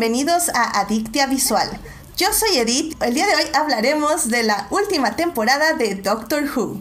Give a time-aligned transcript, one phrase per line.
[0.00, 1.68] bienvenidos a Adictia Visual.
[2.16, 2.96] Yo soy Edith.
[3.02, 6.80] El día de hoy hablaremos de la última temporada de Doctor Who.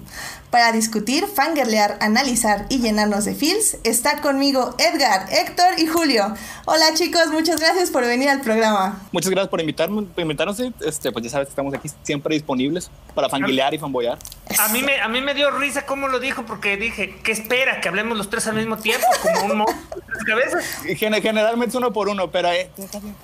[0.50, 6.34] Para discutir, fangirlear, analizar y llenarnos de feels, está conmigo Edgar, Héctor y Julio.
[6.66, 9.00] Hola chicos, muchas gracias por venir al programa.
[9.12, 10.60] Muchas gracias por invitarnos, por invitarnos.
[10.60, 14.18] Este, pues ya sabes que estamos aquí siempre disponibles para fangirlear y fanboyar.
[14.58, 17.80] A mí, me, a mí me dio risa cómo lo dijo, porque dije, ¿qué espera?
[17.80, 20.66] Que hablemos los tres al mismo tiempo, como un monstruo de cabezas.
[20.98, 23.16] Generalmente es uno por uno, pero eh, está bien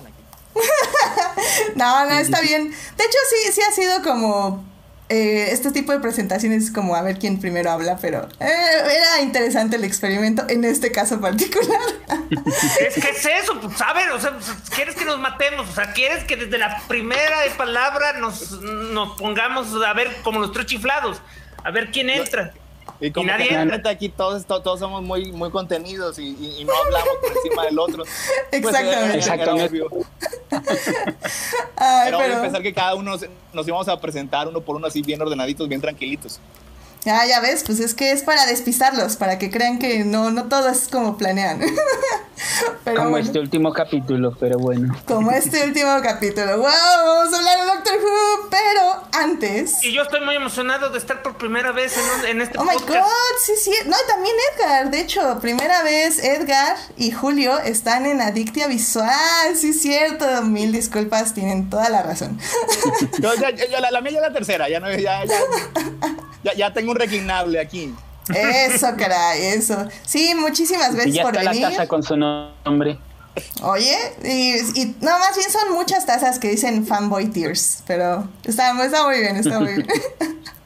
[1.74, 2.70] no, no, está bien.
[2.70, 4.64] De hecho, sí, sí ha sido como
[5.08, 9.76] eh, este tipo de presentaciones como a ver quién primero habla, pero eh, era interesante
[9.76, 11.80] el experimento en este caso particular.
[12.80, 14.06] es que es eso, pues, ¿sabes?
[14.12, 18.14] O sea, pues, quieres que nos matemos, o sea, quieres que desde la primera palabra
[18.14, 21.22] nos, nos pongamos a ver como los tres chiflados,
[21.62, 22.52] a ver quién entra.
[23.00, 27.32] Y como nadie que aquí todos, todos, somos muy, muy contenidos y, no hablamos por
[27.36, 28.04] encima del otro.
[28.52, 29.12] Exactamente.
[29.12, 29.80] Pues, Exactamente.
[31.76, 32.42] Ay, pero, pero...
[32.42, 33.16] pensar que cada uno
[33.52, 36.40] nos íbamos a presentar uno por uno así bien ordenaditos, bien tranquilitos.
[37.06, 40.48] Ya, ya ves, pues es que es para despistarlos, para que crean que no, no
[40.48, 41.60] todo es como planean.
[42.96, 44.92] como este último capítulo, pero bueno.
[45.06, 46.58] Como este último capítulo.
[46.58, 46.66] ¡Wow!
[46.66, 49.84] Vamos a hablar de Doctor Who, pero antes.
[49.84, 52.90] Y yo estoy muy emocionado de estar por primera vez en, en este oh podcast.
[52.90, 53.36] ¡Oh my god!
[53.44, 53.70] Sí, sí.
[53.86, 54.90] No, también Edgar.
[54.90, 59.54] De hecho, primera vez Edgar y Julio están en Adictia Visual.
[59.54, 60.42] Sí, cierto.
[60.42, 62.36] Mil disculpas, tienen toda la razón.
[63.20, 64.68] yo, ya, la, mía ya es la tercera.
[64.68, 65.24] Ya, no, ya,
[66.42, 67.94] ya, ya tengo un requignable aquí.
[68.34, 69.86] Eso, caray, eso.
[70.04, 72.98] Sí, muchísimas ya por está la taza con su nombre.
[73.62, 79.04] Oye, y, no, más bien son muchas tazas que dicen fanboy tears, pero está, está
[79.04, 79.86] muy bien, está muy bien.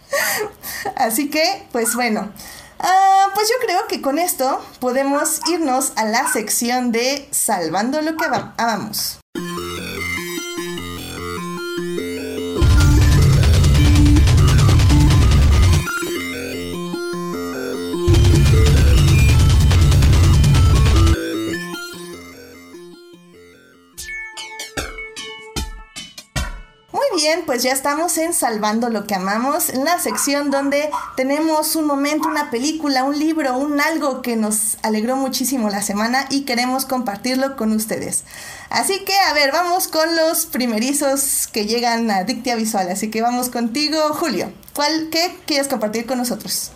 [0.96, 2.32] Así que, pues bueno,
[2.78, 8.16] ah, pues yo creo que con esto podemos irnos a la sección de Salvando lo
[8.16, 8.24] que
[8.56, 9.18] amamos.
[27.20, 31.84] Bien, pues ya estamos en Salvando lo que amamos, en la sección donde tenemos un
[31.84, 36.86] momento, una película, un libro, un algo que nos alegró muchísimo la semana y queremos
[36.86, 38.24] compartirlo con ustedes.
[38.70, 42.88] Así que, a ver, vamos con los primerizos que llegan a Dictia Visual.
[42.88, 44.50] Así que vamos contigo, Julio.
[44.74, 46.72] ¿Cuál, qué quieres compartir con nosotros?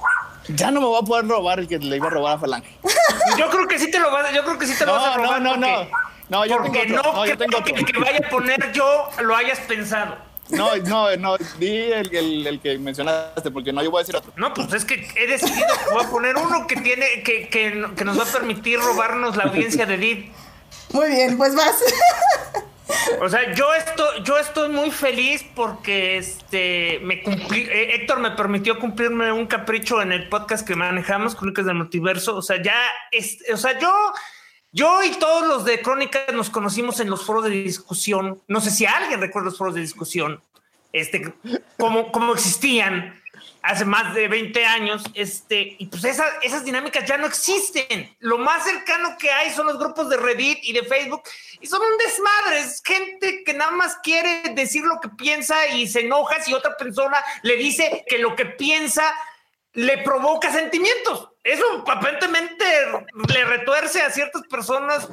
[0.48, 2.68] Ya no me va a poder robar el que le iba a robar a Falange.
[3.38, 5.16] yo creo que sí te lo vas, yo creo que sí te lo vas a
[5.16, 5.40] robar.
[5.40, 5.88] No, no, no.
[6.28, 9.60] No, yo porque tengo no, yo tengo que, que vaya a poner yo lo hayas
[9.60, 10.33] pensado.
[10.56, 14.16] No, no, no, di el, el, el, que mencionaste, porque no, yo voy a decir
[14.16, 14.32] otro.
[14.36, 17.86] No, pues es que he decidido que voy a poner uno que tiene, que, que,
[17.96, 20.24] que nos va a permitir robarnos la audiencia de Did.
[20.92, 21.76] Muy bien, pues vas.
[23.20, 28.32] O sea, yo estoy, yo estoy muy feliz porque este me cumplí, eh, Héctor me
[28.32, 32.36] permitió cumplirme un capricho en el podcast que manejamos, Crónicas del Multiverso.
[32.36, 32.76] O sea, ya
[33.10, 33.90] es, o sea, yo
[34.74, 38.42] yo y todos los de Crónicas nos conocimos en los foros de discusión.
[38.48, 40.42] No sé si alguien recuerda los foros de discusión,
[40.92, 41.32] este,
[41.78, 43.18] cómo existían
[43.64, 48.14] hace más de 20 años, este, y pues esas dinámicas ya no existen.
[48.18, 51.22] Lo más cercano que hay son los grupos de Reddit y de Facebook,
[51.62, 55.88] y son un desmadre, es gente que nada más quiere decir lo que piensa y
[55.88, 59.14] se enoja si otra persona le dice que lo que piensa
[59.72, 61.30] le provoca sentimientos.
[61.44, 62.64] Eso aparentemente
[63.32, 65.08] le retuerce a ciertas personas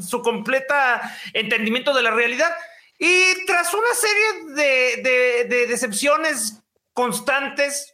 [0.00, 2.50] su completa entendimiento de la realidad.
[2.98, 4.54] Y tras una serie
[5.02, 6.62] de, decepciones
[6.92, 7.92] constantes,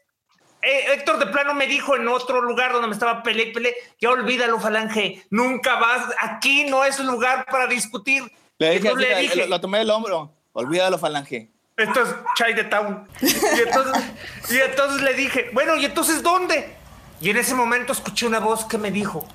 [0.62, 4.10] eh, Héctor de plano me dijo en otro lugar donde me estaba pele pele, ya
[4.10, 8.30] olvídalo, Falange, nunca vas, aquí no es lugar para discutir.
[8.58, 11.50] Le dije, lo, tomé del hombro, olvídalo, Falange.
[11.78, 13.08] Esto es Chai de Town.
[13.22, 16.76] Y entonces, le dije, bueno, ¿y entonces dónde?
[17.20, 19.26] Y en ese momento escuché una voz que me dijo,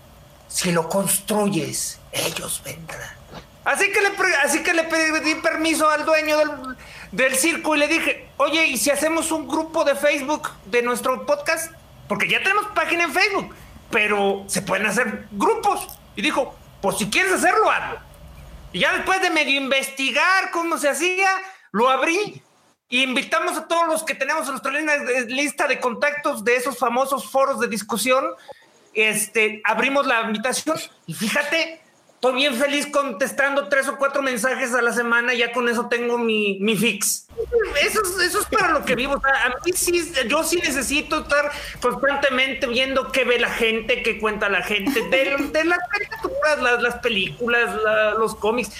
[0.48, 3.16] si lo construyes, ellos vendrán.
[3.64, 4.10] Así que le,
[4.44, 6.50] así que le pedí permiso al dueño del,
[7.12, 11.26] del circo y le dije, oye, ¿y si hacemos un grupo de Facebook de nuestro
[11.26, 11.72] podcast?
[12.08, 13.56] Porque ya tenemos página en Facebook,
[13.92, 15.88] pero se pueden hacer grupos.
[16.16, 18.00] Y dijo, pues si quieres hacerlo, hazlo.
[18.72, 21.30] Y ya después de medio investigar cómo se hacía,
[21.72, 22.44] lo abrí
[22.90, 24.72] invitamos a todos los que tenemos en nuestra
[25.26, 28.26] lista de contactos de esos famosos foros de discusión.
[28.94, 31.82] Este, abrimos la invitación y fíjate,
[32.14, 35.34] estoy bien feliz contestando tres o cuatro mensajes a la semana.
[35.34, 37.28] Ya con eso tengo mi, mi fix.
[37.82, 39.16] Eso, eso es para lo que vivo.
[39.16, 41.52] a mí sí, yo sí necesito estar
[41.82, 47.76] constantemente viendo qué ve la gente, qué cuenta la gente, de, las caricaturas, las, películas,
[48.18, 48.72] los cómics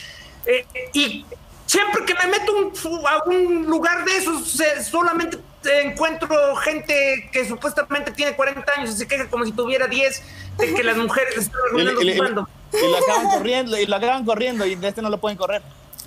[0.46, 0.64] Eh,
[0.94, 1.26] y
[1.66, 2.72] siempre que me meto
[3.08, 9.08] a un lugar de esos, solamente encuentro gente que supuestamente tiene 40 años y se
[9.08, 10.24] queja como si tuviera 10
[10.58, 14.66] de que las mujeres están y, y, y, lo acaban corriendo, y lo acaban corriendo,
[14.66, 15.62] y de este no lo pueden correr.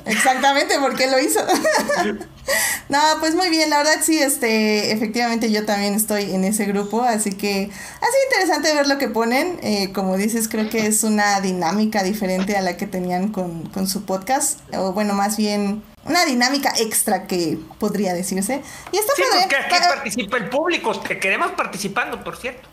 [0.06, 1.40] Exactamente, porque lo hizo.
[2.88, 7.02] no, pues muy bien, la verdad sí, este, efectivamente yo también estoy en ese grupo,
[7.02, 9.58] así que ha sido interesante ver lo que ponen.
[9.62, 13.86] Eh, como dices, creo que es una dinámica diferente a la que tenían con, con
[13.86, 18.62] su podcast, o bueno, más bien una dinámica extra que podría decirse.
[18.92, 22.68] Y está sí, porque aquí participa el público, que queremos participando, por cierto.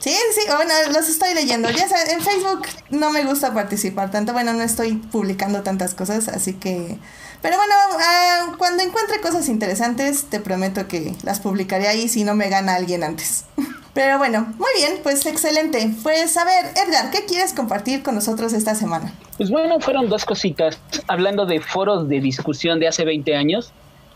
[0.00, 1.68] Sí, sí, bueno, los estoy leyendo.
[1.70, 4.32] Ya sabes, en Facebook no me gusta participar tanto.
[4.32, 6.96] Bueno, no estoy publicando tantas cosas, así que.
[7.42, 12.34] Pero bueno, uh, cuando encuentre cosas interesantes, te prometo que las publicaré ahí si no
[12.34, 13.44] me gana alguien antes.
[13.92, 15.90] Pero bueno, muy bien, pues excelente.
[16.02, 19.12] Pues a ver, Edgar, ¿qué quieres compartir con nosotros esta semana?
[19.36, 20.78] Pues bueno, fueron dos cositas.
[21.08, 23.72] Hablando de foros de discusión de hace 20 años,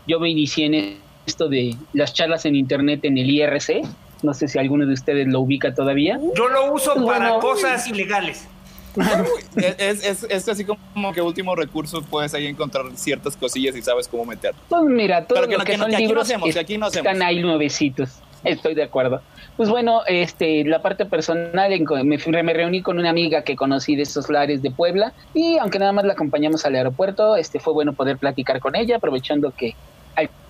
[0.07, 0.97] yo me inicié en
[1.27, 3.83] esto de las charlas en internet en el IRC
[4.25, 6.19] no sé si alguno de ustedes lo ubica todavía.
[6.35, 8.47] Yo lo uso pues para cosas ilegales.
[9.57, 14.25] es, es, así como que último recurso puedes ahí encontrar ciertas cosillas y sabes cómo
[14.25, 14.53] meter.
[14.69, 18.21] Pues mira, todo lo que, son libros están ahí nuevecitos.
[18.43, 19.21] Estoy de acuerdo.
[19.57, 21.71] Pues bueno, este, la parte personal,
[22.03, 25.79] me, me, reuní con una amiga que conocí de estos lares de Puebla y aunque
[25.79, 29.75] nada más la acompañamos al aeropuerto, este, fue bueno poder platicar con ella, aprovechando que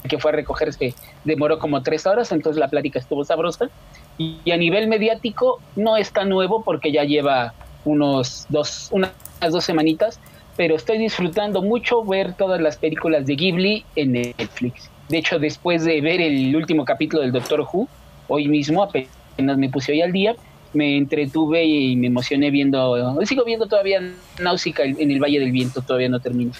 [0.05, 0.93] que fue a recogerse
[1.23, 3.69] demoró como tres horas, entonces la plática estuvo sabrosa.
[4.17, 7.53] Y, a nivel mediático no está nuevo porque ya lleva
[7.83, 9.11] unos dos, unas
[9.49, 10.19] dos semanitas,
[10.55, 14.89] pero estoy disfrutando mucho ver todas las películas de Ghibli en Netflix.
[15.09, 17.87] De hecho, después de ver el último capítulo del Doctor Who,
[18.27, 20.35] hoy mismo apenas me puse hoy al día,
[20.73, 24.01] me entretuve y me emocioné viendo, sigo viendo todavía
[24.39, 26.51] Náusica en el Valle del Viento, todavía no termino.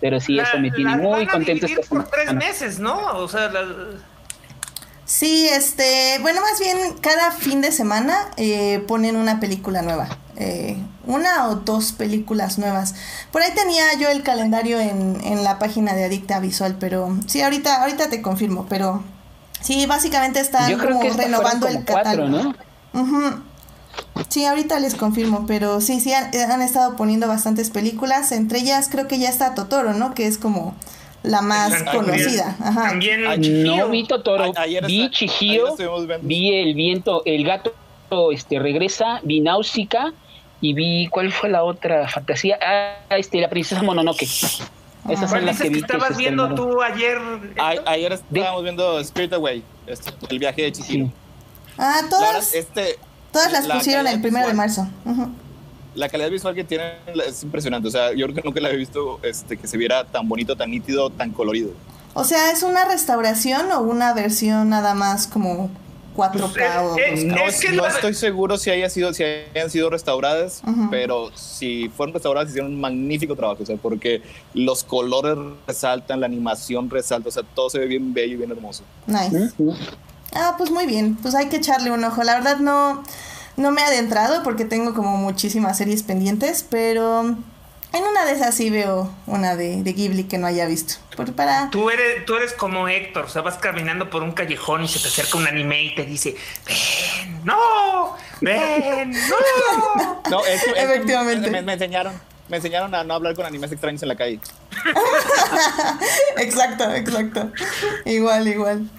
[0.00, 1.66] Pero sí, eso me tiene muy contento.
[1.88, 3.16] por tres meses, ¿no?
[3.16, 3.50] O sea,
[5.06, 10.78] Sí, este, bueno, más bien cada fin de semana eh, ponen una película nueva, eh,
[11.04, 12.94] una o dos películas nuevas.
[13.30, 17.42] Por ahí tenía yo el calendario en, en la página de Adicta Visual, pero sí,
[17.42, 19.04] ahorita, ahorita te confirmo, pero
[19.60, 22.54] sí, básicamente están como renovando el catálogo.
[22.94, 23.53] ¿no?
[24.28, 29.06] Sí, ahorita les confirmo, pero sí, sí, han, estado poniendo bastantes películas, entre ellas creo
[29.06, 30.14] que ya está Totoro, ¿no?
[30.14, 30.74] Que es como
[31.22, 32.56] la más conocida.
[32.60, 32.88] Ajá.
[32.90, 34.52] También no vi Totoro,
[34.86, 35.76] vi Chihiro,
[36.22, 37.74] vi El Viento, El Gato
[38.32, 40.12] este regresa, vi Náusica
[40.60, 42.58] y vi, ¿cuál fue la otra fantasía?
[42.62, 44.22] Ah, este, La Princesa Mononoke.
[44.22, 47.18] Esas son las que, vi estabas viendo tú ayer.
[47.86, 51.10] ayer estábamos viendo Spirit Away, este, el viaje de Chihiro.
[51.76, 52.54] Ah, todas.
[52.54, 52.98] este,
[53.34, 54.86] Todas las pusieron el primero de marzo.
[55.96, 56.92] La calidad visual que tienen
[57.26, 57.88] es impresionante.
[57.88, 60.54] O sea, yo creo que nunca la había visto este, que se viera tan bonito,
[60.56, 61.70] tan nítido, tan colorido.
[62.14, 65.68] O sea, ¿es una restauración o una versión nada más como
[66.16, 66.92] 4K?
[66.94, 67.24] Pues,
[67.74, 72.72] no, estoy seguro si, haya sido, si hayan sido restauradas, pero si fueron restauradas hicieron
[72.72, 74.22] un magnífico trabajo, o sea, porque
[74.54, 75.36] los colores
[75.66, 78.84] resaltan, la animación resalta, o sea, todo se ve bien bello y bien hermoso.
[79.08, 79.52] Nice.
[80.34, 82.22] Ah, pues muy bien, pues hay que echarle un ojo.
[82.22, 83.02] La verdad no,
[83.56, 87.36] no me he adentrado porque tengo como muchísimas series pendientes, pero
[87.94, 90.94] en una de esas sí veo una de, de Ghibli que no haya visto.
[91.36, 91.70] para...
[91.70, 94.98] tú, eres, tú eres como Héctor, o sea, vas caminando por un callejón y se
[94.98, 96.34] te acerca un anime y te dice,
[96.66, 100.20] ven, no, ven, no.
[100.30, 101.62] no, Efectivamente.
[101.62, 102.20] me, enseñaron.
[102.48, 104.40] Me enseñaron a no hablar con animes extraños en la calle.
[106.38, 107.52] exacto, exacto.
[108.04, 108.90] Igual, igual.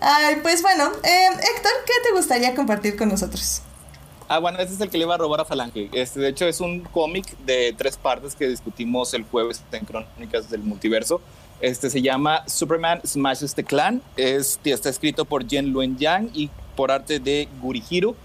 [0.00, 3.62] Ay, pues bueno, eh, Héctor, ¿qué te gustaría compartir con nosotros?
[4.28, 5.88] Ah, bueno, este es el que le iba a robar a Falange.
[5.92, 10.50] Este, de hecho, es un cómic de tres partes que discutimos el jueves en Crónicas
[10.50, 11.20] del Multiverso.
[11.60, 14.02] Este se llama Superman Smashes the Clan.
[14.16, 18.16] Este, está escrito por Jen Luen Yang y por arte de Gurihiro.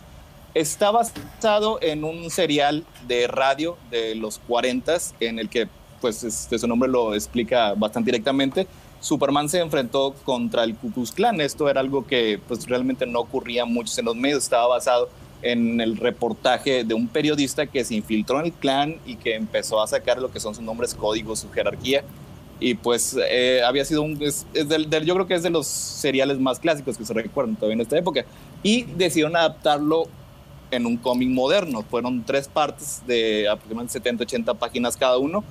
[0.56, 5.70] Está basado en un serial de radio de los 40 en el que,
[6.01, 8.68] pues, este, su nombre lo explica bastante directamente
[9.01, 11.13] Superman se enfrentó contra el Ku Klux.
[11.39, 15.10] Esto era algo que pues, realmente no ocurría mucho en los medios, estaba basado
[15.41, 19.81] en el reportaje de un periodista que se infiltró en el clan y que empezó
[19.81, 22.03] a sacar lo que son sus nombres códigos, su jerarquía.
[22.60, 26.96] Y pues eh, había sido un, yo creo que es de los seriales más clásicos
[26.96, 28.24] que se recuerdan todavía en esta época.
[28.62, 30.03] Y decidieron adaptarlo
[30.70, 31.84] en un cómic moderno.
[31.89, 35.43] Fueron tres partes de aproximadamente 70, 80 páginas cada uno.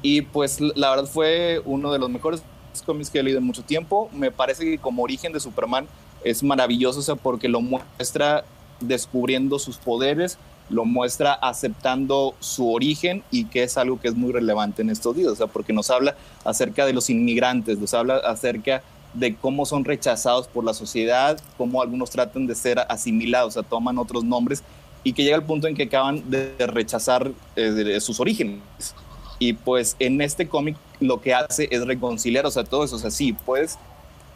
[0.00, 2.42] Y pues la verdad fue uno de los mejores
[2.82, 4.08] cómics que he leído en mucho tiempo.
[4.12, 5.86] Me parece que como origen de Superman
[6.24, 8.44] es maravilloso, o sea, porque lo muestra
[8.80, 10.38] descubriendo sus poderes
[10.70, 15.14] lo muestra aceptando su origen y que es algo que es muy relevante en estos
[15.14, 19.66] días, o sea, porque nos habla acerca de los inmigrantes, nos habla acerca de cómo
[19.66, 24.24] son rechazados por la sociedad, cómo algunos tratan de ser asimilados, o sea, toman otros
[24.24, 24.62] nombres
[25.04, 28.60] y que llega al punto en que acaban de rechazar eh, sus orígenes.
[29.38, 32.98] Y pues en este cómic lo que hace es reconciliar, o sea, todo eso, o
[32.98, 33.78] sea, sí, puedes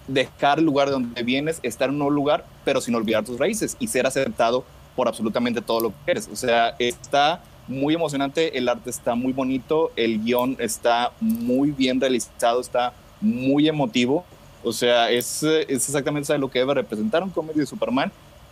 [0.07, 3.39] dejar el lugar de donde vienes, estar en un nuevo lugar, pero sin olvidar tus
[3.39, 4.65] raíces y ser aceptado
[4.97, 6.29] por absolutamente todo lo que eres.
[6.33, 12.01] O sea, está muy emocionante, el arte está muy bonito, el guion está muy bien
[12.01, 14.25] realizado, está muy emotivo.
[14.65, 18.11] O sea, es, es exactamente lo que debe representar un cómic de Superman.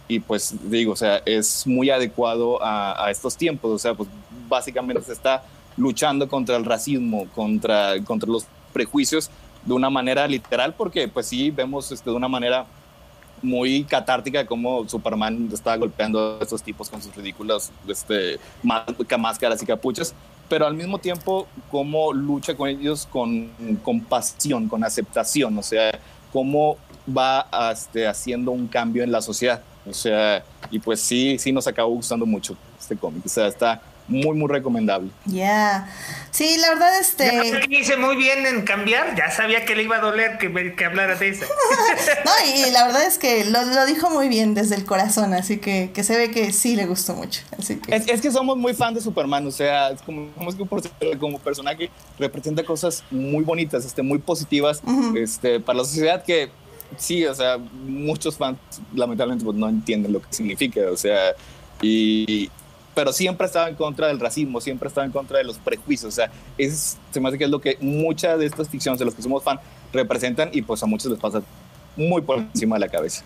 [0.09, 3.73] Y pues digo, o sea, es muy adecuado a, a estos tiempos.
[3.73, 4.09] O sea, pues
[4.49, 5.43] básicamente se está
[5.77, 9.31] luchando contra el racismo, contra, contra los prejuicios
[9.65, 12.67] de una manera literal, porque pues sí vemos este, de una manera
[13.43, 19.63] muy catártica de cómo Superman estaba golpeando a estos tipos con sus ridículas este, máscaras
[19.63, 20.15] y capuchas,
[20.49, 23.51] pero al mismo tiempo cómo lucha con ellos con,
[23.83, 25.99] con pasión, con aceptación, o sea,
[26.33, 29.63] cómo va este, haciendo un cambio en la sociedad.
[29.89, 33.25] O sea, y pues sí, sí nos acabó gustando mucho este cómic.
[33.25, 35.11] O sea, está muy, muy recomendable.
[35.27, 35.89] Ya.
[36.31, 37.63] Sí, la verdad, este.
[37.71, 39.17] hice muy bien en cambiar.
[39.17, 41.47] Ya sabía que le iba a doler que, que hablara de eso.
[42.25, 45.35] no, y la verdad es que lo, lo, dijo muy bien desde el corazón.
[45.35, 47.41] Así que, que se ve que sí le gustó mucho.
[47.59, 47.97] Así que...
[47.97, 49.47] Es, que somos muy fan de Superman.
[49.47, 50.53] O sea, es como, como,
[51.19, 54.83] como personaje representa cosas muy bonitas, este, muy positivas
[55.17, 56.51] este, para la sociedad que
[56.97, 58.59] sí, o sea, muchos fans
[58.95, 61.35] lamentablemente pues, no entienden lo que significa, o sea,
[61.83, 62.51] y,
[62.97, 66.15] pero siempre estaba en contra del racismo, siempre estaba en contra de los prejuicios.
[66.15, 69.05] O sea, es, se me hace que es lo que muchas de estas ficciones de
[69.05, 69.61] los que somos fan
[69.93, 71.43] representan y pues a muchos les pasa
[71.95, 73.23] muy por encima de la cabeza.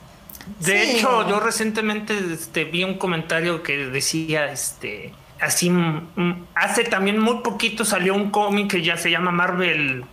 [0.58, 5.70] De hecho, yo recientemente este, vi un comentario que decía, este, así,
[6.56, 10.04] hace también muy poquito salió un cómic que ya se llama Marvel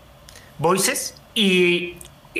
[0.60, 1.96] Voices y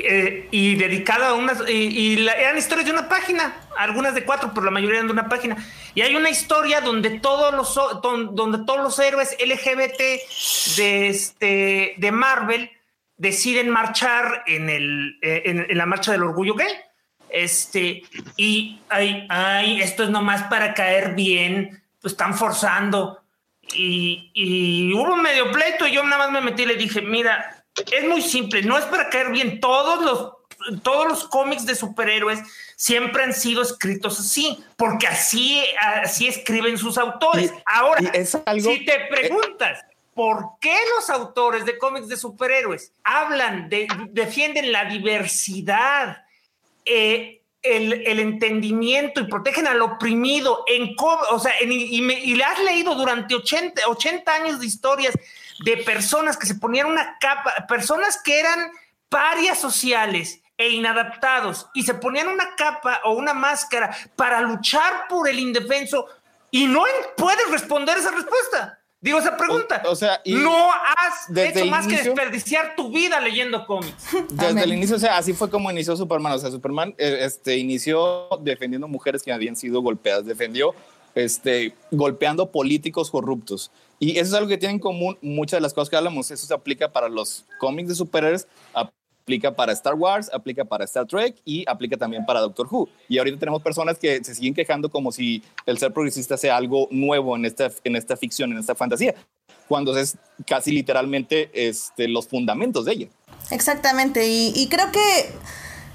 [0.06, 4.66] eh, y dedicada a unas, y, eran historias de una página, algunas de cuatro, pero
[4.66, 5.58] la mayoría eran de una página.
[5.96, 10.00] Y hay una historia donde todos los, donde todos los héroes LGBT
[10.78, 12.72] de, este, de Marvel
[13.18, 16.74] deciden marchar en, el, eh, en, la marcha del orgullo gay.
[17.30, 18.04] Este,
[18.38, 23.22] y ay, ay, esto es nomás para caer bien, pues están forzando.
[23.74, 27.02] Y, y hubo un medio pleito y yo nada más me metí y le dije,
[27.02, 27.57] mira,
[27.92, 29.60] es muy simple, no es para caer bien.
[29.60, 32.40] Todos los, todos los cómics de superhéroes
[32.76, 35.64] siempre han sido escritos así, porque así,
[36.04, 37.52] así escriben sus autores.
[37.66, 38.12] Ahora,
[38.60, 44.86] si te preguntas, ¿por qué los autores de cómics de superhéroes hablan de, defienden la
[44.86, 46.24] diversidad?
[46.86, 50.96] Eh, el, entendimiento y protegen al oprimido en
[51.32, 55.14] o sea, y, y, le has leído durante 80, 80 años de historias
[55.64, 58.72] de personas que se ponían una capa, personas que eran
[59.10, 65.30] parias sociales e inadaptados y se ponían una capa o una máscara para luchar por
[65.30, 66.08] el indefenso
[66.52, 66.84] y no
[67.16, 68.80] puedes responder esa respuesta.
[69.00, 69.84] Digo esa pregunta.
[69.86, 74.08] O, sea, no has hecho más que desperdiciar tu vida leyendo cómics.
[74.32, 76.34] Desde el inicio, o sea, así fue como inició Superman.
[76.34, 80.74] O sea, Superman eh, este, inició defendiendo mujeres que habían sido golpeadas, defendió
[81.14, 83.72] este, golpeando políticos corruptos.
[84.00, 86.30] Y eso es algo que tienen en común muchas de las cosas que hablamos.
[86.30, 91.06] Eso se aplica para los cómics de superhéroes, aplica para Star Wars, aplica para Star
[91.08, 92.90] Trek y aplica también para Doctor Who.
[93.10, 96.88] Y ahorita tenemos personas que se siguen quejando como si el ser progresista sea algo
[96.92, 99.16] nuevo en esta, en esta ficción, en esta fantasía,
[99.68, 103.08] cuando es casi literalmente este, los fundamentos de ella.
[103.52, 105.00] Exactamente, y, y creo que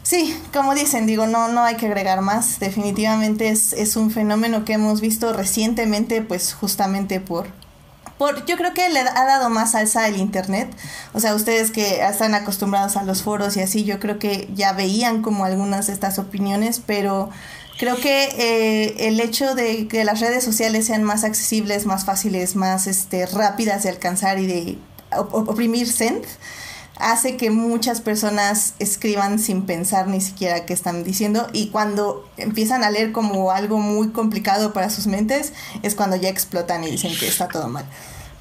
[0.03, 2.59] Sí, como dicen, digo, no, no hay que agregar más.
[2.59, 7.47] Definitivamente es, es un fenómeno que hemos visto recientemente, pues justamente por,
[8.23, 10.73] por, yo creo que le ha dado más alza el internet.
[11.13, 14.73] O sea, ustedes que están acostumbrados a los foros y así, yo creo que ya
[14.73, 17.31] veían como algunas de estas opiniones, pero
[17.81, 22.55] creo que eh, el hecho de que las redes sociales sean más accesibles, más fáciles,
[22.55, 24.79] más este, rápidas de alcanzar y de
[25.11, 26.25] oprimir send
[27.01, 32.85] hace que muchas personas escriban sin pensar ni siquiera qué están diciendo y cuando empiezan
[32.85, 35.53] a leer como algo muy complicado para sus mentes
[35.83, 37.85] es cuando ya explotan y dicen que está todo mal.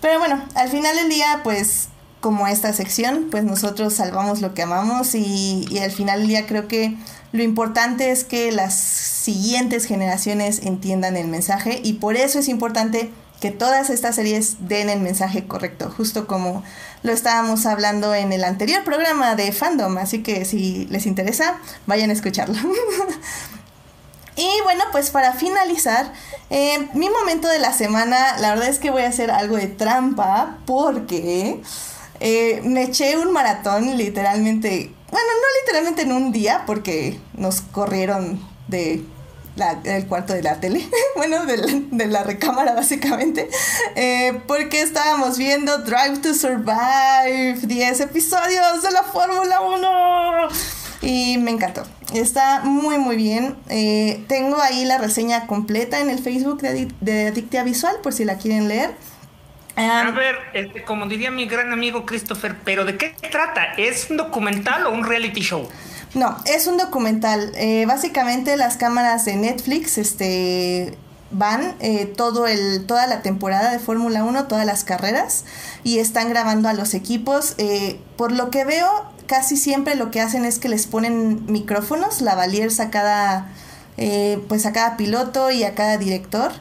[0.02, 1.90] Pero bueno, al final del día pues
[2.20, 6.46] como esta sección pues nosotros salvamos lo que amamos y, y al final del día
[6.46, 6.96] creo que
[7.32, 13.12] lo importante es que las siguientes generaciones entiendan el mensaje y por eso es importante
[13.40, 16.64] que todas estas series den el mensaje correcto, justo como
[17.02, 22.12] lo estábamos hablando en el anterior programa de fandom, así que si les interesa, vayan
[22.12, 22.56] a escucharlo.
[24.36, 26.14] Y bueno, pues para finalizar,
[26.50, 29.68] eh, mi momento de la semana, la verdad es que voy a hacer algo de
[29.68, 31.62] trampa porque
[32.20, 38.40] eh, me eché un maratón literalmente, bueno, no literalmente en un día porque nos corrieron
[38.68, 39.04] de
[39.84, 43.50] del cuarto de la tele, bueno, de la, recámara básicamente,
[43.96, 50.48] eh, porque estábamos viendo Drive to Survive, 10 episodios de la Fórmula 1
[51.02, 51.84] y me encantó.
[52.14, 53.56] Está muy muy bien.
[53.70, 58.26] Eh, tengo ahí la reseña completa en el Facebook de, de Adictia Visual por si
[58.26, 58.92] la quieren leer.
[59.76, 63.74] a ver, este, como diría mi gran amigo Christopher, pero ¿de qué trata?
[63.78, 65.68] ¿Es un documental o un reality show?
[66.14, 67.52] No, es un documental.
[67.56, 70.98] Eh, básicamente las cámaras de Netflix este,
[71.32, 75.46] van eh, todo el, toda la temporada de Fórmula 1, todas las carreras,
[75.84, 77.56] y están grabando a los equipos.
[78.18, 78.88] por lo que veo,
[79.32, 83.48] casi siempre lo que hacen es que les ponen micrófonos, lavaliers a cada,
[83.96, 86.52] eh, pues a cada piloto y a cada director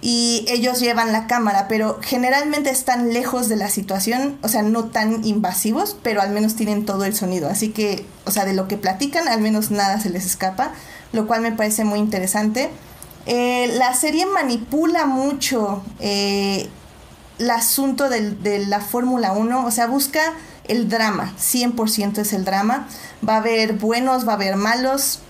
[0.00, 4.84] y ellos llevan la cámara, pero generalmente están lejos de la situación, o sea, no
[4.84, 8.68] tan invasivos, pero al menos tienen todo el sonido, así que, o sea, de lo
[8.68, 10.72] que platican, al menos nada se les escapa,
[11.12, 12.70] lo cual me parece muy interesante.
[13.26, 16.68] Eh, la serie manipula mucho eh,
[17.38, 20.20] el asunto de la Fórmula 1, o sea, busca
[20.64, 22.88] el drama, 100% es el drama.
[23.26, 25.20] Va a haber buenos, va a haber malos,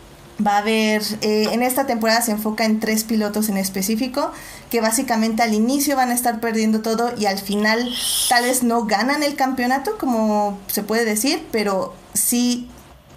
[0.44, 4.32] va a haber, eh, en esta temporada se enfoca en tres pilotos en específico,
[4.70, 7.92] que básicamente al inicio van a estar perdiendo todo y al final
[8.28, 12.68] tal vez no ganan el campeonato, como se puede decir, pero sí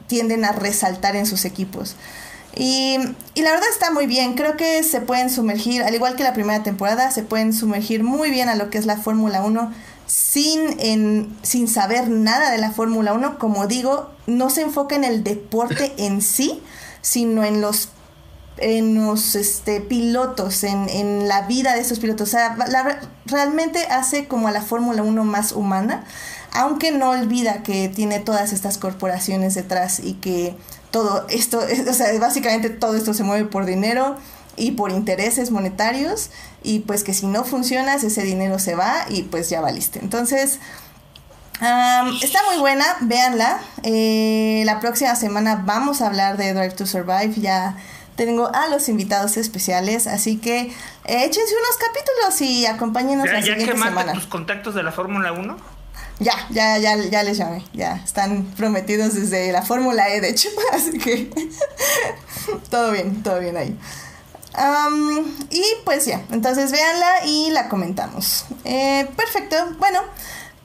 [0.08, 1.96] tienden a resaltar en sus equipos.
[2.60, 2.98] Y,
[3.36, 6.34] y, la verdad está muy bien, creo que se pueden sumergir, al igual que la
[6.34, 9.72] primera temporada, se pueden sumergir muy bien a lo que es la Fórmula 1
[10.08, 15.04] sin, en, sin saber nada de la Fórmula 1, como digo, no se enfoca en
[15.04, 16.64] el deporte en sí,
[17.02, 17.90] sino en los
[18.60, 22.30] en los este, pilotos, en, en la vida de esos pilotos.
[22.30, 22.58] O sea,
[23.28, 26.06] realmente hace como a la Fórmula 1 más humana,
[26.54, 30.56] aunque no olvida que tiene todas estas corporaciones detrás y que
[30.92, 34.18] todo esto, o sea, básicamente todo esto se mueve por dinero
[34.56, 36.32] y por intereses monetarios
[36.64, 40.00] y pues que si no funcionas ese dinero se va y pues ya valiste.
[40.00, 40.60] Entonces,
[42.22, 43.60] está muy buena, véanla.
[43.84, 47.78] Eh, la próxima semana vamos a hablar de Drive to Survive, ya
[48.16, 50.72] tengo a los invitados especiales, así que eh,
[51.06, 54.14] échense unos capítulos y acompáñenos la siguiente semana.
[54.14, 55.77] tus contactos de la Fórmula 1?
[56.20, 60.50] Ya, ya, ya, ya les llamé, ya están prometidos desde la Fórmula E, de hecho,
[60.74, 61.30] así que
[62.72, 63.78] todo bien, todo bien ahí
[65.50, 68.46] y pues ya, entonces véanla y la comentamos.
[68.66, 70.00] Eh, perfecto, bueno,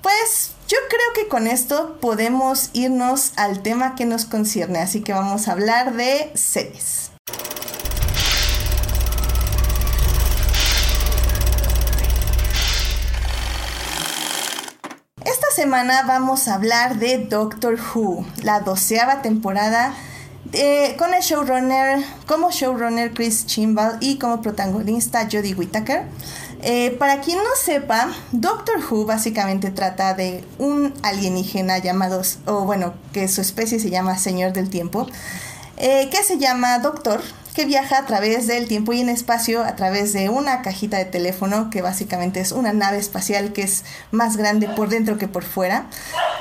[0.01, 5.13] pues yo creo que con esto podemos irnos al tema que nos concierne, así que
[5.13, 7.11] vamos a hablar de series.
[15.55, 19.95] Semana vamos a hablar de Doctor Who, la doceava temporada
[20.99, 26.05] con el showrunner, como showrunner Chris Chimbal y como protagonista Jodie Whittaker.
[26.63, 32.95] Eh, para quien no sepa, Doctor Who básicamente trata de un alienígena llamado, o bueno,
[33.13, 35.07] que su especie se llama Señor del Tiempo,
[35.77, 37.21] eh, que se llama Doctor,
[37.55, 41.05] que viaja a través del tiempo y en espacio a través de una cajita de
[41.05, 45.45] teléfono que básicamente es una nave espacial que es más grande por dentro que por
[45.45, 45.87] fuera.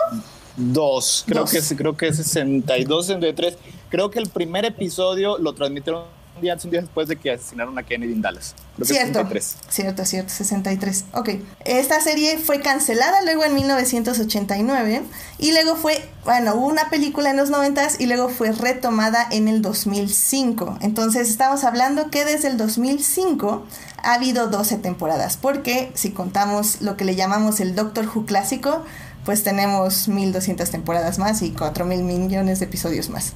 [0.55, 3.57] Dos, creo que creo que es 62, 63.
[3.89, 6.03] Creo que el primer episodio lo transmitieron
[6.43, 8.53] un día un día después de que asesinaron a Kennedy en Dallas.
[8.81, 9.57] cierto, 63.
[9.69, 11.05] cierto, cierto, 63.
[11.13, 11.29] Ok.
[11.63, 15.03] Esta serie fue cancelada luego en 1989
[15.39, 19.47] y luego fue, bueno, hubo una película en los 90 y luego fue retomada en
[19.47, 20.79] el 2005.
[20.81, 23.65] Entonces estamos hablando que desde el 2005
[23.97, 28.83] ha habido 12 temporadas, porque si contamos lo que le llamamos el Doctor Who clásico,
[29.23, 33.33] pues tenemos 1200 temporadas más y 4000 millones de episodios más.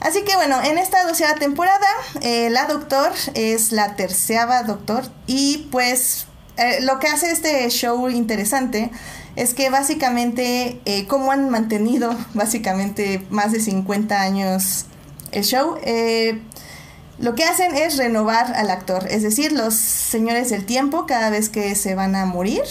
[0.00, 1.86] Así que bueno, en esta doceava temporada,
[2.22, 8.08] eh, la Doctor es la terceava Doctor y pues eh, lo que hace este show
[8.08, 8.90] interesante
[9.36, 14.86] es que básicamente, eh, como han mantenido básicamente más de 50 años
[15.32, 15.76] el show.
[15.82, 16.40] Eh,
[17.18, 21.50] lo que hacen es renovar al actor, es decir, los señores del tiempo cada vez
[21.50, 22.62] que se van a morir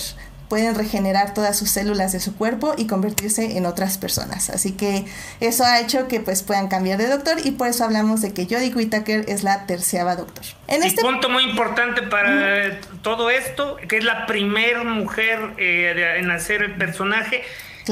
[0.49, 4.49] pueden regenerar todas sus células de su cuerpo y convertirse en otras personas.
[4.49, 5.05] Así que
[5.39, 8.45] eso ha hecho que pues puedan cambiar de doctor y por eso hablamos de que
[8.45, 10.43] Jodie Whittaker es la terciava doctor.
[10.67, 16.31] En este punto muy importante para todo esto, que es la primera mujer eh, en
[16.31, 17.43] hacer el personaje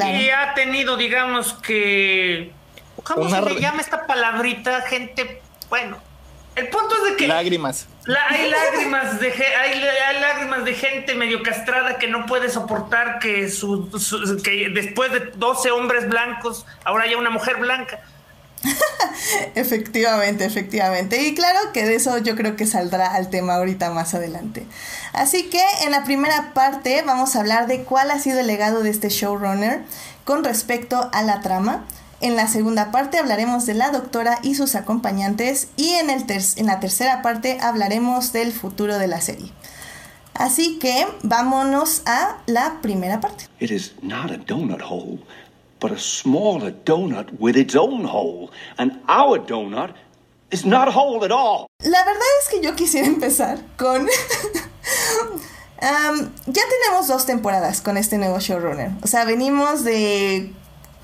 [0.05, 2.51] y ha tenido, digamos que,
[3.03, 5.41] ¿cómo se le llama esta palabrita, gente?
[5.69, 5.97] Bueno,
[6.57, 7.27] el punto es de que.
[7.27, 7.87] Lágrimas.
[8.29, 13.89] hay lágrimas de hay, lágrimas de gente medio castrada que no puede soportar que su,
[14.43, 17.99] que después de 12 hombres blancos ahora haya una mujer blanca.
[19.55, 21.21] efectivamente, efectivamente.
[21.21, 24.65] Y claro que de eso yo creo que saldrá al tema ahorita más adelante.
[25.13, 28.81] Así que en la primera parte vamos a hablar de cuál ha sido el legado
[28.81, 29.81] de este showrunner
[30.25, 31.85] con respecto a la trama
[32.21, 36.25] en la segunda parte hablaremos de la doctora y sus acompañantes y en, el
[36.55, 39.51] en la tercera parte hablaremos del futuro de la serie.
[40.33, 43.45] Así que vámonos a la primera parte.
[43.59, 45.19] It is not a donut hole,
[45.79, 48.51] but a smaller donut with its own hole.
[48.77, 49.95] And our donut
[50.51, 51.67] is not a hole at all.
[51.83, 54.07] La verdad es que yo quisiera empezar con...
[55.81, 58.91] ya tenemos dos temporadas con este nuevo showrunner.
[59.01, 60.53] O sea, venimos de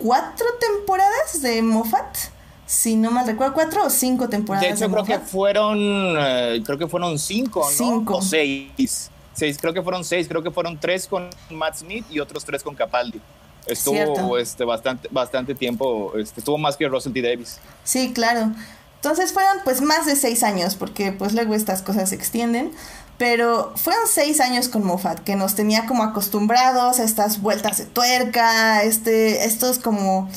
[0.04, 2.18] cuatro temporadas de Moffat.
[2.66, 4.68] Si no mal recuerdo, cuatro o cinco temporadas.
[4.68, 7.70] De hecho, creo que fueron, eh, creo que fueron cinco, ¿no?
[7.70, 8.18] Cinco.
[8.18, 9.10] O seis.
[9.34, 12.62] Seis, creo que fueron seis, creo que fueron tres con Matt Smith y otros tres
[12.62, 13.22] con Capaldi.
[13.66, 17.22] Estuvo este, bastante, bastante tiempo, este, estuvo más que Russell T.
[17.22, 17.60] Davis.
[17.84, 18.52] Sí, claro.
[18.96, 22.72] Entonces fueron pues más de seis años, porque pues luego estas cosas se extienden.
[23.18, 27.86] Pero fueron seis años con Moffat, que nos tenía como acostumbrados a estas vueltas de
[27.86, 30.30] tuerca, este, estos como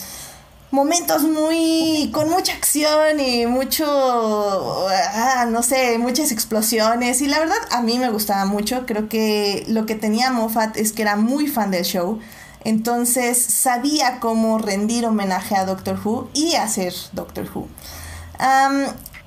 [0.71, 3.87] momentos muy con mucha acción y mucho
[4.89, 7.23] ah, no sé muchas explosiones.
[7.23, 8.85] Y la verdad a mí me gustaba mucho.
[8.87, 12.21] Creo que lo que tenía Moffat es que era muy fan del show.
[12.65, 17.69] Entonces sabía cómo rendir homenaje a Doctor Who y hacer Doctor Who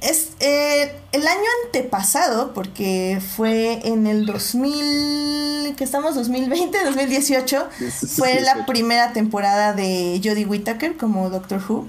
[0.02, 7.68] es eh, el año antepasado, porque fue en el 2000, que estamos 2020, 2018,
[8.18, 11.88] fue la primera temporada de Jodie Whittaker como Doctor Who.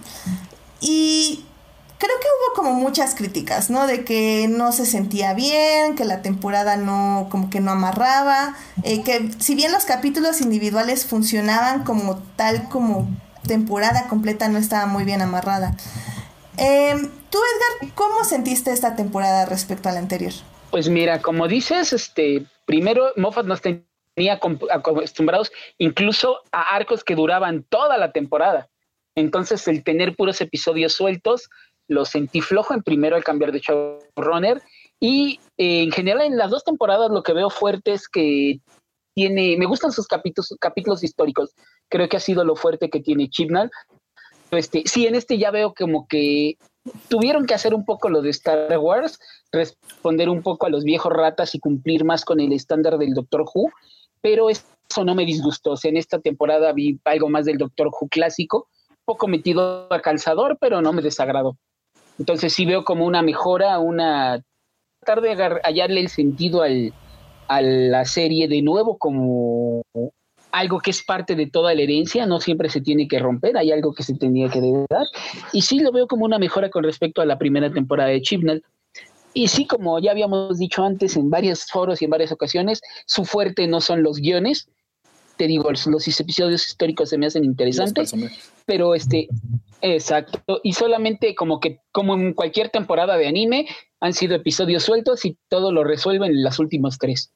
[0.80, 1.44] Y
[1.98, 3.86] creo que hubo como muchas críticas, ¿no?
[3.86, 9.02] De que no se sentía bien, que la temporada no, como que no amarraba, eh,
[9.02, 13.08] que si bien los capítulos individuales funcionaban como tal, como
[13.46, 15.76] temporada completa no estaba muy bien amarrada.
[16.56, 20.32] Eh, Tú, Edgar, ¿cómo sentiste esta temporada respecto a la anterior?
[20.70, 24.40] Pues mira, como dices, este, primero Moffat nos tenía
[24.70, 28.68] acostumbrados incluso a arcos que duraban toda la temporada.
[29.14, 31.48] Entonces, el tener puros episodios sueltos,
[31.88, 34.62] lo sentí flojo en primero al cambiar de showrunner.
[35.00, 38.60] Y eh, en general, en las dos temporadas, lo que veo fuerte es que
[39.14, 41.54] tiene, me gustan sus capítulos, capítulos históricos.
[41.88, 43.70] Creo que ha sido lo fuerte que tiene Chibnall.
[44.50, 46.56] Este, sí, en este ya veo como que
[47.08, 49.18] tuvieron que hacer un poco lo de Star Wars,
[49.52, 53.42] responder un poco a los viejos ratas y cumplir más con el estándar del Doctor
[53.42, 53.70] Who,
[54.20, 54.64] pero eso
[55.04, 55.72] no me disgustó.
[55.72, 58.68] O sea, en esta temporada vi algo más del Doctor Who clásico,
[59.04, 61.56] poco metido a calzador, pero no me desagradó.
[62.18, 64.42] Entonces sí veo como una mejora, una
[65.00, 69.82] tratar de hallarle el sentido a la serie de nuevo como
[70.52, 73.72] algo que es parte de toda la herencia, no siempre se tiene que romper, hay
[73.72, 75.06] algo que se tenía que dar.
[75.52, 78.62] Y sí lo veo como una mejora con respecto a la primera temporada de Chibnall.
[79.32, 83.24] Y sí, como ya habíamos dicho antes en varios foros y en varias ocasiones, su
[83.24, 84.68] fuerte no son los guiones.
[85.36, 88.14] Te digo, los, episodios históricos se me hacen interesantes,
[88.66, 89.28] pero este,
[89.80, 90.60] exacto.
[90.62, 93.66] Y solamente como que, como en cualquier temporada de anime,
[94.00, 97.32] han sido episodios sueltos y todo lo resuelven en las últimas tres.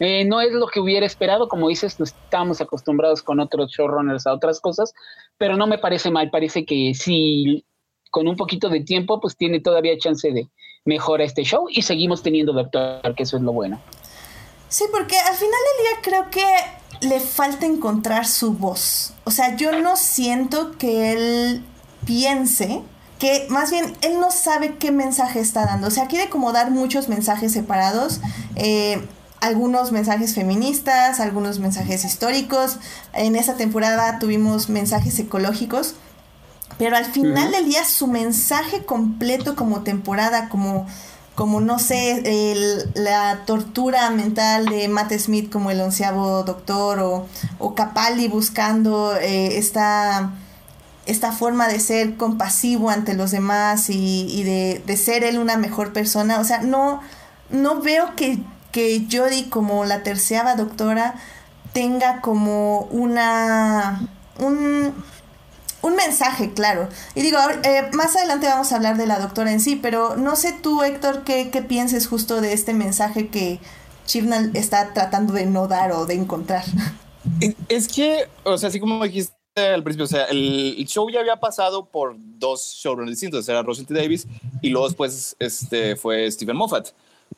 [0.00, 4.32] Eh, no es lo que hubiera esperado, como dices, estamos acostumbrados con otros showrunners a
[4.32, 4.94] otras cosas,
[5.38, 7.64] pero no me parece mal, parece que si
[8.10, 10.48] con un poquito de tiempo, pues tiene todavía chance de
[10.84, 13.80] mejorar este show y seguimos teniendo Doctor, que eso es lo bueno.
[14.68, 19.14] Sí, porque al final del día creo que le falta encontrar su voz.
[19.24, 21.64] O sea, yo no siento que él
[22.06, 22.82] piense
[23.18, 25.88] que más bien él no sabe qué mensaje está dando.
[25.88, 28.20] O sea, quiere como dar muchos mensajes separados.
[28.56, 29.02] Eh,
[29.40, 32.78] algunos mensajes feministas, algunos mensajes históricos.
[33.12, 35.94] En esa temporada tuvimos mensajes ecológicos.
[36.78, 40.86] Pero al final del día su mensaje completo como temporada, como,
[41.34, 47.26] como no sé, la tortura mental de Matt Smith como el onceavo doctor o,
[47.58, 50.32] o Capaldi buscando eh, esta
[51.06, 55.94] esta forma de ser compasivo ante los demás y, de, de, ser él una mejor
[55.94, 56.38] persona.
[56.38, 57.00] O sea, no,
[57.48, 58.38] no veo que,
[58.72, 61.14] que Jodie como la terceava doctora
[61.72, 64.08] tenga como una...
[64.38, 64.94] un
[65.80, 66.88] un mensaje, claro.
[67.14, 70.36] Y digo, eh, más adelante vamos a hablar de la doctora en sí, pero no
[70.36, 73.60] sé tú, Héctor, qué, qué pienses justo de este mensaje que
[74.06, 76.64] Chibnall está tratando de no dar o de encontrar.
[77.68, 81.36] Es que, o sea, así como dijiste al principio, o sea, el, show ya había
[81.36, 83.94] pasado por dos showrunners distintos, era Russell T.
[83.94, 84.26] Davis
[84.62, 86.88] y luego después este, fue Stephen Moffat.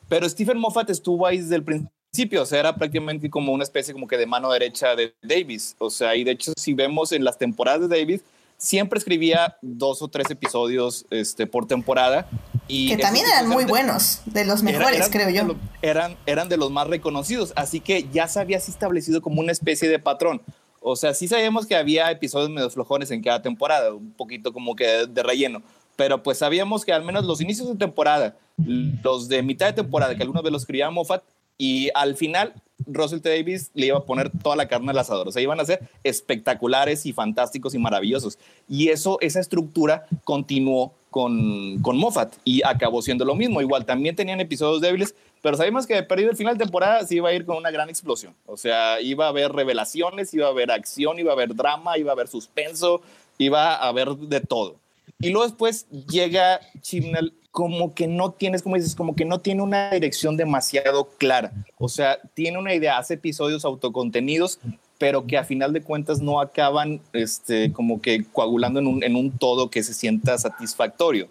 [0.09, 3.95] Pero Stephen Moffat estuvo ahí desde el principio, o sea, era prácticamente como una especie
[3.95, 5.77] como que de mano derecha de Davis.
[5.79, 8.23] O sea, y de hecho, si vemos en las temporadas de Davis,
[8.61, 12.29] siempre escribía dos o tres episodios este, por temporada.
[12.69, 15.57] Y que también eran muy buenos, de los mejores, creo yo.
[15.83, 19.89] eran, eran de los más reconocidos, así que ya se había establecido como una especie
[19.89, 20.43] de patrón.
[20.83, 24.77] O sea, sí sabíamos que había episodios medio flojones en cada temporada, un poquito como
[24.77, 25.63] que de, relleno,
[26.01, 30.17] pero pues sabíamos que al menos los inicios de temporada, los de mitad de temporada,
[30.17, 31.23] que algunos de los escribía Moffat,
[31.59, 32.55] y al final
[32.87, 33.29] Russell T.
[33.29, 35.29] Davis le iba a poner toda la carne al asador.
[35.29, 38.39] O sea, iban a ser espectaculares y fantásticos y maravillosos.
[38.67, 43.61] Y eso, esa estructura continuó con, con Moffat y acabó siendo lo mismo.
[43.61, 47.29] Igual también tenían episodios débiles, pero sabíamos que perdido el final de temporada sí iba
[47.29, 48.33] a ir con una gran explosión.
[48.47, 52.11] O sea, iba a haber revelaciones, iba a haber acción, iba a haber drama, iba
[52.11, 53.03] a haber suspenso,
[53.37, 54.77] iba a haber de todo.
[55.21, 59.63] Y luego después llega Chibnall como que no tienes, como dices, como que no tiene
[59.63, 61.53] una dirección demasiado clara.
[61.79, 64.59] O sea, tiene una idea, hace episodios autocontenidos,
[64.99, 69.17] pero que a final de cuentas no acaban este, como que coagulando en un, en
[69.17, 71.29] un todo que se sienta satisfactorio.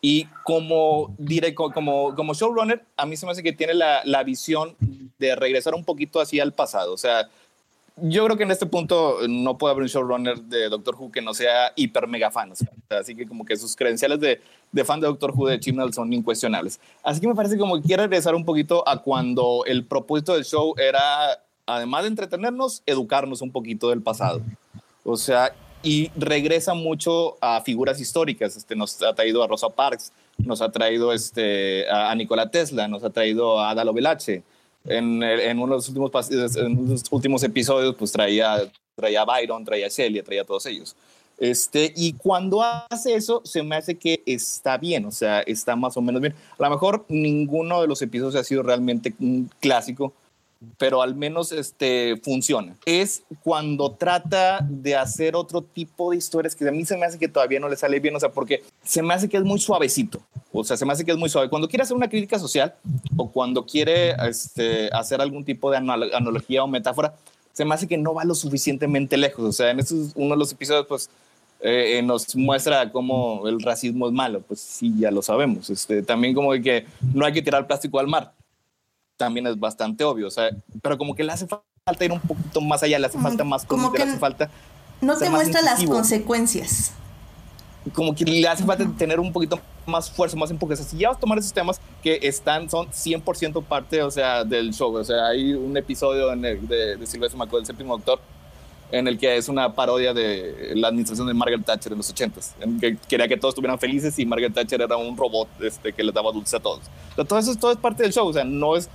[0.00, 1.16] Y como,
[1.74, 4.76] como, como showrunner, a mí se me hace que tiene la, la visión
[5.18, 6.92] de regresar un poquito así al pasado.
[6.92, 7.28] O sea,
[7.96, 11.22] yo creo que en este punto no puede haber un showrunner de Doctor Who que
[11.22, 12.52] no sea hiper mega fan.
[12.90, 16.12] así que como que sus credenciales de, de fan de Doctor Who de Chibnall son
[16.12, 16.78] incuestionables.
[17.02, 20.44] Así que me parece como que quiere regresar un poquito a cuando el propósito del
[20.44, 24.42] show era, además de entretenernos, educarnos un poquito del pasado.
[25.04, 28.56] O sea, y regresa mucho a figuras históricas.
[28.56, 33.04] Este, nos ha traído a Rosa Parks, nos ha traído este, a, Nikola Tesla, nos
[33.04, 34.42] ha traído a Adalo Velache
[34.86, 39.86] en, en, uno de los últimos, en últimos episodios, pues traía, traía a Byron, traía
[39.86, 40.96] a Celia, traía a todos ellos.
[41.38, 45.96] Este, y cuando hace eso, se me hace que está bien, o sea, está más
[45.96, 46.34] o menos bien.
[46.58, 50.14] A lo mejor ninguno de los episodios ha sido realmente un clásico,
[50.78, 52.76] pero al menos este, funciona.
[52.84, 57.18] Es cuando trata de hacer otro tipo de historias que a mí se me hace
[57.18, 59.58] que todavía no le sale bien, o sea, porque se me hace que es muy
[59.58, 60.20] suavecito,
[60.52, 61.48] o sea, se me hace que es muy suave.
[61.48, 62.74] Cuando quiere hacer una crítica social
[63.16, 67.14] o cuando quiere este, hacer algún tipo de analogía o metáfora,
[67.52, 69.44] se me hace que no va lo suficientemente lejos.
[69.44, 71.08] O sea, en estos, uno de los episodios, pues,
[71.60, 74.42] eh, nos muestra cómo el racismo es malo.
[74.42, 75.70] Pues sí, ya lo sabemos.
[75.70, 78.32] Este, también como que no hay que tirar plástico al mar.
[79.16, 80.26] También es bastante obvio.
[80.26, 80.50] O sea,
[80.82, 83.64] pero como que le hace falta ir un poquito más allá, le hace falta más
[83.64, 84.50] como que le hace falta.
[85.00, 86.92] No te muestra las consecuencias.
[87.92, 90.76] Como que le hace falta tener un poquito más fuerza, más empuje.
[90.76, 94.72] si ya vas a tomar esos temas que están, son 100% parte, o sea, del
[94.74, 94.94] show.
[94.94, 98.20] O sea, hay un episodio en el, de, de Silvestre McCoy, el séptimo doctor,
[98.90, 102.52] en el que es una parodia de la administración de Margaret Thatcher en los 80s,
[102.60, 106.02] en que quería que todos estuvieran felices y Margaret Thatcher era un robot este, que
[106.02, 106.82] les daba dulces a todos.
[107.26, 108.88] todo eso todo es parte del show, o sea, no es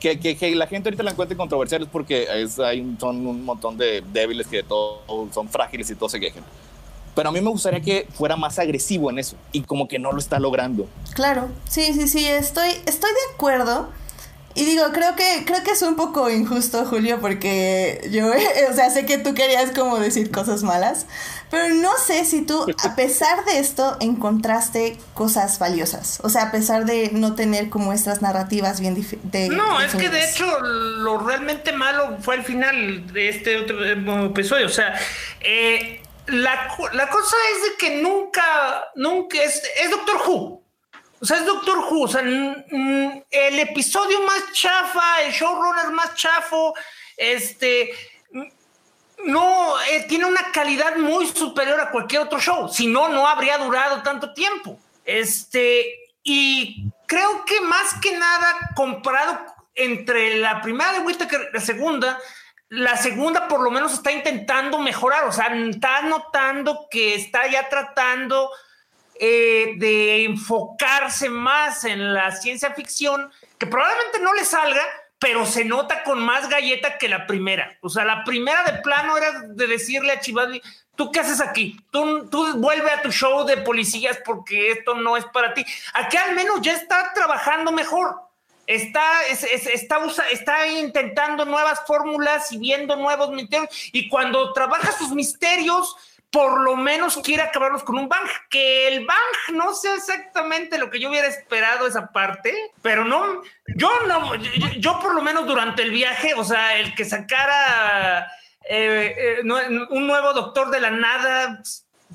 [0.00, 3.44] que, que, la gente ahorita la encuentre controversial es porque es, hay un, son un
[3.44, 5.00] montón de débiles que todos
[5.32, 6.42] son frágiles y todos se quejen.
[7.14, 10.12] Pero a mí me gustaría que fuera más agresivo en eso y como que no
[10.12, 10.86] lo está logrando.
[11.14, 13.90] Claro, sí, sí, sí, estoy, estoy de acuerdo.
[14.54, 18.30] Y digo, creo que, creo que es un poco injusto, Julio, porque yo,
[18.70, 21.06] o sea, sé que tú querías como decir cosas malas,
[21.50, 26.20] pero no sé si tú, a pesar de esto, encontraste cosas valiosas.
[26.22, 30.08] O sea, a pesar de no tener como estas narrativas bien de No, es que
[30.08, 33.84] de hecho lo realmente malo fue el final de este otro
[34.26, 34.66] episodio.
[34.66, 34.98] O sea,
[35.40, 38.42] eh, la, la, cosa es de que nunca,
[38.94, 40.61] nunca es, es Doctor Who.
[41.22, 42.02] O sea, es Doctor Who.
[42.02, 46.74] O sea, el episodio más chafa, el showrunner más chafo,
[47.16, 47.92] este,
[49.24, 52.68] no, eh, tiene una calidad muy superior a cualquier otro show.
[52.68, 54.80] Si no, no habría durado tanto tiempo.
[55.04, 62.18] Este, y creo que más que nada, comparado entre la primera de y la segunda,
[62.68, 67.68] la segunda por lo menos está intentando mejorar, o sea, está notando que está ya
[67.68, 68.50] tratando
[69.24, 74.82] eh, de enfocarse más en la ciencia ficción, que probablemente no le salga,
[75.20, 77.78] pero se nota con más galleta que la primera.
[77.82, 80.48] O sea, la primera de plano era de decirle a Chivas,
[80.96, 81.78] ¿tú qué haces aquí?
[81.92, 85.64] Tú, tú vuelve a tu show de policías porque esto no es para ti.
[85.94, 88.16] Aquí al menos ya está trabajando mejor.
[88.66, 90.00] Está, está,
[90.32, 93.68] está intentando nuevas fórmulas y viendo nuevos misterios.
[93.92, 95.94] Y cuando trabaja sus misterios,
[96.32, 100.90] por lo menos quiere acabarlos con un bang, que el bang no sea exactamente lo
[100.90, 103.42] que yo hubiera esperado esa parte, pero no,
[103.76, 104.34] yo no,
[104.78, 108.26] yo, por lo menos durante el viaje, o sea, el que sacara
[108.68, 111.60] eh, eh, un nuevo doctor de la nada,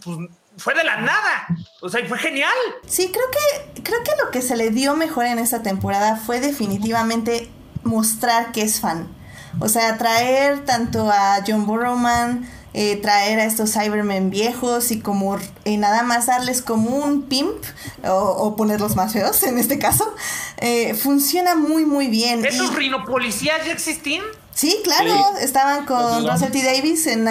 [0.04, 0.18] pues
[0.58, 1.48] fue de la nada,
[1.82, 2.56] o sea, fue genial.
[2.88, 6.40] Sí, creo que, creo que lo que se le dio mejor en esta temporada fue
[6.40, 7.52] definitivamente
[7.84, 9.16] mostrar que es fan.
[9.60, 15.38] O sea, traer tanto a John Borrowman, eh, traer a estos Cybermen viejos y como
[15.66, 17.64] eh, nada más darles como un pimp
[18.06, 20.14] o, ponerlos más feos en este caso,
[20.58, 22.46] eh, funciona muy muy bien.
[22.46, 24.24] ¿Esos rinopolicías ya existían?
[24.54, 26.64] Sí, claro, estaban con Russell T.
[26.64, 27.28] Davis en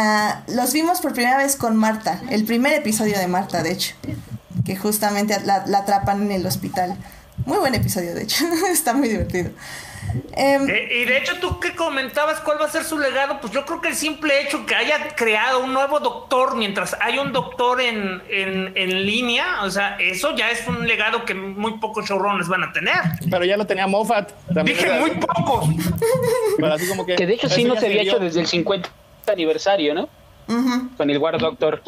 [0.48, 3.96] los vimos por primera vez con Marta, el primer episodio de Marta, de hecho,
[4.64, 6.96] que justamente la atrapan en el hospital.
[7.44, 9.50] Muy buen episodio, de hecho, está muy divertido.
[10.36, 13.52] Em, eh, y de hecho, tú que comentabas cuál va a ser su legado, pues
[13.52, 17.32] yo creo que el simple hecho que haya creado un nuevo doctor mientras hay un
[17.32, 22.48] doctor en, en, línea, o sea, eso ya es un legado que muy pocos showrunners
[22.48, 22.96] van a tener.
[23.30, 24.32] Pero ya lo tenía Moffat.
[24.64, 25.68] Dije muy pocos.
[27.16, 28.88] que, de hecho sí no se había hecho desde el 50
[29.26, 30.08] aniversario, ¿no?
[30.96, 31.82] Con el War Doctor,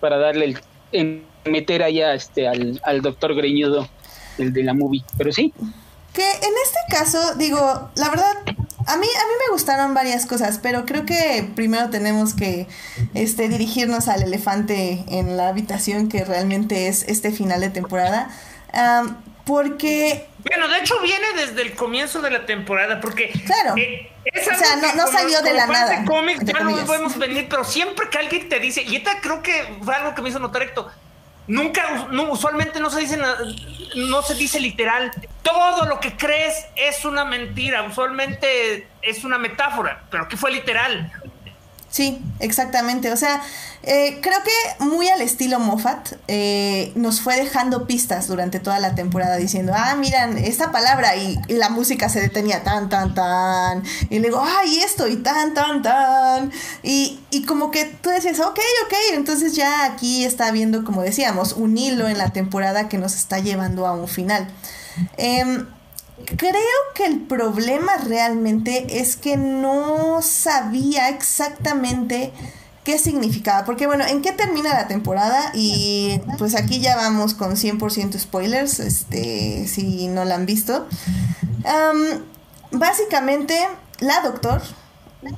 [0.00, 0.56] para darle
[0.92, 3.88] el, meter allá este, al, al doctor greñudo,
[4.38, 5.02] el de la movie.
[5.16, 5.52] Pero sí.
[6.12, 8.36] Que en este caso, digo, la verdad,
[8.86, 12.66] a mí, a mí me gustaron varias cosas, pero creo que primero tenemos que
[13.14, 18.30] este, dirigirnos al elefante en la habitación que realmente es este final de temporada.
[19.44, 20.26] porque...
[20.48, 23.30] Bueno, de hecho viene desde el comienzo de la temporada, porque...
[23.44, 23.76] Claro.
[23.76, 26.04] Eh, o sea, no, salió de la nada.
[26.04, 29.52] Cómics, ya no podemos venir, pero siempre que alguien te dice, y esta creo que
[29.82, 30.90] fue algo que me hizo notar esto,
[31.50, 33.18] Nunca, usualmente no se dice,
[33.96, 35.10] no se dice literal.
[35.42, 37.82] Todo lo que crees es una mentira.
[37.82, 41.10] Usualmente es una metáfora, pero aquí fue literal.
[41.90, 43.12] Sí, exactamente.
[43.12, 43.42] O sea,
[43.82, 48.94] eh, creo que muy al estilo Moffat eh, nos fue dejando pistas durante toda la
[48.94, 53.82] temporada diciendo, ah, miran, esta palabra y, la música se detenía tan, tan, tan.
[54.08, 56.52] Y luego, ay, esto y tan, tan, tan.
[56.84, 61.54] Y, y como que tú decías, ok, ok, entonces ya aquí está viendo, como decíamos,
[61.54, 64.46] un hilo en la temporada que nos está llevando a un final.
[65.16, 65.64] Eh,
[66.24, 66.54] Creo
[66.94, 72.32] que el problema realmente es que no sabía exactamente
[72.84, 73.64] qué significaba.
[73.64, 75.50] Porque bueno, ¿en qué termina la temporada?
[75.54, 80.86] Y pues aquí ya vamos con 100% spoilers, este, si no la han visto.
[82.72, 83.56] básicamente,
[84.00, 84.62] la doctor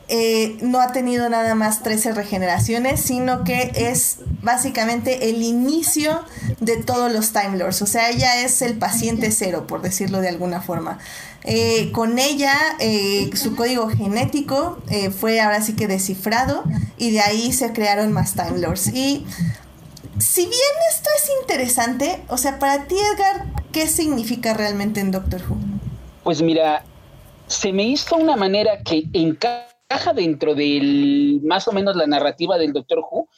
[0.08, 6.22] eh, no ha tenido nada más 13 regeneraciones, sino que es básicamente el inicio
[6.60, 7.82] de todos los Time Lords.
[7.82, 10.98] O sea, ella es el paciente cero, por decirlo de alguna forma.
[11.44, 14.78] Eh, con ella, eh, su código genético
[15.18, 16.62] fue ahora sí que descifrado
[16.96, 18.88] y de ahí se crearon más Time Lords.
[18.88, 19.26] Y
[20.18, 20.52] si bien
[20.92, 25.56] esto es interesante, o sea, para ti, Edgar, ¿qué significa realmente en Doctor Who?
[26.22, 26.84] Pues mira,
[27.48, 29.36] se me hizo una manera que en
[30.14, 33.28] dentro de más o menos la narrativa del Doctor Who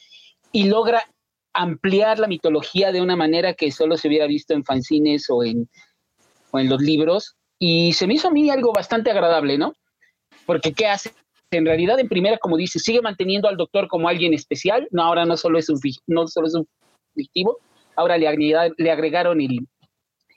[0.53, 1.03] y logra
[1.53, 5.69] ampliar la mitología de una manera que solo se hubiera visto en fanzines o en,
[6.53, 7.37] o en los libros.
[7.59, 9.75] Y se me hizo a mí algo bastante agradable, ¿no?
[10.47, 11.12] Porque ¿qué hace?
[11.51, 14.88] En realidad, en primera, como dice, sigue manteniendo al doctor como alguien especial.
[14.90, 16.67] No, ahora no solo es un, no solo es un
[17.14, 17.59] fictivo,
[17.97, 19.67] ahora le, agregaron, le agregaron el,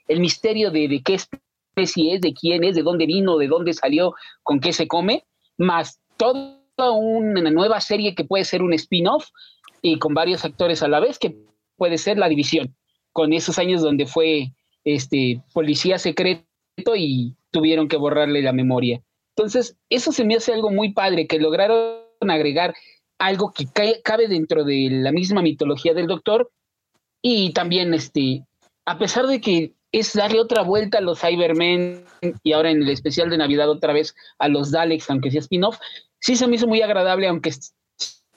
[0.06, 3.72] el misterio de, de qué especie es, de quién es, de dónde vino, de dónde
[3.72, 5.24] salió, con qué se come,
[5.56, 9.28] más toda una nueva serie que puede ser un spin-off
[9.80, 11.36] y con varios actores a la vez, que
[11.76, 12.76] puede ser La División,
[13.12, 14.52] con esos años donde fue
[14.84, 16.44] este policía secreto
[16.96, 19.02] y tuvieron que borrarle la memoria.
[19.36, 22.74] Entonces, eso se me hace algo muy padre, que lograron agregar
[23.18, 23.66] algo que
[24.02, 26.50] cabe dentro de la misma mitología del doctor
[27.22, 28.44] y también, este,
[28.84, 32.04] a pesar de que es darle otra vuelta a los Cybermen
[32.42, 35.78] y ahora en el especial de Navidad otra vez a los Daleks, aunque sea spin-off,
[36.20, 37.52] sí se me hizo muy agradable, aunque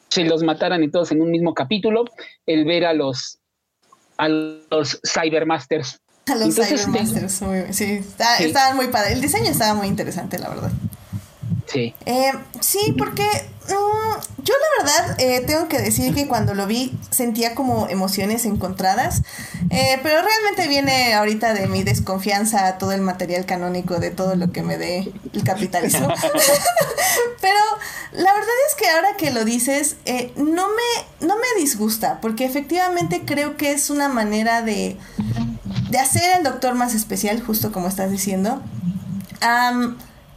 [0.10, 2.06] se los mataran y todos en un mismo capítulo,
[2.46, 3.40] el ver a los
[4.18, 6.00] a los Cybermasters.
[6.28, 7.42] A los Cybermasters,
[7.72, 8.00] sí,
[8.40, 9.14] estaban muy padre.
[9.14, 10.72] El diseño estaba muy interesante, la verdad.
[11.72, 11.94] Sí.
[12.06, 16.98] Eh, sí, porque mm, yo la verdad eh, tengo que decir que cuando lo vi
[17.10, 19.22] sentía como emociones encontradas,
[19.70, 24.36] eh, pero realmente viene ahorita de mi desconfianza a todo el material canónico de todo
[24.36, 26.08] lo que me dé el capitalismo.
[27.42, 27.60] pero
[28.12, 29.96] la verdad es que ahora que lo dices,
[30.36, 34.98] no, me, no me disgusta, porque efectivamente creo que es una manera de,
[35.90, 38.62] de hacer el doctor más especial, justo como estás diciendo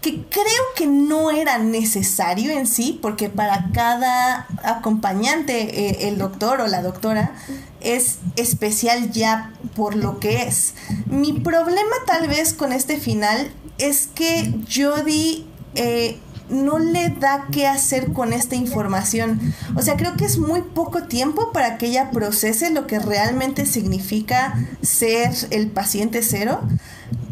[0.04, 0.44] que creo
[0.76, 6.82] que no era necesario en sí, porque para cada acompañante eh, el doctor o la
[6.82, 7.32] doctora
[7.80, 10.74] es especial ya por lo que es.
[11.06, 16.18] Mi problema tal vez con este final es que Jodie eh,
[16.50, 19.54] no le da qué hacer con esta información.
[19.74, 23.64] O sea, creo que es muy poco tiempo para que ella procese lo que realmente
[23.64, 26.60] significa ser el paciente cero.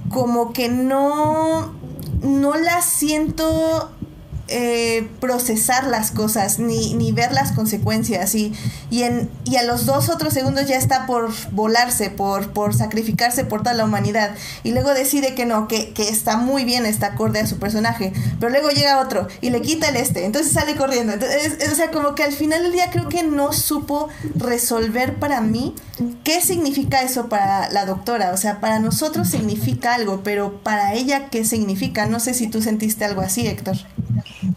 [0.08, 1.81] Como que no
[2.20, 3.90] no la siento
[4.52, 8.34] eh, procesar las cosas ni, ni, ver las consecuencias.
[8.34, 8.52] Y,
[8.90, 13.44] y, en, y a los dos otros segundos ya está por volarse, por, por sacrificarse
[13.44, 14.34] por toda la humanidad.
[14.62, 18.12] Y luego decide que no, que, que, está muy bien, está acorde a su personaje,
[18.38, 21.14] pero luego llega otro y le quita el este, entonces sale corriendo.
[21.14, 25.40] Entonces, o sea, como que al final del día creo que no supo resolver para
[25.40, 25.74] mí
[26.24, 31.28] qué significa eso para la doctora, o sea, para nosotros significa algo, pero para ella
[31.30, 33.76] qué significa, no sé si tú sentiste algo así, Héctor.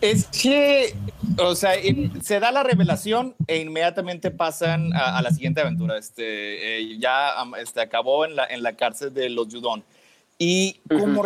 [0.01, 0.95] Es que,
[1.38, 1.71] o sea,
[2.21, 5.97] se da la revelación e inmediatamente pasan a, la siguiente aventura.
[5.97, 9.83] Este, eh, ya este, acabó en la, en la cárcel de los Judón.
[10.38, 11.23] Y como,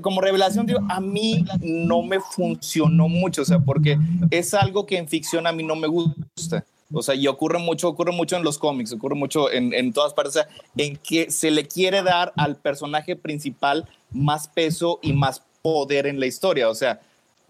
[0.00, 3.98] como revelación, digo, a mí no me funcionó mucho, o sea, porque
[4.32, 6.64] es algo que en ficción a mí no me gusta.
[6.92, 10.12] O sea, y ocurre mucho, ocurre mucho en los cómics, ocurre mucho en, en todas
[10.12, 15.12] partes, o sea, en que se le quiere dar al personaje principal más peso y
[15.12, 16.68] más poder en la historia.
[16.68, 17.00] O sea,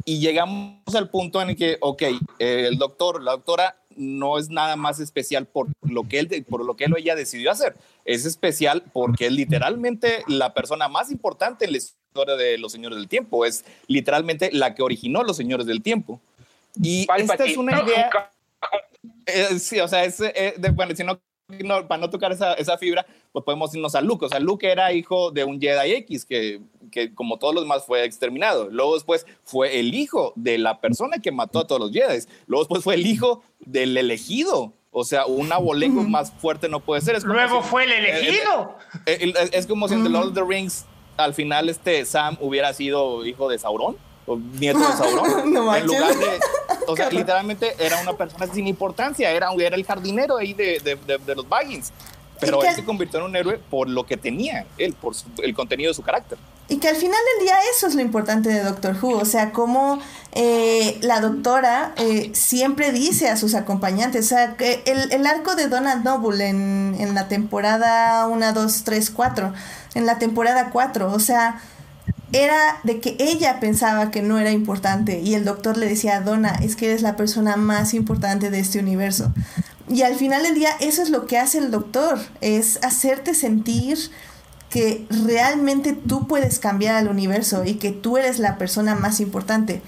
[0.05, 2.03] y llegamos al punto en el que, ok,
[2.39, 6.77] el doctor, la doctora no es nada más especial por lo que él, por lo
[6.77, 7.77] que él o ella decidió hacer.
[8.05, 12.99] Es especial porque es literalmente la persona más importante en la historia de los señores
[12.99, 13.45] del tiempo.
[13.45, 16.21] Es literalmente la que originó los señores del tiempo.
[16.83, 18.11] Y esta es una idea.
[19.27, 21.21] Eh, sí, o sea, es, eh, bueno, si no
[21.89, 24.27] para no tocar esa, esa, fibra, pues podemos irnos a Luke.
[24.27, 26.61] O sea, Luke era hijo de un Jedi X que,
[26.91, 28.69] que, como todos los demás, fue exterminado.
[28.71, 32.27] Luego después fue el hijo de la persona que mató a todos los Jedi.
[32.47, 34.75] Luego después fue el hijo del elegido.
[34.91, 37.23] O sea, un abolengo más fuerte no puede ser.
[37.23, 38.77] Luego fue el elegido.
[39.07, 40.85] es como si en The Lord of the Rings,
[41.17, 45.53] al final, este Sam hubiera sido hijo de Sauron o nieto de Sauron.
[45.53, 46.41] no en lugar de,
[46.87, 51.19] o sea, literalmente era una persona sin importancia, era, era el jardinero ahí de, de,
[51.19, 51.93] de, los Baggins.
[52.43, 55.91] Pero él se convirtió en un héroe por lo que tenía él, por el contenido
[55.91, 56.39] de su carácter.
[56.69, 59.53] Y que al final del día eso es lo importante de Doctor Who, o sea,
[59.53, 59.99] como
[60.33, 65.55] eh, la doctora eh, siempre dice a sus acompañantes, o sea, que el, el arco
[65.55, 69.53] de Donald Noble en, en la temporada 1, 2, 3, 4,
[69.95, 71.61] en la temporada 4, o sea,
[72.33, 76.59] era de que ella pensaba que no era importante y el doctor le decía, Donna,
[76.63, 79.33] es que eres la persona más importante de este universo.
[79.89, 83.99] Y al final del día eso es lo que hace el doctor, es hacerte sentir
[84.71, 89.83] que realmente tú puedes cambiar al universo y que tú eres la persona más importante.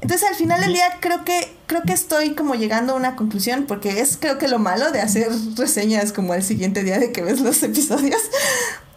[0.00, 3.64] Entonces al final del día creo que creo que estoy como llegando a una conclusión
[3.66, 7.22] porque es creo que lo malo de hacer reseñas como el siguiente día de que
[7.22, 8.20] ves los episodios.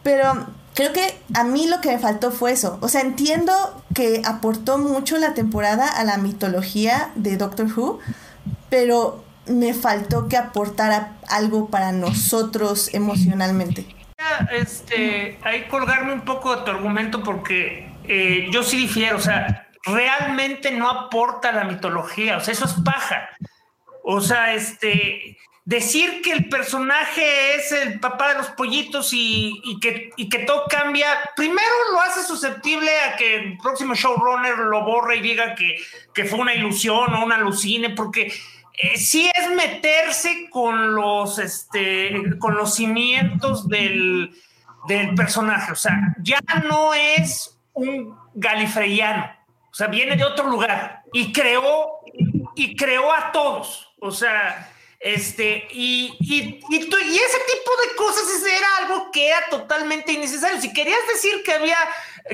[0.03, 2.77] Pero creo que a mí lo que me faltó fue eso.
[2.81, 3.53] O sea, entiendo
[3.93, 7.99] que aportó mucho la temporada a la mitología de Doctor Who,
[8.69, 13.85] pero me faltó que aportara algo para nosotros emocionalmente.
[14.51, 19.67] Este, ahí colgarme un poco de tu argumento porque eh, yo sí difiero, o sea,
[19.83, 23.29] realmente no aporta la mitología, o sea, eso es paja.
[24.03, 25.37] O sea, este,
[25.69, 31.07] decir que el personaje es el papá de los pollitos y, que, que, todo cambia,
[31.35, 35.77] primero lo hace susceptible a que el próximo showrunner lo borre y diga que,
[36.13, 38.33] que fue una ilusión o una alucine, porque
[38.81, 44.33] eh, sí es meterse con los, este, con los cimientos del,
[44.87, 49.29] del personaje, o sea, ya no es un galifreyano,
[49.71, 51.99] o sea, viene de otro lugar y creó,
[52.55, 54.69] y creó a todos, o sea
[54.99, 60.59] este, y, y, y, ese tipo de cosas era algo que era totalmente innecesario.
[60.59, 61.77] Si querías decir que había,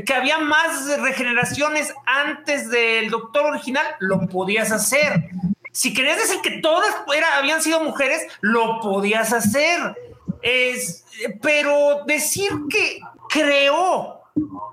[0.03, 5.29] que había más regeneraciones antes del doctor original, lo podías hacer.
[5.75, 6.95] Si querías decir que todas
[7.37, 9.93] habían sido mujeres, lo podías hacer.
[10.41, 11.03] Es,
[11.41, 14.21] pero decir que creó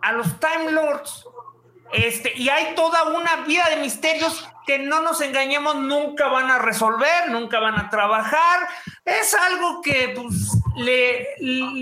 [0.00, 1.24] a los Time Lords
[1.92, 6.60] Este, y hay toda una vida de misterios que no nos engañemos, nunca van a
[6.60, 8.68] resolver, nunca van a trabajar.
[9.04, 11.30] Es algo que pues, le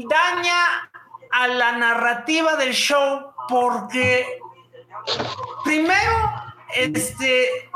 [0.09, 0.91] daña
[1.31, 4.39] a la narrativa del show porque
[5.63, 6.33] primero,
[6.75, 7.70] este,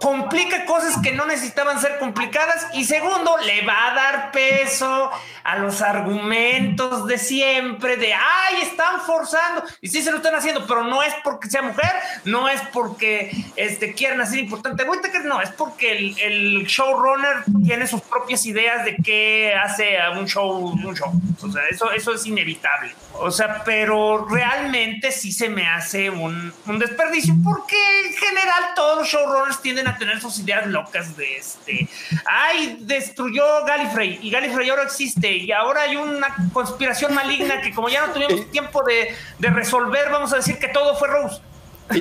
[0.00, 5.10] complica cosas que no necesitaban ser complicadas y segundo, le va a dar peso
[5.44, 10.66] a los argumentos de siempre de, ay, están forzando y sí se lo están haciendo,
[10.66, 11.92] pero no es porque sea mujer,
[12.24, 14.84] no es porque este, quieran hacer importante
[15.24, 20.26] no, es porque el, el, showrunner tiene sus propias ideas de qué hace a un
[20.26, 21.12] show, un show.
[21.42, 22.94] O sea, eso, eso es inevitable.
[23.14, 27.76] O sea, pero realmente sí se me hace un, un desperdicio porque
[28.06, 31.88] en general todos los showrunners tienden a tener sus ideas locas de este,
[32.26, 37.88] ay, destruyó Gallifrey y Gallifrey ahora existe y ahora hay una conspiración maligna que como
[37.88, 41.40] ya no tuvimos tiempo de, de resolver, vamos a decir que todo fue Rose.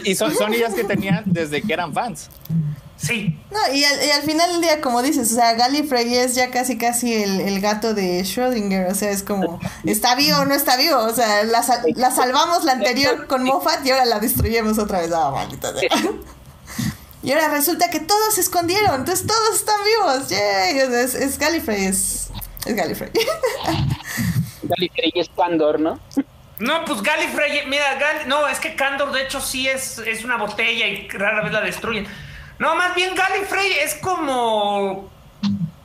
[0.03, 2.29] Y, son, son ideas que tenían desde que eran fans.
[2.95, 3.35] Sí.
[3.49, 7.13] No, y al, final del día, como dices, o sea, Gallifrey es ya casi casi
[7.13, 10.99] el, gato de Schrödinger, o sea, es como, ¿está vivo o no está vivo?
[10.99, 11.65] O sea, la,
[11.95, 15.11] la salvamos la anterior con Moffat y ahora la destruyemos otra vez.
[15.11, 15.89] Ah, maldita sea.
[17.23, 20.29] Y ahora resulta que todos se escondieron, entonces todos están vivos.
[20.29, 22.31] Yay, es, es Gallifrey, es,
[22.65, 23.11] es Gallifrey.
[24.63, 25.99] Gallifrey es Candor, ¿no?
[26.59, 27.97] No, pues Gallifrey, mira,
[28.27, 31.61] no, es que Candor de hecho sí es, es una botella y rara vez la
[31.61, 32.07] destruyen.
[32.59, 35.11] No, más bien Gallifrey es como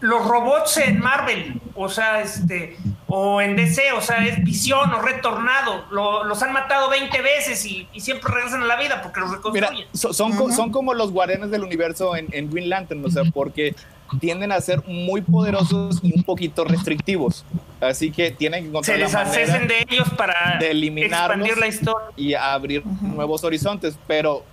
[0.01, 2.77] los robots en Marvel, o sea, este,
[3.07, 5.87] o en DC, o sea, es visión o retornado.
[5.91, 9.87] los han matado 20 veces y, siempre regresan a la vida porque los reconstruyen.
[9.93, 10.15] son,
[10.53, 13.75] son como los guardianes del universo en, en, Green Lantern, o sea, porque
[14.21, 17.45] tienden a ser muy poderosos y un poquito restrictivos.
[17.81, 19.25] Así que tienen que encontrar Se les la
[19.67, 24.45] de ellos para de expandir la historia y abrir nuevos horizontes, pero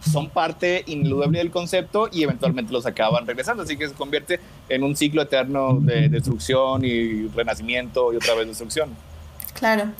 [0.00, 4.82] son parte indudable del concepto y eventualmente los acaban regresando, así que se convierte en
[4.82, 8.90] un ciclo eterno de destrucción y renacimiento y otra vez destrucción.
[9.54, 9.90] Claro.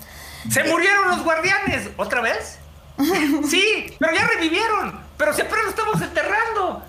[0.49, 2.57] Se murieron los guardianes, ¿otra vez?
[3.47, 6.83] Sí, pero ya revivieron, pero siempre los estamos enterrando.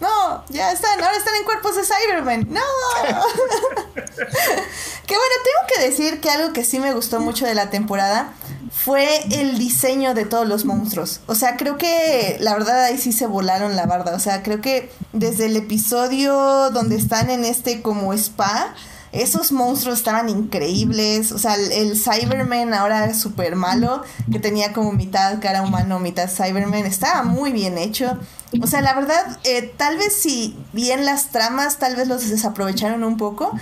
[0.00, 2.46] No, ya están, ahora están en cuerpos de Cybermen.
[2.50, 2.60] No.
[3.94, 8.32] que bueno, tengo que decir que algo que sí me gustó mucho de la temporada
[8.70, 11.20] fue el diseño de todos los monstruos.
[11.26, 14.14] O sea, creo que la verdad ahí sí se volaron la barda.
[14.14, 18.74] O sea, creo que desde el episodio donde están en este como spa,
[19.12, 21.32] esos monstruos estaban increíbles.
[21.32, 26.86] O sea, el, Cyberman ahora súper malo, que tenía como mitad cara humano, mitad Cyberman.
[26.86, 28.18] Estaba muy bien hecho.
[28.62, 33.04] O sea, la verdad, eh, tal vez si bien las tramas, tal vez los desaprovecharon
[33.04, 33.52] un poco,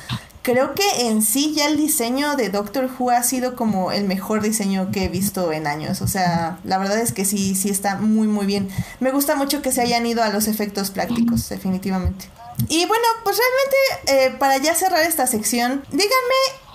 [0.43, 4.41] creo que en sí ya el diseño de Doctor Who ha sido como el mejor
[4.43, 6.01] diseño que he visto en años.
[6.03, 8.69] O sea, la verdad es que sí, sí está muy, muy bien.
[9.01, 12.27] Me gusta mucho que se hayan ido a los efectos prácticos, definitivamente.
[12.69, 16.09] Y bueno, pues realmente, eh, para ya cerrar esta sección, díganme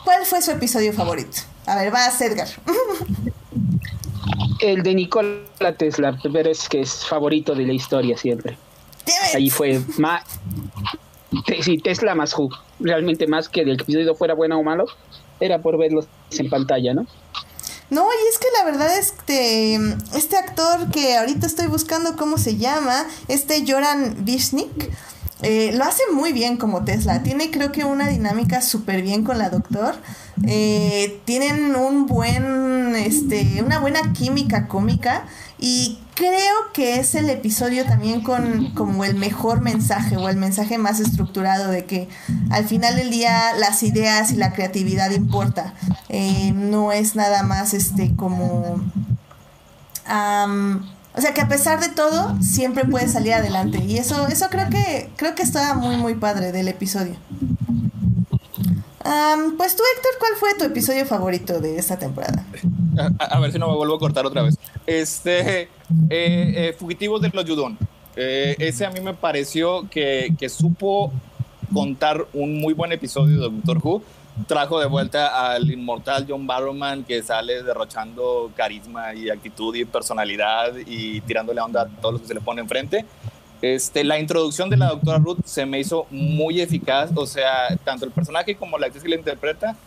[0.03, 1.41] cuál fue su episodio favorito.
[1.65, 2.47] A ver, va a Edgar.
[4.59, 8.57] El de Nikola Tesla, pero es que es favorito de la historia siempre.
[9.33, 10.23] Ahí fue más,
[11.61, 12.49] sí, Tesla más Who.
[12.79, 14.85] Realmente más que del episodio fuera bueno o malo,
[15.39, 17.05] era por verlos en pantalla, ¿no?
[17.89, 19.75] No, y es que la verdad este,
[20.17, 24.89] este actor que ahorita estoy buscando cómo se llama, este Joran Vishnik,
[25.43, 27.21] eh, lo hace muy bien como Tesla.
[27.21, 29.95] Tiene creo que una dinámica súper bien con la doctor.
[30.47, 35.27] Eh, tienen un buen, este, una buena química cómica
[35.59, 40.77] y creo que es el episodio también con como el mejor mensaje o el mensaje
[40.77, 42.09] más estructurado de que
[42.51, 45.73] al final del día las ideas y la creatividad importa.
[46.09, 48.81] Eh, no es nada más este como...
[51.15, 53.83] O sea que a pesar de todo, siempre puede salir adelante.
[53.83, 57.15] Y eso, eso creo que, creo que está muy, muy padre del episodio.
[59.03, 62.43] pues tú, Héctor, ¿cuál fue tu episodio favorito de esta temporada?
[63.19, 64.57] A, ver si no me vuelvo a cortar otra vez.
[64.85, 65.69] Este, eh,
[66.09, 67.77] eh, Fugitivos de los Judón.
[68.15, 71.11] Eh, ese a mí me pareció que, que supo
[71.73, 74.03] contar un muy buen episodio de Doctor Who
[74.47, 80.73] trajo de vuelta al inmortal John Barrowman que sale derrochando carisma y actitud y personalidad
[80.85, 83.05] y tirándole onda a todos los que se le pone enfrente.
[83.61, 88.05] Este, la introducción de la doctora Ruth se me hizo muy eficaz, o sea, tanto
[88.05, 89.77] el personaje como la actriz que la interpreta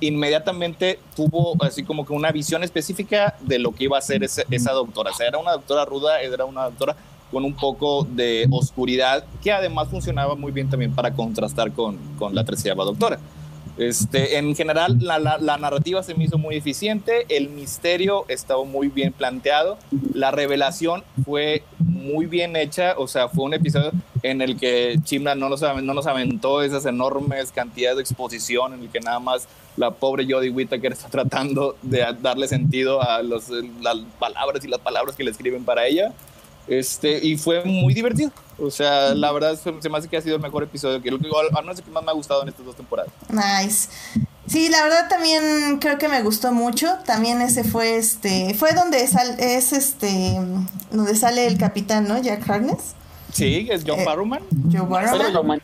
[0.00, 4.72] inmediatamente tuvo así como que una visión específica de lo que iba a ser esa
[4.72, 5.10] doctora.
[5.10, 6.96] O sea, era una doctora ruda, era una doctora
[7.30, 12.34] con un poco de oscuridad que además funcionaba muy bien también para contrastar con, con
[12.34, 13.18] la treceava doctora.
[13.78, 19.12] Este, en general, la, narrativa se me hizo muy eficiente, el misterio estaba muy bien
[19.12, 19.78] planteado,
[20.14, 23.92] la revelación fue muy bien hecha, o sea, fue un episodio
[24.24, 28.82] en el que Chimna no nos, no nos aventó esas enormes cantidades de exposición, en
[28.82, 33.48] el que nada más la pobre Jodie Whittaker está tratando de darle sentido a las
[34.18, 36.12] palabras y las palabras que le escriben para ella.
[36.66, 38.32] Este, y fue muy divertido.
[38.60, 41.18] O sea, la verdad se me hace que ha sido el mejor episodio, que al
[41.18, 43.12] menos el que más me ha gustado en estas dos temporadas.
[43.30, 43.88] Nice.
[44.48, 46.88] Sí, la verdad también creo que me gustó mucho.
[47.04, 50.38] También ese fue este, fue donde sal, es este,
[50.90, 52.20] donde sale el capitán, ¿no?
[52.20, 52.94] Jack Harness.
[53.32, 54.42] Sí, es John eh, Barrowman.
[54.72, 55.60] John Barrowman.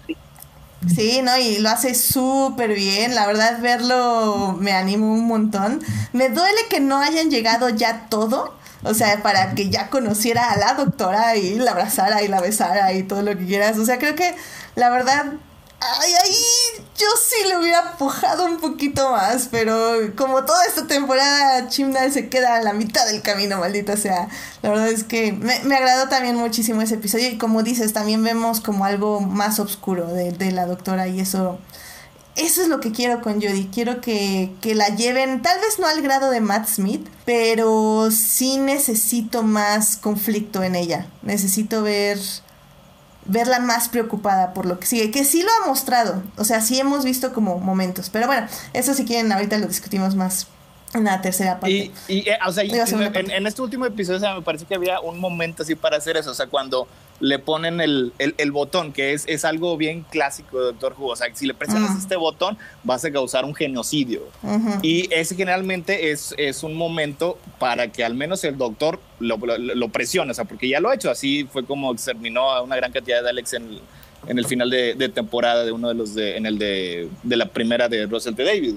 [0.95, 1.37] Sí, ¿no?
[1.39, 3.15] Y lo hace súper bien.
[3.15, 5.83] La verdad, verlo me animó un montón.
[6.13, 8.55] Me duele que no hayan llegado ya todo.
[8.85, 12.93] O sea, para que ya conociera a la doctora y la abrazara y la besara
[12.93, 13.79] y todo lo que quieras.
[13.79, 14.35] O sea, creo que
[14.77, 15.33] la verdad,
[15.81, 21.69] ay, ahí yo sí le hubiera pujado un poquito más, pero como toda esta temporada
[21.69, 24.29] Chimnal se queda a la mitad del camino, maldita sea.
[24.63, 28.23] La verdad es que me, me agradó también muchísimo ese episodio y como dices, también
[28.23, 31.59] vemos como algo más oscuro de, de la doctora y eso
[32.37, 33.69] eso es lo que quiero con Jodie.
[33.73, 39.43] Quiero que, la lleven, tal vez no al grado de Matt Smith, pero sí necesito
[39.43, 41.07] más conflicto en ella.
[41.23, 42.19] Necesito ver
[43.27, 46.79] verla más preocupada por lo que sigue, que sí lo ha mostrado, o sea, sí
[46.79, 50.47] hemos visto como momentos, pero bueno, eso si quieren ahorita lo discutimos más
[50.95, 51.91] en la tercera parte.
[52.09, 55.19] Y, eh, o sea, en, este último episodio, o sea, me parece que había un
[55.19, 56.87] momento así para hacer eso, o sea, cuando
[57.21, 61.07] le ponen el, el, botón, que es, es, algo bien clásico de Doctor Who.
[61.07, 64.23] O sea, si le presionas este botón, vas a causar un genocidio.
[64.83, 69.89] Y ese generalmente es, es un momento para que al menos el Doctor lo, lo,
[69.89, 71.11] presione, o sea, porque ya lo ha hecho.
[71.11, 73.81] Así fue como exterminó a una gran cantidad de Alex en el,
[74.27, 77.37] en el final de, de, temporada de uno de los de, en el de, de
[77.37, 78.43] la primera de Russell T.
[78.43, 78.75] David.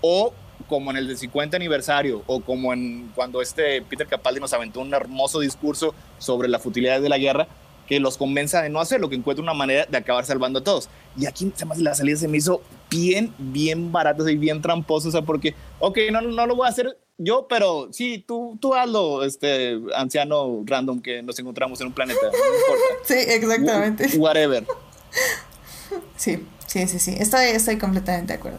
[0.00, 0.32] O
[0.68, 4.80] como en el de 50 aniversario o como en cuando este Peter Capaldi nos aventó
[4.80, 7.46] un hermoso discurso sobre la futilidad de la guerra,
[7.86, 10.88] que los convenza de no hacerlo, que encuentre una manera de acabar salvando a todos.
[11.16, 15.12] Y aquí se la salida se me hizo bien, bien barata y bien tramposa, o
[15.12, 19.24] sea, porque, ok, no, no lo voy a hacer yo, pero sí, tú, tú hazlo,
[19.24, 22.84] este anciano random que nos encontramos en un planeta, no importa.
[23.04, 24.18] Sí, exactamente.
[24.18, 24.66] Whatever.
[26.16, 28.58] Sí, sí, sí, sí, estoy, estoy completamente de acuerdo.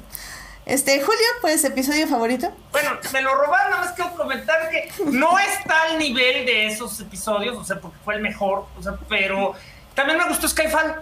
[0.65, 2.51] Este, Julio, pues, episodio favorito.
[2.71, 6.99] Bueno, me lo robaron, nada más quiero comentar que no está al nivel de esos
[6.99, 9.53] episodios, o sea, porque fue el mejor, o sea, pero
[9.93, 10.95] también me gustó Skyfall.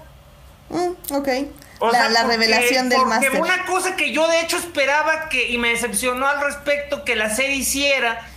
[0.69, 1.27] Mm, ok.
[1.93, 3.31] la, revelación del máster.
[3.31, 7.15] Porque una cosa que yo de hecho esperaba que, y me decepcionó al respecto, que
[7.15, 8.27] la serie hiciera,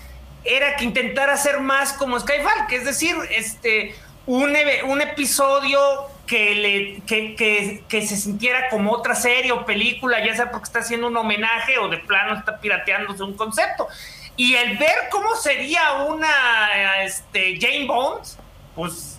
[0.44, 3.96] era que intentara hacer más como Skyfall, que es decir, este,
[4.26, 4.56] un,
[4.86, 5.80] un episodio
[6.26, 10.80] que, le, que, que, se sintiera como otra serie o película, ya sea porque está
[10.80, 13.86] haciendo un homenaje o de plano está pirateándose un concepto.
[14.36, 18.22] Y el ver cómo sería una este, Jane Bond,
[18.74, 19.18] pues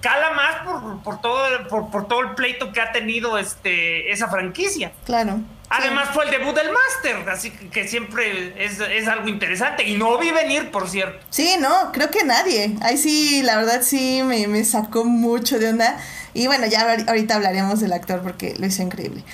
[0.00, 4.28] cala más por, por todo, por, por, todo el pleito que ha tenido este, esa
[4.28, 4.92] franquicia.
[5.04, 5.40] Claro.
[5.68, 9.84] Además fue el debut del Master, así que, siempre es, es, algo interesante.
[9.84, 11.24] Y no vi venir, por cierto.
[11.30, 12.76] Sí, no, creo que nadie.
[12.82, 15.98] Ahí sí, la verdad sí me, me sacó mucho de onda.
[16.34, 19.24] Y bueno, ya ahorita hablaremos del actor porque lo hizo increíble.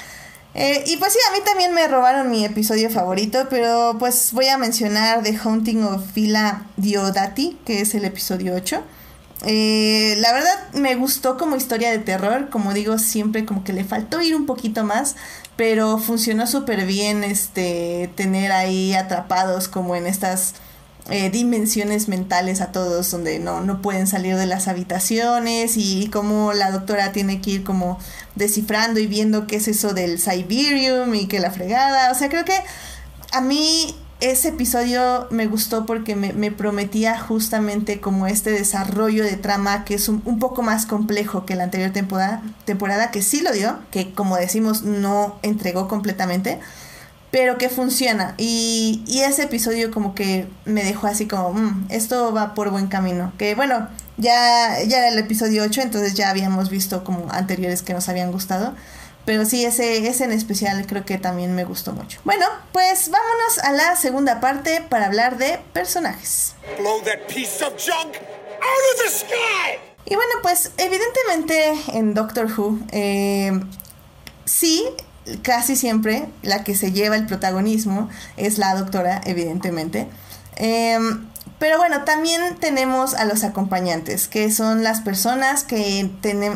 [0.54, 4.48] Eh, y pues sí, a mí también me robaron mi episodio favorito, pero pues voy
[4.48, 8.82] a mencionar The Haunting of Villa Diodati, que es el episodio 8.
[9.44, 13.82] Eh, la verdad me gustó como historia de terror, como digo siempre como que le
[13.82, 15.16] faltó ir un poquito más,
[15.56, 20.54] pero funcionó súper bien este tener ahí atrapados como en estas
[21.10, 26.52] eh, dimensiones mentales a todos donde no, no pueden salir de las habitaciones y cómo
[26.52, 27.98] la doctora tiene que ir como
[28.36, 32.12] descifrando y viendo qué es eso del Siberium y que la fregada.
[32.12, 32.56] O sea, creo que
[33.32, 39.84] a mí ese episodio me gustó porque me, prometía justamente como este desarrollo de trama
[39.84, 43.80] que es un, poco más complejo que la anterior temporada, temporada, que sí lo dio,
[43.90, 46.60] que como decimos no entregó completamente
[47.32, 48.34] pero que funciona.
[48.36, 52.88] Y, y, ese episodio como que me dejó así como, mm, esto va por buen
[52.88, 53.32] camino.
[53.38, 57.94] Que bueno, ya, ya era el episodio 8, entonces ya habíamos visto como anteriores que
[57.94, 58.74] nos habían gustado.
[59.24, 62.20] Pero sí, ese, ese en especial creo que también me gustó mucho.
[62.24, 66.54] Bueno, pues vámonos a la segunda parte para hablar de personajes.
[70.04, 73.52] Y bueno, pues evidentemente en Doctor Who, eh,
[74.44, 74.84] sí,
[75.42, 80.08] casi siempre la que se lleva el protagonismo es la doctora, evidentemente.
[80.56, 86.10] Em, pero bueno, también tenemos a los acompañantes, que son las personas que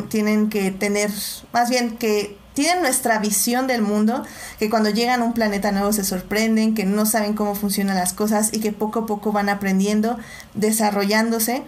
[0.09, 1.09] tienen que tener,
[1.53, 4.25] más bien que tienen nuestra visión del mundo,
[4.57, 8.13] que cuando llegan a un planeta nuevo se sorprenden, que no saben cómo funcionan las
[8.13, 10.17] cosas y que poco a poco van aprendiendo,
[10.55, 11.61] desarrollándose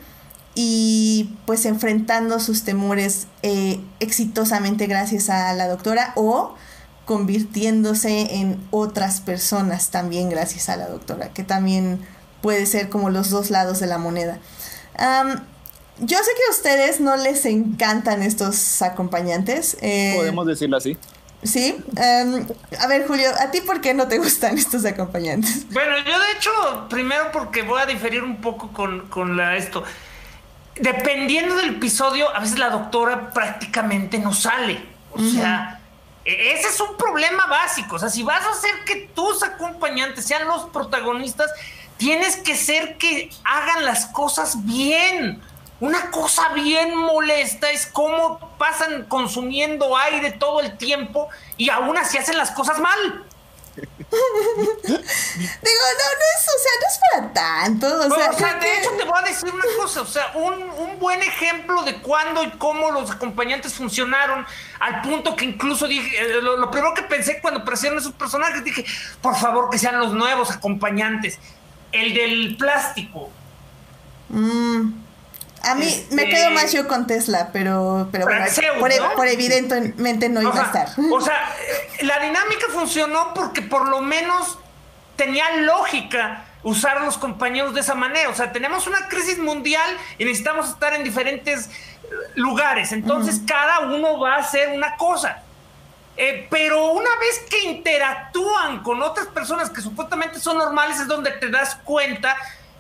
[0.56, 6.56] y pues enfrentando sus temores eh, exitosamente gracias a la doctora o
[7.06, 12.00] convirtiéndose en otras personas también gracias a la doctora, que también
[12.42, 14.40] puede ser como los dos lados de la moneda.
[16.02, 19.78] Yo sé que a ustedes no les encantan estos acompañantes.
[19.82, 20.98] Eh, Podemos decirlo así.
[21.42, 21.78] Sí.
[21.98, 25.72] a ver, Julio, ¿a ti por qué no te gustan estos acompañantes?
[25.72, 29.84] Bueno, yo de hecho, primero porque voy a diferir un poco con, con la esto
[30.80, 34.84] dependiendo del episodio, a veces la doctora prácticamente no sale.
[35.12, 35.82] O sea,
[36.26, 37.96] e-, ese es un problema básico.
[37.96, 41.52] O sea, si vas a hacer que tus acompañantes sean los protagonistas,
[41.98, 45.42] tienes que ser que hagan las cosas bien.
[45.80, 52.18] Una cosa bien molesta es cómo pasan consumiendo aire todo el tiempo y aún así
[52.18, 53.26] hacen las cosas mal.
[53.80, 54.20] Digo,
[54.90, 57.88] no, no es, o sea, no es para tanto.
[57.88, 61.84] O sea, de hecho te voy a decir una cosa, o sea, un, buen ejemplo
[61.84, 64.46] de cuándo y cómo los acompañantes funcionaron,
[64.82, 68.86] al punto que incluso dije, eh, lo, primero que pensé cuando aparecieron esos personajes, dije,
[69.22, 71.40] por favor que sean los nuevos acompañantes.
[71.94, 73.30] El del plástico.
[74.28, 75.09] Mmm
[75.64, 78.46] a mí me quedo este, más yo con Tesla, pero, pero bueno,
[79.16, 80.90] por, evidentemente no iba a estar.
[81.12, 81.56] O sea,
[82.02, 84.58] la dinámica funcionó porque por lo menos
[85.16, 88.30] tenía lógica usar a los compañeros de esa manera.
[88.30, 91.70] O sea, tenemos una crisis mundial y necesitamos estar en diferentes
[92.36, 92.92] lugares.
[92.92, 95.44] Entonces, cada uno va a hacer una cosa.
[96.18, 101.32] Eh, pero una vez que interactúan con otras personas que supuestamente son normales, es donde
[101.32, 102.36] te das cuenta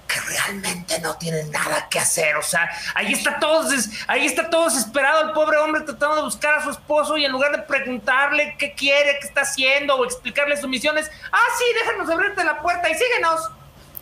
[0.10, 2.36] que realmente no tienen nada que hacer.
[2.36, 3.70] O sea, ahí está todo,
[4.07, 7.32] ahí está todo desesperado el pobre hombre tratando de buscar a su esposo y en
[7.32, 12.10] lugar de preguntarle qué quiere, qué está haciendo o explicarle sus misiones, ah, sí, déjanos
[12.10, 13.39] abrirte la puerta y síguenos.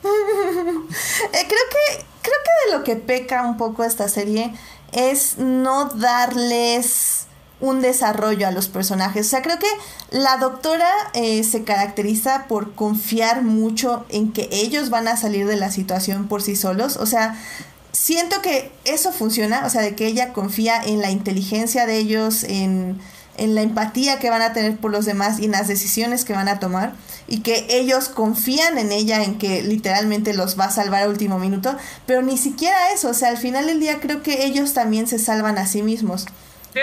[1.33, 4.53] Eh, creo que creo que de lo que peca un poco esta serie
[4.91, 7.26] es no darles
[7.59, 9.27] un desarrollo a los personajes.
[9.27, 9.67] O sea, creo que
[10.11, 15.55] la doctora eh, se caracteriza por confiar mucho en que ellos van a salir de
[15.55, 16.97] la situación por sí solos.
[16.97, 17.39] O sea,
[17.91, 22.43] siento que eso funciona, o sea, de que ella confía en la inteligencia de ellos,
[22.43, 22.99] en,
[23.37, 26.33] en la empatía que van a tener por los demás y en las decisiones que
[26.33, 26.93] van a tomar
[27.27, 31.39] y que ellos confían en ella en que literalmente los va a salvar a último
[31.39, 35.07] minuto, pero ni siquiera eso, o sea, al final del día creo que ellos también
[35.07, 36.25] se salvan a sí mismos.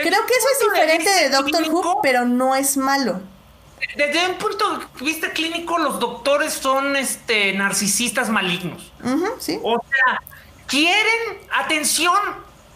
[0.02, 3.20] Creo que eso es diferente de, Doctor Who, pero no es malo.
[3.96, 8.92] Desde un punto de vista clínico, los doctores son este narcisistas malignos.
[9.38, 9.58] ¿sí?
[9.62, 10.22] O sea,
[10.66, 12.18] quieren atención.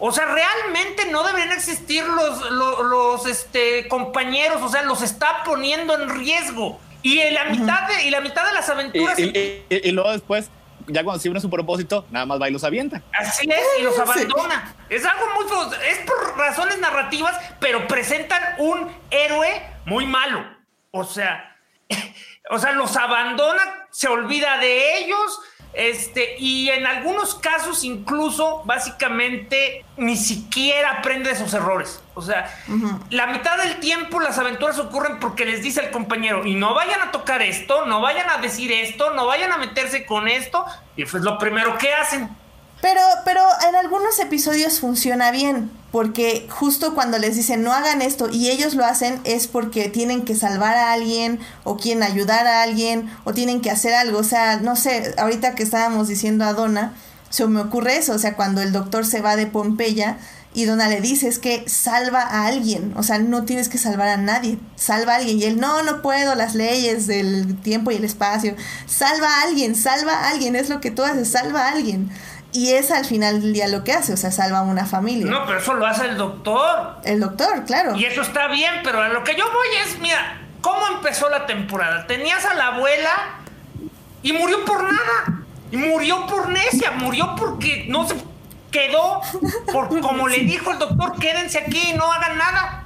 [0.00, 4.62] O sea, realmente no deberían existir los, los, este, compañeros.
[4.62, 6.78] O sea, los está poniendo en riesgo.
[7.02, 9.18] Y la mitad de, y la mitad de las aventuras.
[9.18, 10.50] y luego después
[10.88, 13.02] ya cuando sirve su propósito, nada más va y los avienta.
[13.12, 14.74] Así es, y los abandona.
[14.88, 15.46] Es algo muy.
[15.88, 20.44] Es por razones narrativas, pero presentan un héroe muy malo.
[20.90, 21.56] O sea,
[22.50, 25.40] o sea, los abandona, se olvida de ellos
[25.72, 32.02] este, y en algunos casos incluso básicamente ni siquiera aprende de sus errores.
[32.18, 32.52] O sea,
[33.10, 37.00] la mitad del tiempo las aventuras ocurren porque les dice el compañero, y no vayan
[37.00, 40.64] a tocar esto, no vayan a decir esto, no vayan a meterse con esto,
[40.96, 42.28] y pues lo primero que hacen.
[42.80, 48.28] Pero, pero en algunos episodios funciona bien, porque justo cuando les dicen no hagan esto
[48.30, 52.62] y ellos lo hacen es porque tienen que salvar a alguien o quieren ayudar a
[52.62, 54.18] alguien o tienen que hacer algo.
[54.18, 56.94] O sea, no sé, ahorita que estábamos diciendo a Donna,
[57.30, 60.18] se me ocurre eso, o sea, cuando el doctor se va de Pompeya
[60.58, 64.08] y Donna le dice es que salva a alguien, o sea, no tienes que salvar
[64.08, 67.94] a nadie, salva a alguien y él no, no puedo, las leyes del tiempo y
[67.94, 71.70] el espacio, salva a alguien, salva a alguien, es lo que tú haces, salva a
[71.70, 72.10] alguien.
[72.50, 75.30] Y es al final del día lo que hace, o sea, salva a una familia.
[75.30, 76.96] No, pero eso lo hace el doctor.
[77.04, 77.94] El doctor, claro.
[77.94, 81.46] Y eso está bien, pero a lo que yo voy es, mira, ¿cómo empezó la
[81.46, 82.08] temporada?
[82.08, 83.12] Tenías a la abuela
[84.24, 85.44] y murió por nada.
[85.70, 88.16] Y murió por necia, murió porque no se
[88.70, 89.20] quedó,
[89.72, 92.84] por, como le dijo el doctor, quédense aquí y no hagan nada.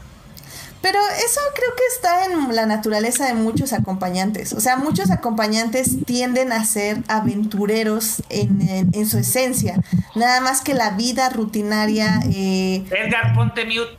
[0.82, 4.52] Pero eso creo que está en la naturaleza de muchos acompañantes.
[4.52, 9.80] O sea, muchos acompañantes tienden a ser aventureros en, su esencia.
[10.16, 12.20] Nada más que la vida rutinaria.
[12.34, 13.96] Eh, Edgar, ponte mute.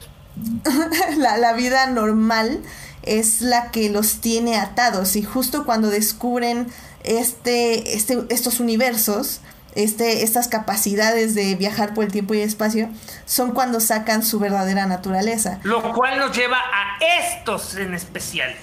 [1.17, 2.61] la, la vida normal
[3.03, 5.15] es la que los tiene atados.
[5.15, 6.67] Y justo cuando descubren
[7.03, 9.41] este, este, estos universos,
[9.75, 12.89] este, estas capacidades de viajar por el tiempo y el espacio,
[13.25, 15.59] son cuando sacan su verdadera naturaleza.
[15.63, 18.53] Lo cual nos lleva a estos en especial.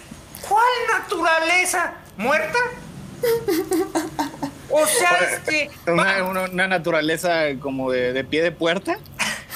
[0.49, 1.95] ¿Cuál naturaleza?
[2.17, 2.59] ¿Muerta?
[4.71, 5.71] O sea, es que.
[5.91, 8.99] Una, naturaleza como de, pie de puerta.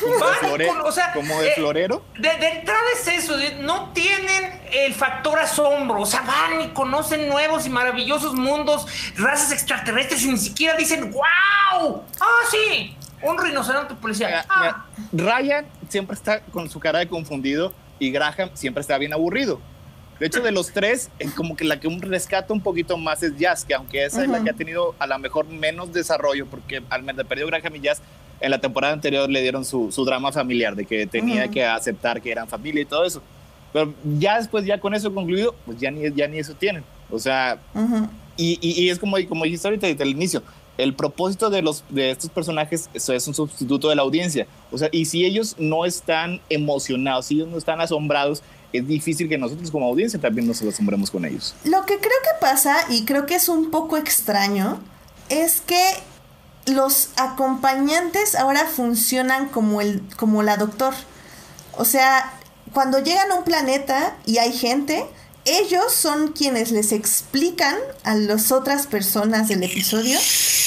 [0.00, 2.04] Como, de, o sea, como de eh, florero.
[2.18, 7.66] De, entrada es eso, no tienen el factor asombro, o sea, van y conocen nuevos
[7.66, 8.86] y maravillosos mundos,
[9.16, 12.02] razas extraterrestres y ni siquiera dicen, ¡wow!
[12.20, 12.96] ¡Ah, sí!
[13.22, 14.44] Un rinoceronte policial.
[14.48, 14.84] Ah.
[15.12, 19.60] Ryan siempre está con su cara de confundido y Graham siempre está bien aburrido.
[20.18, 23.36] De hecho, de los tres, como que la que un rescata un poquito más es
[23.36, 26.82] Jazz, que aunque esa es la que ha tenido a lo mejor menos desarrollo, porque
[26.88, 28.00] al menos perdió Graham y Jazz,
[28.40, 32.30] en la temporada anterior le dieron su, drama familiar, de que tenía que aceptar que
[32.30, 33.22] eran familia y todo eso.
[33.72, 36.84] Pero ya después, ya con eso concluido, pues ya ni, ya ni eso tienen.
[37.10, 37.58] O sea,
[38.36, 40.42] y, y, es como, como dijiste ahorita desde el inicio,
[40.78, 44.46] el propósito de, los, de estos personajes es un sustituto de la audiencia.
[44.70, 49.28] O sea, y si ellos no están emocionados, si ellos no están asombrados, es difícil
[49.28, 51.54] que nosotros como audiencia también nos asombremos con ellos.
[51.64, 54.80] Lo que creo que pasa, y creo que es un poco extraño,
[55.28, 55.80] es que
[56.66, 60.94] los acompañantes ahora funcionan como, el, como la doctor.
[61.72, 62.32] O sea,
[62.72, 65.06] cuando llegan a un planeta y hay gente,
[65.44, 70.18] ellos son quienes les explican a las otras personas del episodio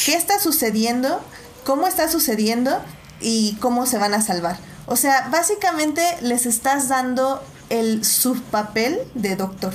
[0.05, 1.19] qué está sucediendo,
[1.65, 2.79] cómo está sucediendo
[3.19, 4.57] y cómo se van a salvar.
[4.85, 9.73] O sea, básicamente les estás dando el subpapel de doctor,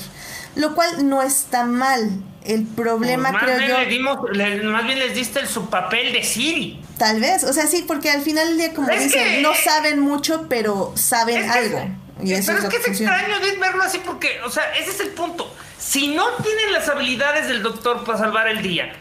[0.55, 2.11] lo cual no está mal.
[2.44, 4.70] El problema pues creo yo...
[4.70, 6.82] más bien les diste el subpapel de Siri.
[6.98, 10.46] Tal vez, o sea, sí, porque al final del día, como dicen, no saben mucho,
[10.48, 11.88] pero saben algo.
[12.18, 15.55] pero es, que es extraño verlo así porque, o sea, ese es el punto.
[15.78, 18.92] Si no tienen las habilidades del doctor para salvar el día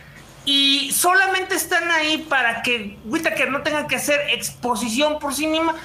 [0.46, 5.76] y solamente están ahí para que Whittaker no tenga que hacer exposición por sí misma,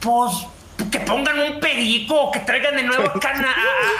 [0.00, 0.32] pues
[0.90, 3.48] que pongan un perico, que traigan de nuevo a, Cana,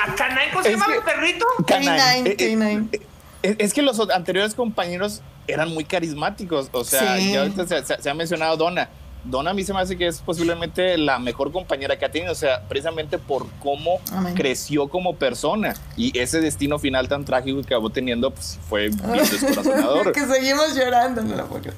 [0.07, 0.14] a,
[0.53, 1.47] ¿Cómo se llama el perrito?
[1.66, 2.20] Canine.
[2.31, 3.01] Eh, eh,
[3.43, 6.68] eh, es que los anteriores compañeros eran muy carismáticos.
[6.72, 8.89] O sea, ya ahorita se, ha mencionado Donna.
[9.24, 12.33] Donna a mí se me hace que es posiblemente la mejor compañera que ha tenido,
[12.33, 14.01] o sea, precisamente por cómo
[14.35, 19.01] creció como persona y ese destino final tan trágico que acabó teniendo, pues fue bien
[19.31, 20.12] descorazonador.
[20.12, 21.22] que seguimos llorando.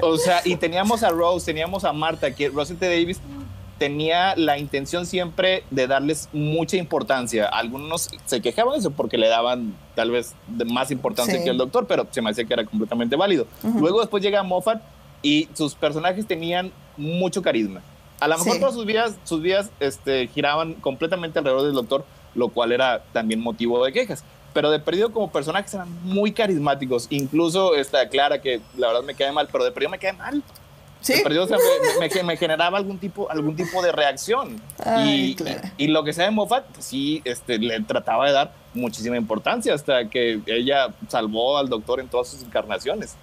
[0.00, 3.20] o sea, y teníamos a Rose, teníamos a Marta, que Rosette Davis
[3.80, 7.46] tenía la intención siempre de darles mucha importancia.
[7.46, 10.34] Algunos se quejaban de eso porque le daban tal vez
[10.66, 13.46] más importancia que el doctor, pero se me hacía que era completamente válido.
[13.80, 14.82] Luego después llega Moffat
[15.22, 17.80] y sus personajes tenían mucho carisma.
[18.20, 22.04] A lo mejor todas sus vidas, sus vidas este, giraban completamente alrededor del doctor,
[22.34, 24.24] lo cual era también motivo de quejas.
[24.52, 27.06] Pero de perdido como personajes eran muy carismáticos.
[27.08, 30.42] Incluso está Clara, que la verdad me cae mal, pero de perdido me cae mal.
[31.00, 31.22] ¿Sí?
[32.24, 34.60] me, generaba algún tipo, algún tipo de reacción.
[35.04, 35.36] y,
[35.78, 39.74] y, lo que sea de Moffat, pues sí, este, le trataba de dar muchísima importancia
[39.74, 43.16] hasta que ella salvó al doctor en todas sus encarnaciones.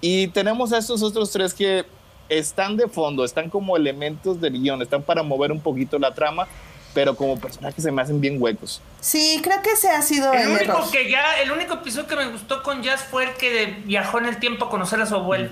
[0.00, 1.84] Y tenemos a estos otros tres que
[2.28, 6.48] están de fondo, están como elementos del guion, están para mover un poquito la trama,
[6.94, 8.82] pero como personajes se me hacen bien huecos.
[9.00, 12.26] Sí, creo que ese ha sido el, único que ya, el único episodio que me
[12.28, 15.50] gustó con Jazz fue el que viajó en el tiempo a conocer a su abuelo.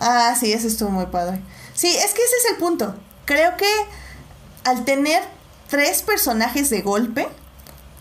[0.00, 1.40] Ah, sí, ese estuvo muy padre.
[1.74, 2.94] Sí, es que ese es el punto.
[3.24, 3.68] Creo que
[4.64, 5.22] al tener
[5.68, 7.28] tres personajes de golpe,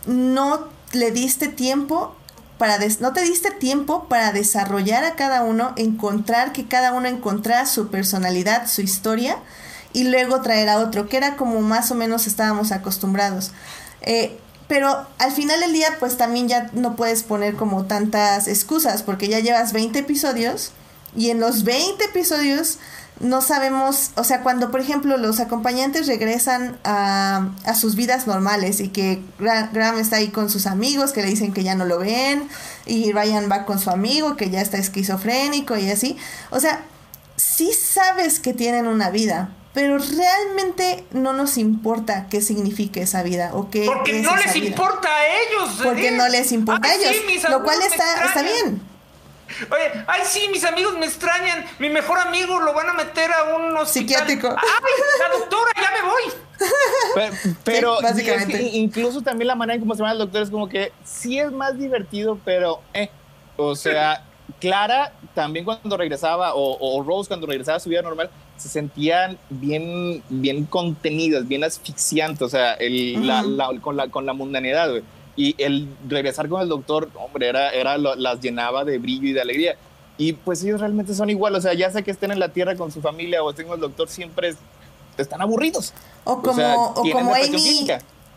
[0.06, 2.16] no le diste tiempo
[2.58, 7.66] para no te diste tiempo para desarrollar a cada uno, encontrar que cada uno encontrara
[7.66, 9.38] su personalidad, su historia
[9.92, 13.52] y luego traer a otro, que era como más o menos estábamos acostumbrados.
[14.02, 14.38] Eh,
[14.68, 19.28] pero al final del día, pues también ya no puedes poner como tantas excusas, porque
[19.28, 20.72] ya llevas 20 episodios
[21.16, 22.80] y en los 20 episodios
[23.20, 28.80] no sabemos, o sea, cuando por ejemplo los acompañantes regresan a, a sus vidas normales
[28.80, 32.00] y que Graham está ahí con sus amigos que le dicen que ya no lo
[32.00, 32.50] ven
[32.86, 36.18] y Ryan va con su amigo que ya está esquizofrénico y así,
[36.50, 36.84] o sea,
[37.38, 43.52] sí sabes que tienen una vida, pero realmente no nos importa qué signifique esa vida
[43.54, 47.16] o qué porque no les importa a ellos porque no les importa a ellos
[47.50, 48.93] lo cual está está bien
[49.72, 51.66] Oye, ay, sí, mis amigos me extrañan.
[51.80, 53.88] Mi mejor amigo lo van a meter a un hospital.
[53.88, 54.50] Psiquiátrico.
[54.50, 57.54] ¡Ay, la doctora, ya me voy!
[57.64, 58.62] Pero, básicamente.
[58.62, 61.52] incluso también la manera en cómo se llama el doctor es como que sí es
[61.52, 63.10] más divertido, pero eh.
[63.56, 64.24] O sea,
[64.60, 70.24] Clara también cuando regresaba, o, Rose cuando regresaba a su vida normal, se sentían bien,
[70.30, 73.44] bien contenidas, bien asfixiantes, o sea, el, la,
[73.82, 75.04] con, la, con la mundanidad, güey
[75.36, 79.42] y el regresar con el doctor, hombre, era, era las llenaba de brillo y de
[79.42, 79.76] alegría.
[80.18, 82.76] y pues ellos realmente son igual, o sea, ya sea que estén en la tierra
[82.76, 84.56] con su familia o estén con el doctor, siempre
[85.18, 85.94] están aburridos.
[86.24, 87.88] O como, o, como Amy,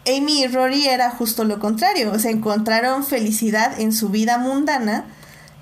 [0.07, 5.05] Amy y Rory era justo lo contrario, o sea, encontraron felicidad en su vida mundana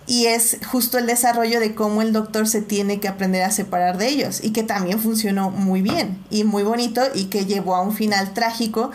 [0.06, 3.96] y es justo el desarrollo de cómo el doctor se tiene que aprender a separar
[3.96, 7.80] de ellos y que también funcionó muy bien y muy bonito y que llevó a
[7.80, 8.90] un final trágico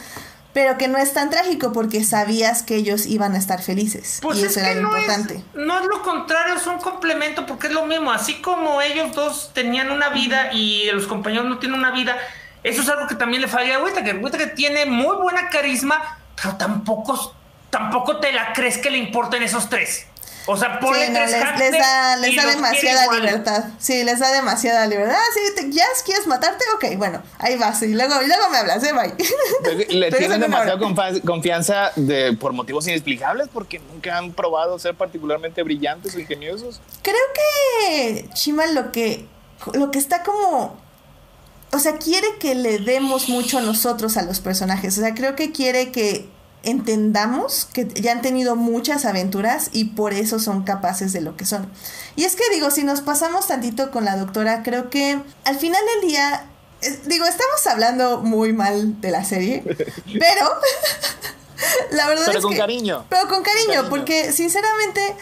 [0.53, 4.19] pero que no es tan trágico porque sabías que ellos iban a estar felices.
[4.21, 5.35] Pues y eso era lo no importante.
[5.35, 8.11] Es, no es lo contrario, es un complemento porque es lo mismo.
[8.11, 12.17] Así como ellos dos tenían una vida y los compañeros no tienen una vida,
[12.63, 14.17] eso es algo que también le falla a Whittaker.
[14.17, 17.35] Whittaker tiene muy buena carisma, pero tampoco,
[17.69, 20.07] tampoco te la crees que le importen esos tres.
[20.51, 21.31] O sea, ponle sí, les,
[21.71, 23.65] da, les da demasiada libertad.
[23.77, 25.15] Sí, les da demasiada libertad.
[25.15, 26.65] Ah, sí, ¿ya quieres matarte?
[26.75, 27.83] Ok, bueno, ahí vas.
[27.83, 28.91] Y luego, luego me hablas, ¿eh?
[28.91, 29.13] Bye.
[29.89, 30.79] Le tienen demasiada
[31.23, 36.81] confianza de, por motivos inexplicables porque nunca han probado ser particularmente brillantes o ingeniosos.
[37.03, 39.27] Creo que Chimal lo que,
[39.73, 40.79] lo que está como
[41.71, 44.97] o sea, quiere que le demos mucho a nosotros a los personajes.
[44.97, 46.27] O sea, creo que quiere que
[46.63, 51.45] entendamos que ya han tenido muchas aventuras y por eso son capaces de lo que
[51.45, 51.71] son.
[52.15, 55.81] Y es que digo, si nos pasamos tantito con la doctora, creo que al final
[55.95, 56.45] del día,
[57.05, 59.63] digo, estamos hablando muy mal de la serie,
[60.19, 60.45] pero
[61.91, 63.05] la verdad pero es con cariño.
[63.09, 65.15] Pero con cariño, porque sinceramente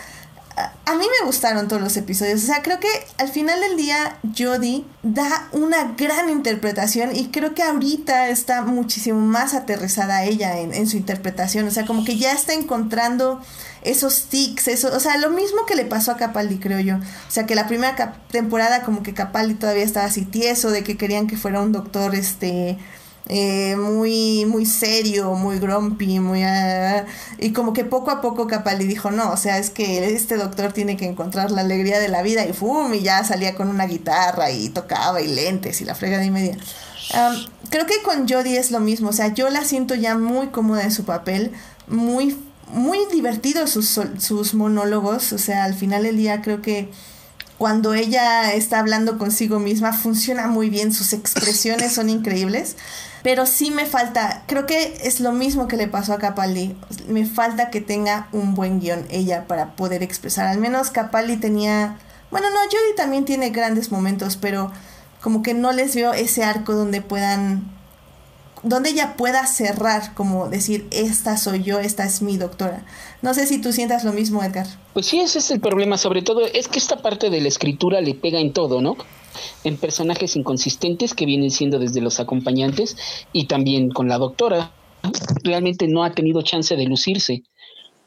[0.58, 2.44] a mí me gustaron todos los episodios.
[2.44, 2.88] O sea, creo que
[3.20, 9.20] al final del día Jodie da una gran interpretación y creo que ahorita está muchísimo
[9.20, 11.68] más aterrizada ella en, su interpretación.
[11.68, 13.40] O sea, como que ya está encontrando
[13.84, 16.96] esos tics, eso, o sea, lo mismo que le pasó a Capaldi, creo yo.
[16.96, 20.98] O sea, que la primera temporada como que Capaldi todavía estaba así tieso de que
[20.98, 22.80] querían que fuera un doctor, este
[23.30, 26.44] eh, muy, muy serio, muy grumpy, muy...
[26.44, 27.06] Ah,
[27.38, 30.72] y como que poco a poco Capaldi dijo, no, o sea, es que este doctor
[30.72, 32.94] tiene que encontrar la alegría de la vida y ¡fum!
[32.94, 36.58] Y ya salía con una guitarra y tocaba y lentes y la frega de media.
[37.70, 40.84] creo que con Jodie es lo mismo, o sea, yo la siento ya muy cómoda
[40.84, 41.52] en su papel,
[41.88, 42.38] muy,
[42.72, 46.90] muy divertido sus, sus monólogos, o sea, al final del día creo que
[47.58, 52.76] cuando ella está hablando consigo misma funciona muy bien, sus expresiones son increíbles.
[53.28, 56.78] Pero sí me falta, creo que es lo mismo que le pasó a Capaldi.
[57.10, 60.48] Me falta que tenga un buen guion ella para poder expresar.
[60.48, 62.00] Al menos Capaldi tenía,
[62.32, 64.72] bueno, no, Jodie también tiene grandes momentos, pero
[65.22, 67.70] como que no les veo ese arco donde puedan,
[68.64, 72.86] donde ella pueda cerrar, como decir, esta soy yo, esta es mi doctora.
[73.22, 74.68] No sé si tú sientas lo mismo, Edgar.
[74.94, 78.00] Pues sí, ese es el problema, sobre todo es que esta parte de la escritura
[78.00, 78.96] le pega en todo, ¿no?
[79.64, 82.98] En personajes inconsistentes que vienen siendo desde los acompañantes
[83.34, 84.72] y también con la doctora.
[85.44, 87.44] Realmente no ha tenido chance de lucirse,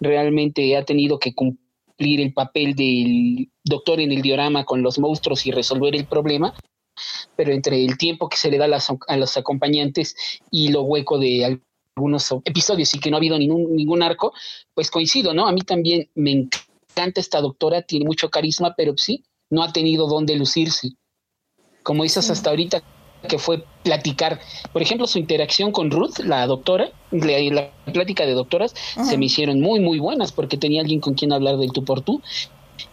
[0.01, 5.47] realmente ha tenido que cumplir el papel del doctor en el diorama con los monstruos
[5.47, 6.55] y resolver el problema,
[7.37, 8.67] pero entre el tiempo que se le da
[9.09, 10.15] a, los acompañantes
[10.51, 11.61] y lo hueco de
[11.97, 14.33] algunos episodios y que no ha habido ningún, ningún arco,
[14.75, 15.47] pues coincido, ¿no?
[15.47, 20.07] A mí también me encanta esta doctora, tiene mucho carisma, pero sí, no ha tenido
[20.07, 20.93] dónde lucirse
[21.83, 22.83] como dices hasta ahorita,
[23.29, 24.41] que fue platicar,
[24.73, 29.61] por ejemplo, su interacción con Ruth, la doctora, la, plática de doctoras, se me hicieron
[29.61, 32.23] muy, muy buenas porque tenía alguien con quien hablar del tú por tú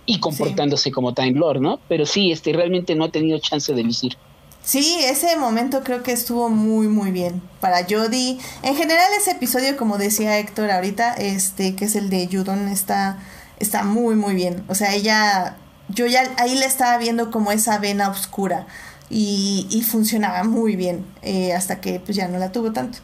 [0.05, 1.79] y comportándose como Time Lord, ¿no?
[1.87, 4.17] Pero sí, este realmente no ha tenido chance de lucir.
[4.63, 8.37] Sí, ese momento creo que estuvo muy muy bien para Jodie.
[8.63, 13.23] En general ese episodio, como decía Héctor ahorita, este que es el de Judon está
[13.59, 14.65] está muy muy bien.
[14.67, 15.57] O sea, ella
[15.89, 18.67] yo ya ahí le estaba viendo como esa vena oscura
[19.09, 22.99] y, y funcionaba muy bien eh, hasta que pues ya no la tuvo tanto.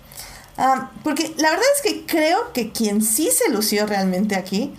[1.04, 4.74] Porque la verdad es que creo que quien sí se lució realmente aquí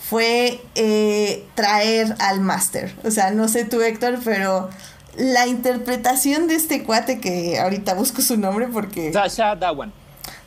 [0.00, 2.94] fue eh, traer al máster.
[3.04, 4.70] O sea, no sé tú Héctor, pero
[5.16, 9.12] la interpretación de este cuate que ahorita busco su nombre porque...
[9.12, 9.92] Sasha Dawan.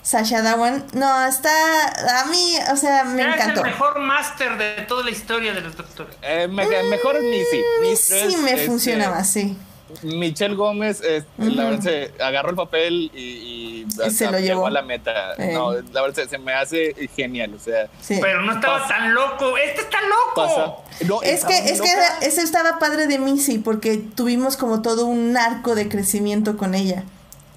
[0.02, 0.86] Sasha Dawan.
[0.94, 2.22] No, está.
[2.22, 3.62] A mí, o sea, me encantó.
[3.62, 6.16] Es el mejor máster de toda la historia de los doctores.
[6.22, 7.62] Eh, mejor es Missy.
[7.82, 9.58] Missy me este, funciona más, sí.
[10.04, 11.02] Michelle Gómez,
[11.38, 15.36] la verdad, se agarró el papel y, se lo llevó a la meta.
[15.38, 17.54] No, la verdad, se, me hace genial.
[17.56, 19.58] O sea, pero no estaba tan loco.
[19.58, 20.84] Este está loco.
[21.24, 21.90] es que, es que
[22.22, 27.04] ese estaba padre de Missy porque tuvimos como todo un arco de crecimiento con ella.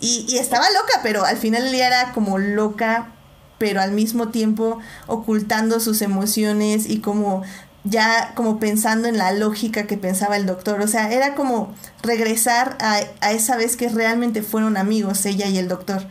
[0.05, 3.12] Y, estaba loca, pero al final el día era como loca,
[3.59, 7.42] pero al mismo tiempo ocultando sus emociones y como
[7.84, 10.80] ya como pensando en la lógica que pensaba el doctor.
[10.80, 15.68] O sea, era como regresar a, esa vez que realmente fueron amigos ella y el
[15.68, 16.07] doctor.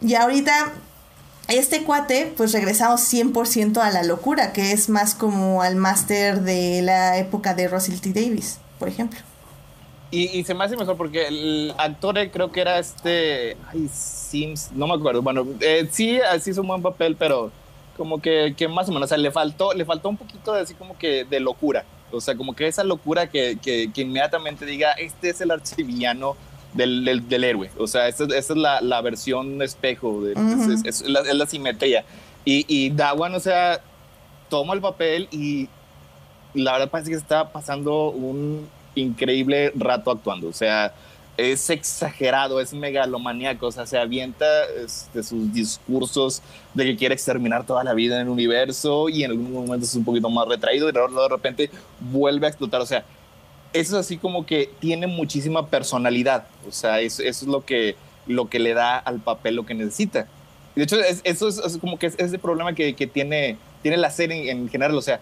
[0.00, 0.72] Y ahorita
[1.48, 6.82] este cuate, pues regresamos 100% a la locura, que es más como al máster de
[6.82, 8.12] la época de Russell T.
[8.12, 9.20] Davis, por ejemplo.
[10.14, 13.56] Y, se me hace mejor porque el actor eh, creo que era este.
[13.72, 15.22] Ay, Sims, no me acuerdo.
[15.22, 17.50] Bueno, eh, sí, así hizo un buen papel, pero
[17.96, 20.60] como que, que, más o menos, o sea, le faltó, le faltó un poquito de
[20.60, 21.86] así como que de locura.
[22.10, 26.36] O sea, como que esa locura que, que, que inmediatamente diga, este es el archivillano
[26.74, 27.70] del, del, héroe.
[27.78, 30.32] O sea, esta, es la, la, versión espejo, de,
[30.84, 32.04] es, la, es, la, simetría.
[32.44, 33.80] Y, y Dawan, o sea,
[34.50, 35.70] toma el papel y
[36.52, 40.48] la verdad parece que está pasando un increíble rato actuando.
[40.48, 40.94] O sea,
[41.36, 44.46] es exagerado, es megalomaníaco, o sea, se avienta
[44.84, 46.42] este, sus discursos
[46.74, 49.94] de que quiere exterminar toda la vida en el universo y en algún momento es
[49.94, 51.70] un poquito más retraído y luego de repente
[52.00, 52.80] vuelve a explotar.
[52.80, 53.04] O sea,
[53.72, 56.46] eso es así como que tiene muchísima personalidad.
[56.68, 60.26] O sea, eso, es lo que, lo que le da al papel lo que necesita.
[60.74, 64.68] De hecho, eso es, como que es ese problema que, tiene, tiene la serie en,
[64.68, 64.94] general.
[64.96, 65.20] O sea,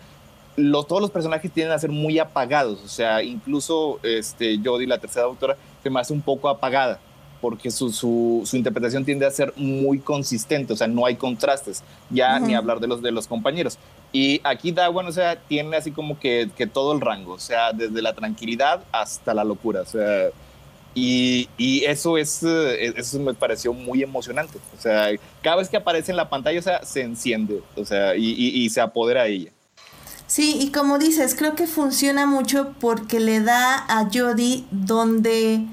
[0.87, 2.81] todos los personajes tienden a ser muy apagados.
[2.85, 7.01] O sea, incluso este, Jodie, la tercera doctora, se me hace un poco apagada
[7.41, 11.83] porque su, su, su, interpretación tiende a ser muy consistente, o sea, no hay contrastes,
[12.11, 13.79] ya ni hablar de los, de los compañeros.
[14.13, 17.73] Y aquí Dawan, o sea, tiene así como que, que, todo el rango, o sea,
[17.73, 20.29] desde la tranquilidad hasta la locura, o sea,
[20.95, 25.09] y, y eso es, eh, eso me pareció muy emocionante, o sea,
[25.41, 28.65] cada vez que aparece en la pantalla, o sea, se enciende, o sea, y, y,
[28.65, 29.53] y se apodera a ella.
[30.31, 35.67] Sí, y como dices, creo que funciona mucho porque le da a Jodie donde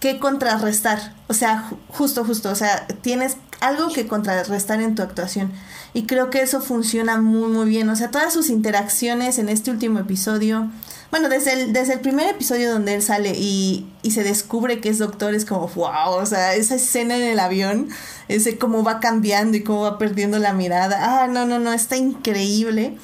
[0.00, 1.14] que contrarrestar.
[1.28, 2.50] O sea, justo, justo.
[2.50, 5.52] O sea, tienes algo que contrarrestar en tu actuación.
[5.92, 7.88] Y creo que eso funciona muy, muy bien.
[7.88, 10.68] O sea, todas sus interacciones en este último episodio.
[11.12, 14.88] Bueno, desde el, desde el primer episodio donde él sale y, y se descubre que
[14.88, 17.90] es doctor, es como, wow, o sea, esa escena en el avión,
[18.26, 21.22] ese cómo va cambiando y cómo va perdiendo la mirada.
[21.22, 22.98] Ah, no, no, no, está increíble.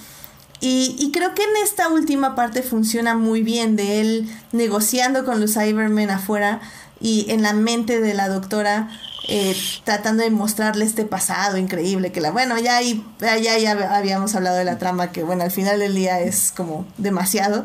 [0.61, 5.41] Y, y, creo que en esta última parte funciona muy bien de él negociando con
[5.41, 6.61] los Cybermen afuera
[7.01, 8.91] y en la mente de la doctora
[9.29, 14.35] eh, tratando de mostrarle este pasado increíble que la bueno ya ahí ya, ya habíamos
[14.35, 17.65] hablado de la trama que bueno al final del día es como demasiado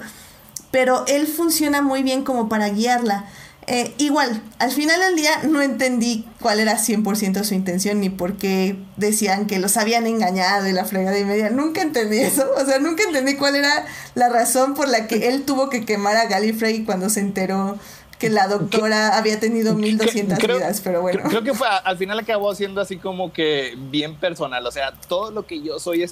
[0.72, 3.26] pero él funciona muy bien como para guiarla
[3.68, 8.38] eh, igual, al final del día no entendí cuál era 100% su intención ni por
[8.38, 11.50] qué decían que los habían engañado y la fregada y media.
[11.50, 12.46] Nunca entendí eso.
[12.58, 16.16] O sea, nunca entendí cuál era la razón por la que él tuvo que quemar
[16.16, 17.80] a Gallifrey cuando se enteró
[18.20, 21.24] que la doctora había tenido 1200 vidas, pero bueno.
[21.30, 25.32] Creo que fue, al final acabó siendo así como que bien personal, o sea, todo
[25.32, 26.06] lo que yo soy,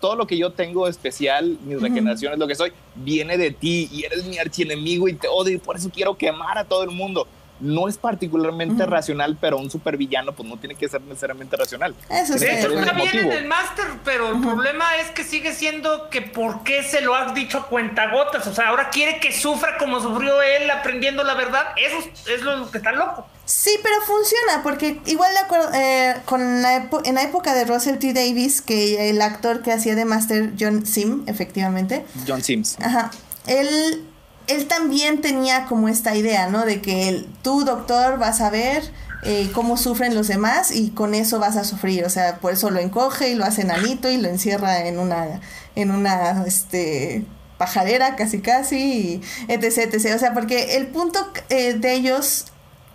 [0.00, 4.04] todo lo que yo tengo especial, mis regeneraciones, lo que soy, viene de ti y
[4.04, 7.26] eres mi archienemigo y te odio y por eso quiero quemar a todo el mundo
[7.60, 11.94] no es particularmente racional, pero un supervillano pues no tiene que ser necesariamente racional.
[12.10, 12.46] Eso sí.
[12.46, 16.82] está bien en el máster, pero el problema es que sigue siendo que por qué
[16.82, 18.46] se lo has dicho a cuentagotas.
[18.46, 21.68] O sea, ahora quiere que sufra como sufrió él aprendiendo la verdad.
[21.76, 21.98] Eso
[22.28, 23.26] es lo que está loco.
[23.44, 28.14] Sí, pero funciona, porque igual de acuerdo eh, con en la época de Russell T.
[28.14, 32.06] Davis, que el actor que hacía de Master, John Sim, efectivamente.
[32.26, 32.78] John Sims.
[32.80, 33.10] Ajá.
[33.46, 34.02] Él
[34.46, 36.64] él también tenía como esta idea, ¿no?
[36.64, 38.82] De que tú, doctor, vas a ver
[39.22, 42.04] eh, cómo sufren los demás y con eso vas a sufrir.
[42.04, 45.40] O sea, por eso lo encoge y lo hace enanito y lo encierra en una,
[45.74, 47.24] en una, este,
[47.58, 50.14] pajarera casi casi, y etc, etc.
[50.14, 52.46] O sea, porque el punto eh, de ellos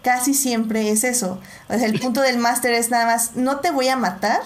[0.04, 1.40] casi siempre es eso.
[1.68, 4.42] O sea, el punto del máster es nada más, no te voy a matar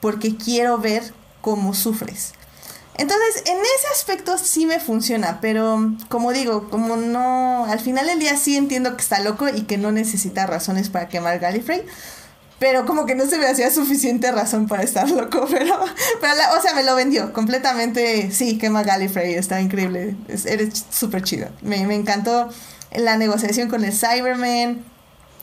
[0.00, 1.02] porque quiero ver
[1.40, 2.32] cómo sufres.
[3.00, 8.18] Entonces, en ese aspecto sí me funciona, pero como digo, como no, al final del
[8.18, 11.82] día sí entiendo que está loco y que no necesita razones para quemar Gallifrey,
[12.58, 15.76] pero como que no se me hacía suficiente razón para estar loco, pero,
[16.20, 21.48] pero o sea, me lo vendió completamente, sí, quema Gallifrey, está increíble, eres súper chido,
[21.62, 22.50] me, me encantó
[22.94, 24.84] la negociación con el Cyberman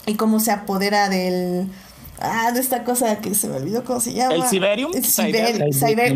[0.05, 1.67] y cómo se apodera del...
[2.19, 4.34] Ah, de esta cosa que se me olvidó cómo se llama.
[4.34, 4.91] ¿El Cyberium?
[4.93, 5.05] El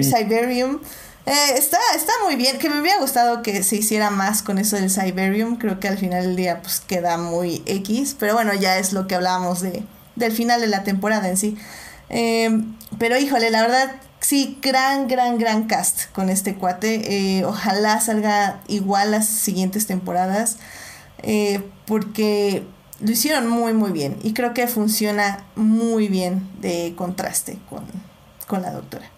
[0.04, 0.80] Cyberium.
[1.26, 4.76] Eh, está, está muy bien, que me hubiera gustado que se hiciera más con eso
[4.76, 8.80] del Cyberium, creo que al final del día pues queda muy X, pero bueno, ya
[8.80, 9.84] es lo que hablábamos de,
[10.16, 11.58] del final de la temporada en sí.
[12.10, 17.38] Em, pero híjole, la verdad, sí, gran, gran, gran cast con este cuate.
[17.40, 20.58] Eh, ojalá salga igual las siguientes temporadas,
[21.20, 22.66] eh, porque
[23.00, 27.86] lo hicieron muy, muy bien y creo que funciona muy bien de contraste con,
[28.48, 29.11] con la doctora.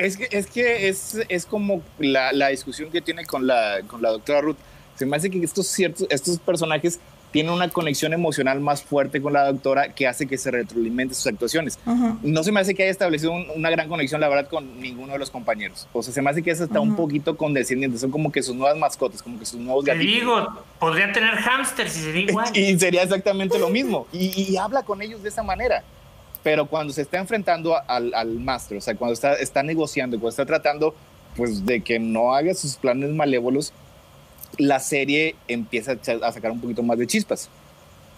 [0.00, 4.02] Es que es, que es, es como la, la, discusión que tiene con la, con
[4.02, 4.56] la doctora Ruth.
[4.96, 7.00] Se me hace que estos, ciertos, estos personajes
[7.30, 11.26] tiene una conexión emocional más fuerte con la doctora que hace que se retroalimente sus
[11.26, 11.78] actuaciones.
[12.22, 15.18] No se me hace que haya establecido una gran conexión, la verdad, con ninguno de
[15.18, 15.88] los compañeros.
[15.92, 17.98] O sea, se me hace que eso está un poquito condescendiente.
[17.98, 20.06] Son como que sus nuevas mascotas, como que sus nuevos gatitos.
[20.06, 22.48] Te digo, podría tener hámsters y sería igual.
[22.56, 24.06] y sería exactamente lo mismo.
[24.12, 25.82] Y, habla con ellos de esa manera.
[26.42, 30.30] Pero cuando se está enfrentando al, al máster, o sea, cuando está, está negociando, cuando
[30.30, 30.94] está tratando
[31.36, 33.72] pues de que no haga sus planes malévolos,
[34.58, 35.92] la serie empieza
[36.22, 37.48] a sacar un poquito más de chispas.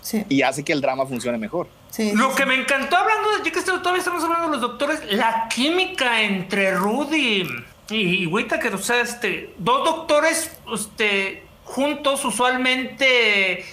[0.01, 0.25] Sí.
[0.29, 1.69] Y hace que el drama funcione mejor.
[1.91, 5.49] Sí, Lo que me encantó hablando, ya que todavía estamos hablando de los doctores, la
[5.49, 7.47] química entre Rudy
[7.91, 13.65] y, Whittaker, o sea, este, dos doctores este, juntos usualmente eh,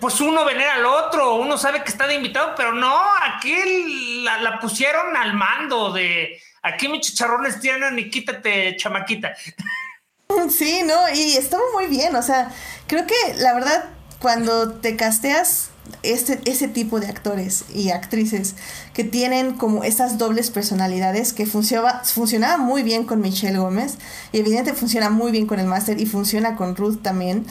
[0.00, 4.38] pues uno venera al otro, uno sabe que está de invitado, pero no, aquí la,
[4.38, 9.34] la pusieron al mando de aquí mis chicharrones tienen y quítate, chamaquita.
[10.50, 12.50] Sí, no, y estuvo muy bien, o sea,
[12.86, 13.84] creo que la verdad,
[14.18, 15.70] cuando te casteas
[16.02, 18.54] este, ese tipo de actores y actrices
[18.94, 23.98] que tienen como estas dobles personalidades que funcionaba, funcionaba muy bien con Michelle Gómez
[24.32, 27.46] y evidentemente funciona muy bien con el máster y funciona con Ruth también.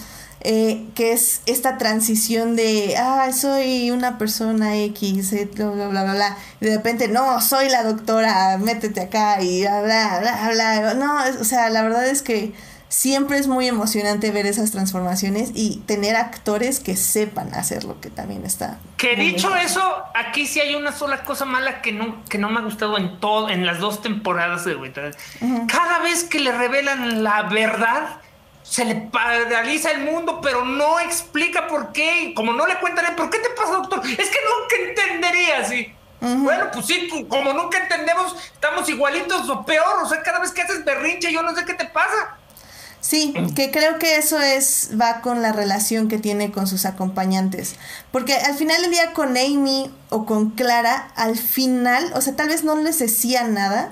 [0.45, 6.03] Eh, que es esta transición de, ah, soy una persona X, eh, bla, bla, bla,
[6.03, 10.93] bla, y de repente, no, soy la doctora, métete acá y bla, bla, bla, bla.
[10.95, 12.53] No, o sea, la verdad es que
[12.93, 18.11] siempre es muy emocionante ver esas transformaciones y tener actores que sepan hacer lo que
[18.11, 18.77] también está.
[18.97, 19.81] Que dicho eso,
[20.13, 23.19] aquí sí hay una sola cosa mala que no, que no me ha gustado en
[23.19, 24.77] todo, en las dos temporadas de
[25.67, 28.21] Cada vez que le revelan la verdad,
[28.63, 32.33] se le paraliza el mundo, pero no explica por qué.
[32.35, 34.01] Como no le cuentan, ¿por qué te pasa, doctor?
[34.05, 35.93] Es que nunca entendería, sí.
[36.21, 40.01] Bueno, pues sí, como nunca entendemos, estamos igualitos o peor.
[40.01, 42.37] O sea, cada vez que haces berrinche, yo no sé qué te pasa.
[43.01, 47.75] Sí, que creo que eso es va con la relación que tiene con sus acompañantes,
[48.13, 52.47] porque al final del día con Amy o con Clara, al final, o sea, tal
[52.47, 53.91] vez no les decía nada,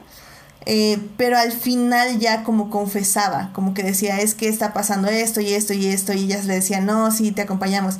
[0.65, 5.41] eh, pero al final ya como confesaba, como que decía, es que está pasando esto
[5.41, 7.95] y esto y esto, y ellas le decían, no, sí, te acompañamos.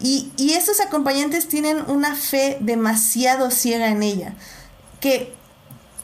[0.00, 4.34] Y, y estos acompañantes tienen una fe demasiado ciega en ella,
[5.00, 5.32] que,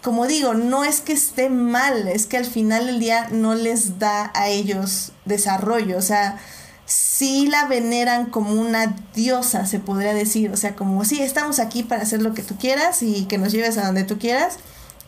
[0.02, 3.98] como digo, no es que esté mal, es que al final del día no les
[3.98, 6.38] da a ellos desarrollo, o sea,
[6.86, 11.82] sí la veneran como una diosa, se podría decir, o sea, como, sí, estamos aquí
[11.82, 14.58] para hacer lo que tú quieras y que nos lleves a donde tú quieras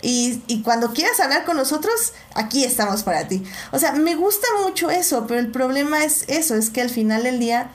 [0.03, 3.43] y, cuando quieras hablar con nosotros, aquí estamos para ti.
[3.73, 7.23] O sea, me gusta mucho eso, pero el problema es eso, es que al final
[7.23, 7.71] del día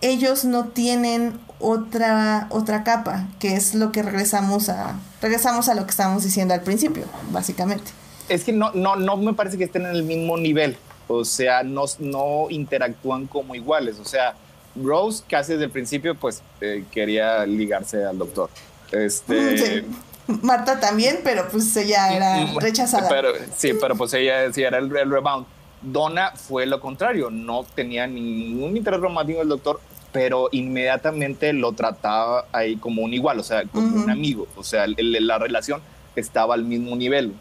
[0.00, 5.84] ellos no tienen otra, otra capa, que es lo que regresamos a, regresamos a lo
[5.84, 7.90] que estábamos diciendo al principio, básicamente.
[8.28, 10.76] Es que no, no, no me parece que estén en el mismo nivel,
[11.08, 14.34] o sea, no, no interactúan como iguales, o sea,
[14.76, 18.50] Rose casi desde el principio pues eh, quería ligarse al doctor.
[18.92, 19.84] Este,
[20.42, 23.08] Marta también, pero pues ella era rechazada.
[23.08, 25.46] Pero, sí, pero pues ella sí era el, rebound.
[25.80, 29.80] Donna fue lo contrario, no tenía ningún interés romántico el doctor,
[30.10, 34.86] pero inmediatamente lo trataba ahí como un igual, o sea, como un amigo, o sea,
[34.88, 35.80] la relación
[36.16, 37.32] estaba al mismo nivel.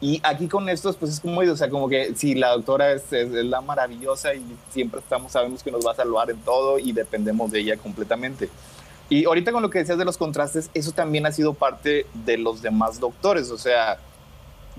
[0.00, 3.12] Y aquí con estos, pues es como, o sea, como que si la doctora es,
[3.12, 6.92] es, la maravillosa y siempre estamos, sabemos que nos va a salvar en todo y
[6.92, 8.48] dependemos de ella completamente.
[9.08, 12.38] Y ahorita con lo que decías de los contrastes, eso también ha sido parte de
[12.38, 13.50] los demás doctores.
[13.50, 13.98] O sea,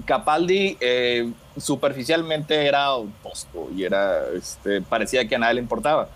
[0.05, 2.87] Capaldi eh, superficialmente era
[3.21, 6.09] tosco y era, este, parecía que a nadie le importaba.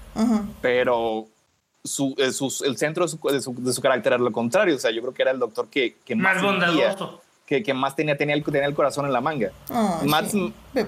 [0.62, 1.28] Pero
[1.84, 2.32] su, eh,
[2.66, 4.76] el centro de su, de, su, carácter era lo contrario.
[4.76, 7.22] O sea, yo creo que era el doctor que, que más, bondadoso.
[7.46, 9.52] Que, que, más tenía, tenía, el, tenía el corazón en la manga.
[9.70, 10.34] Ah, Matt,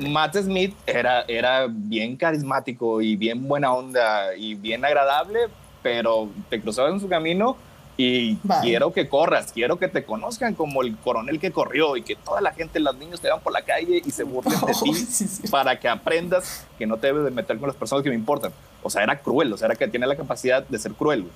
[0.02, 5.48] Matt, Smith era, era bien carismático y bien buena onda y bien agradable,
[5.82, 7.58] pero te cruzabas en su camino
[8.02, 12.16] y quiero que corras, quiero que te conozcan como el coronel que corrió y que
[12.16, 15.48] toda la gente, los niños te van por la calle y se burlen de ti
[15.52, 18.54] para que aprendas que no te debes de meter con las personas que me importan.
[18.82, 21.28] O sea, era cruel, o sea, era que tiene la capacidad de ser cruel.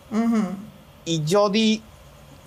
[1.03, 1.81] Y Jody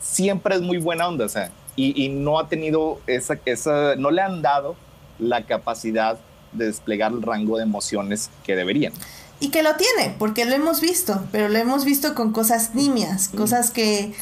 [0.00, 4.10] siempre es muy buena onda, o sea, y, y, no ha tenido esa, esa, no
[4.10, 4.76] le han dado
[5.18, 6.16] la capacidad
[6.52, 8.94] de desplegar el rango de emociones que deberían.
[9.38, 13.28] Y que lo tiene, porque lo hemos visto, pero lo hemos visto con cosas nimias,
[13.28, 14.14] cosas que,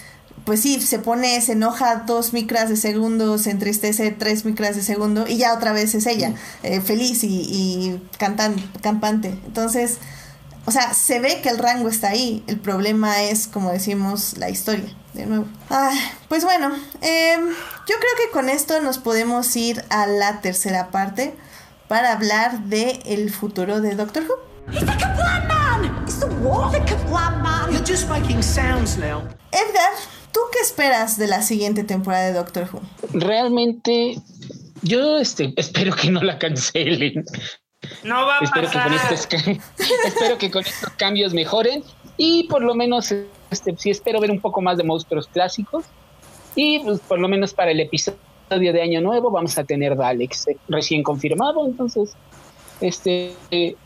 [0.45, 4.83] pues sí, se pone, se enoja dos micras de segundo, se entristece tres micras de
[4.83, 6.35] segundo y ya otra vez es ella,
[6.65, 9.29] eh, feliz y, y cantan, campante.
[9.47, 9.99] Entonces,
[10.67, 14.49] o sea, se ve que el rango está ahí, el problema es, como decimos, la
[14.49, 15.47] historia, de nuevo.
[16.29, 16.69] pues bueno,
[17.03, 21.35] em, yo creo que con esto nos podemos ir a la tercera parte
[21.87, 24.54] para hablar de el futuro de Doctor Who.
[29.53, 29.93] Edgar,
[30.33, 32.81] ¿tú qué esperas de la siguiente temporada de Doctor Who?
[33.13, 34.17] Realmente,
[34.83, 37.25] yo este, espero que no la cancelen.
[38.03, 38.91] No va a espero pasar.
[38.91, 39.65] Que con estos,
[40.07, 41.85] espero que con estos cambios mejoren
[42.17, 43.15] y por lo menos
[43.51, 45.85] este, sí espero ver un poco más de monstruos clásicos
[46.55, 48.19] y pues, por lo menos para el episodio
[48.49, 52.15] de Año Nuevo vamos a tener Daleks eh, recién confirmado, entonces
[52.81, 53.35] este,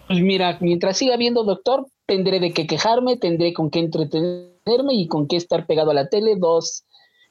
[0.06, 5.08] pues mira, mientras siga viendo Doctor, tendré de qué quejarme, tendré con qué entretenerme y
[5.08, 6.84] con qué estar pegado a la tele dos,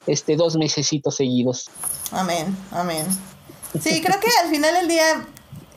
[0.06, 1.70] este, dos mesecitos seguidos.
[2.12, 3.06] Amén, amén.
[3.82, 5.26] Sí, creo que al final del día,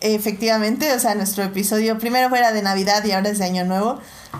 [0.00, 3.98] efectivamente, o sea, nuestro episodio primero fuera de Navidad y ahora es de Año Nuevo,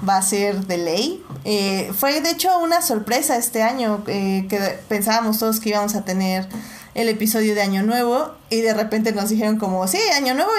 [0.08, 1.24] va a ser de ley.
[1.44, 4.58] Eh, fue de hecho una sorpresa este año eh, que
[4.88, 6.46] pensábamos todos que íbamos a tener
[6.94, 10.50] el episodio de Año Nuevo y de repente nos dijeron como, sí, Año Nuevo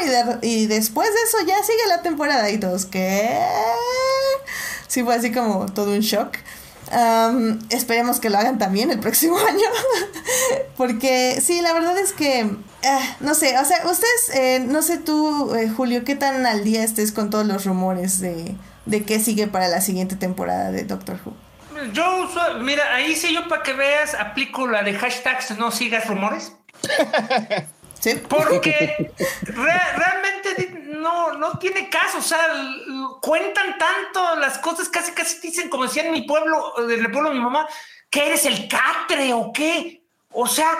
[0.41, 3.37] y, después de eso ya sigue la temporada y todos, ¿qué?
[4.87, 6.37] Sí, fue así como todo un shock.
[7.69, 9.67] esperemos que lo hagan también el próximo año.
[10.77, 12.49] Porque sí, la verdad es que,
[12.85, 16.63] ah, no sé, o sea, ustedes, eh, no sé tú, eh, Julio, qué tan al
[16.63, 18.55] día estés con todos los rumores de,
[18.85, 21.50] de qué sigue para la siguiente temporada de Doctor Who.
[21.93, 26.07] Yo uso, mira, ahí sí yo para que veas, aplico la de hashtags no sigas
[26.07, 26.55] rumores.
[27.99, 28.15] ¿Sí?
[28.27, 29.11] Porque
[29.53, 32.39] realmente no, no tiene caso, o sea,
[33.21, 37.35] cuentan tanto las cosas, casi casi dicen, como decía en mi pueblo, del pueblo de
[37.35, 37.67] mi mamá,
[38.09, 40.03] que eres el catre o qué.
[40.31, 40.71] O sea,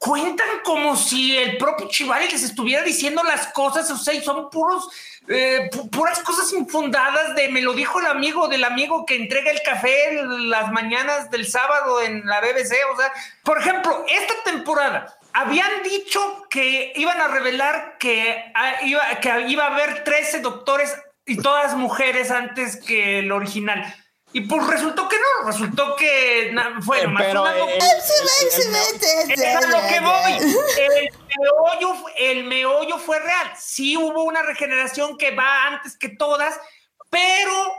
[0.00, 4.48] cuentan como si el propio Chivari les estuviera diciendo las cosas, o sea, y son
[4.48, 4.88] puros
[5.28, 9.60] eh, puras cosas infundadas de me lo dijo el amigo del amigo que entrega el
[9.62, 12.72] café las mañanas del sábado en la BBC.
[12.92, 13.12] O sea,
[13.44, 19.64] por ejemplo, esta temporada habían dicho que iban a revelar que ah, iba, que iba
[19.64, 20.96] a haber 13 doctores
[21.26, 23.94] y todas mujeres antes que el original.
[24.32, 27.52] Y pues resultó que no, resultó que fue más Pero una...
[27.52, 30.32] el, es lo que voy.
[30.78, 33.52] El meollo, el meollo fue real.
[33.58, 36.60] Sí hubo una regeneración que va antes que todas,
[37.08, 37.72] pero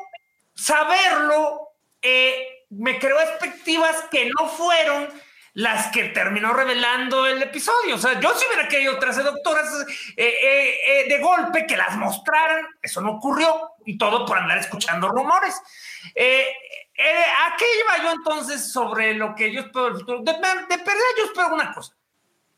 [0.56, 1.70] saberlo
[2.02, 5.10] eh, me creó expectativas que no fueron
[5.54, 7.96] las que terminó revelando el episodio.
[7.96, 9.68] O sea, yo si hubiera querido otras doctoras
[10.16, 14.58] eh, eh, eh, de golpe que las mostraran, eso no ocurrió y todo por andar
[14.58, 15.56] escuchando rumores.
[15.56, 20.22] ¿A qué iba yo entonces sobre lo que yo espero del futuro?
[20.22, 20.84] De, de
[21.18, 21.94] yo espero una cosa.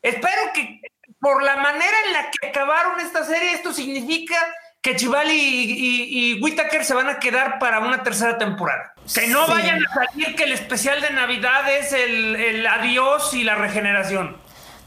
[0.02, 0.80] Espero que
[1.18, 4.36] por la manera en la que acabaron esta serie, esto significa
[4.82, 8.92] que Chivali y, Whitaker se van a quedar para una tercera temporada.
[9.14, 13.54] Que no vayan a salir que el especial de Navidad es el, adiós y la
[13.54, 14.36] regeneración.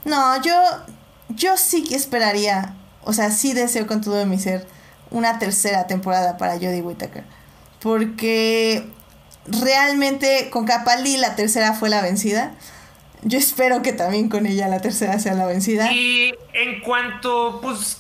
[0.05, 0.53] No, yo,
[1.29, 4.67] yo sí que esperaría, o sea, sí deseo con todo mi ser
[5.11, 7.23] una tercera temporada para Jodie Whittaker.
[7.81, 8.85] Porque
[9.45, 12.53] realmente con Capaldi la tercera fue la vencida.
[13.23, 15.91] Yo espero que también con ella la tercera sea la vencida.
[15.91, 17.97] Y en cuanto, pues,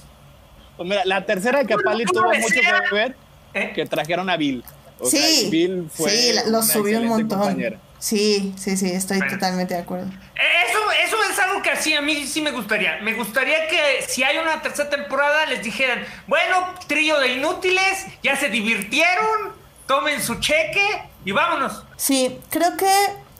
[0.75, 2.47] pues mira, la tercera de Capaldi tuvo mucho
[2.89, 3.15] que ver
[3.53, 3.71] ¿Eh?
[3.73, 4.63] que trajeron a Bill.
[5.03, 7.79] sí, Bill fue sí, lo subió un montón.
[7.99, 10.07] Sí, sí, sí, estoy totalmente de acuerdo.
[10.07, 12.99] Eso, eso es algo que así a mí sí me gustaría.
[13.01, 18.35] Me gustaría que si hay una tercera temporada les dijeran, bueno, trío de inútiles, ya
[18.35, 19.53] se divirtieron,
[19.87, 21.83] tomen su cheque y vámonos.
[21.95, 22.91] Sí, creo que,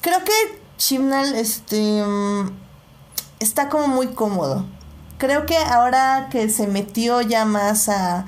[0.02, 0.34] creo que
[0.78, 2.04] Chimnal, este,
[3.40, 4.66] está como muy cómodo
[5.18, 8.26] creo que ahora que se metió ya más a,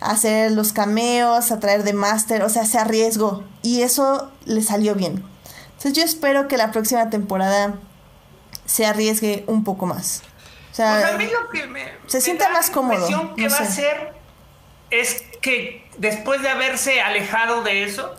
[0.00, 4.94] hacer los cameos, a traer de máster, o sea, se arriesgó y eso le salió
[4.94, 5.24] bien.
[5.78, 7.76] Entonces yo espero que la próxima temporada
[8.66, 10.24] se arriesgue un poco más.
[10.72, 13.08] O sea, pues a mí lo que me, se sienta más cómodo.
[13.08, 14.12] La que va a hacer
[14.90, 18.16] es que después de haberse alejado de eso,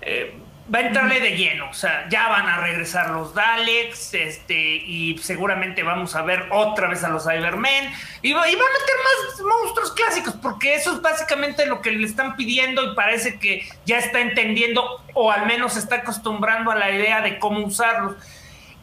[0.00, 0.39] eh,
[0.72, 5.18] va a entrarle de lleno, o sea, ya van a regresar los Daleks, este, y
[5.18, 7.92] seguramente vamos a ver otra vez a los Cybermen,
[8.22, 12.36] y, va, a meter más monstruos clásicos, porque eso es básicamente lo que le están
[12.36, 17.20] pidiendo y parece que ya está entendiendo, o al menos está acostumbrando a la idea
[17.20, 18.14] de cómo usarlos.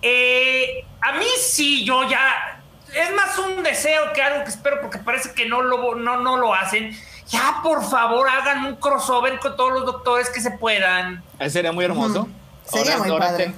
[0.01, 2.61] Eh, a mí sí, yo ya,
[2.93, 6.37] es más un deseo que algo que espero, porque parece que no lo, no, no
[6.37, 6.97] lo hacen
[7.29, 11.23] ya por favor hagan un crossover con todos los doctores que se puedan.
[11.39, 12.27] Eso sería muy hermoso.
[12.65, 13.53] Sería muy padre.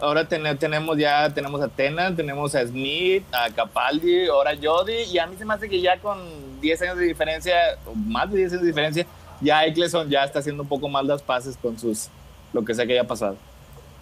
[0.00, 5.26] ahora tenemos ya, tenemos a Tena, tenemos a Smith, a Capaldi, ahora Jody, y a
[5.26, 6.18] mí se me hace que ya con
[6.60, 7.54] 10 años de diferencia,
[7.86, 9.06] o más de 10 años de diferencia,
[9.40, 12.08] ya Eccleston ya está haciendo un poco más las paces con sus,
[12.52, 13.36] lo que sea que haya pasado.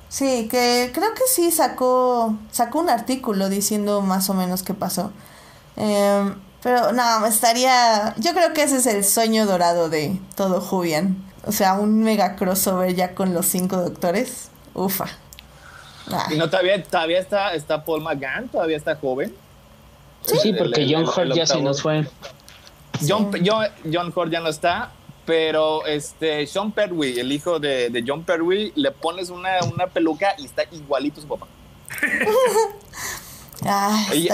[0.09, 5.13] Sí, que creo que sí sacó, sacó un artículo diciendo más o menos qué pasó.
[5.77, 8.15] Eh, pero no, estaría.
[8.19, 11.17] Yo creo que ese es el sueño dorado de todo Jubian.
[11.47, 14.51] O sea, un mega crossover ya con los cinco doctores.
[14.75, 15.07] Ufa.
[16.13, 16.29] Ah.
[16.31, 19.35] Y no todavía, todavía está, está Paul McGann, todavía está joven.
[20.23, 22.07] Sí, porque John Hurt ya se nos fue.
[23.07, 23.31] John,
[23.91, 24.91] John, Hurt ya no está,
[25.25, 30.45] pero este Sean Pertwee, el hijo de, John Pertwee, le pones una, una, peluca y
[30.45, 31.47] está igualito su papá.
[33.65, 34.29] ah, y,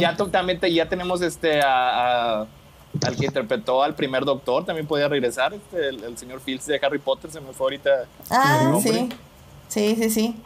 [0.00, 2.46] ya también ya tenemos este a,
[3.04, 6.98] al que interpretó al primer doctor, también podía regresar, este, el, señor Fields de Harry
[6.98, 7.90] Potter, se me fue ahorita.
[8.30, 9.08] Ah, sí.
[9.68, 10.36] Sí, sí, sí.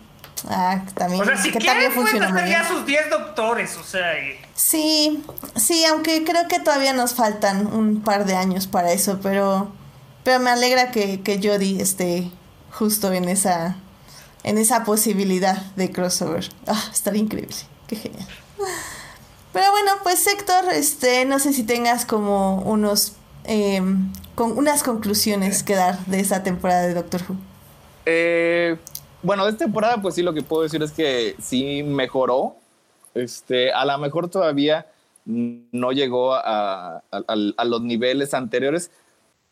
[0.49, 1.23] Ah, también.
[1.23, 1.93] O sea, si que también
[2.49, 4.13] ya sus 10 doctores, o sea.
[4.55, 5.25] Sí,
[5.57, 9.73] sí, aunque creo que todavía nos faltan un par de años para eso, pero
[10.23, 12.31] pero me alegra que, que Jodie esté
[12.73, 13.77] justo en esa
[14.45, 16.49] en esa posibilidad de crossover.
[16.67, 17.57] Ah, estaría increíble.
[17.87, 18.27] Qué genial.
[19.53, 23.15] Pero bueno, pues Héctor, este, no sé si tengas como unos
[23.45, 27.37] em, con unas conclusiones que dar de esa temporada de Doctor Who.
[28.05, 28.77] Eh,
[29.23, 32.57] bueno, de esta temporada, pues sí, lo que puedo decir es que sí mejoró.
[33.15, 34.87] Este, a lo mejor todavía
[35.25, 37.03] no llegó a,
[37.65, 38.91] los niveles anteriores,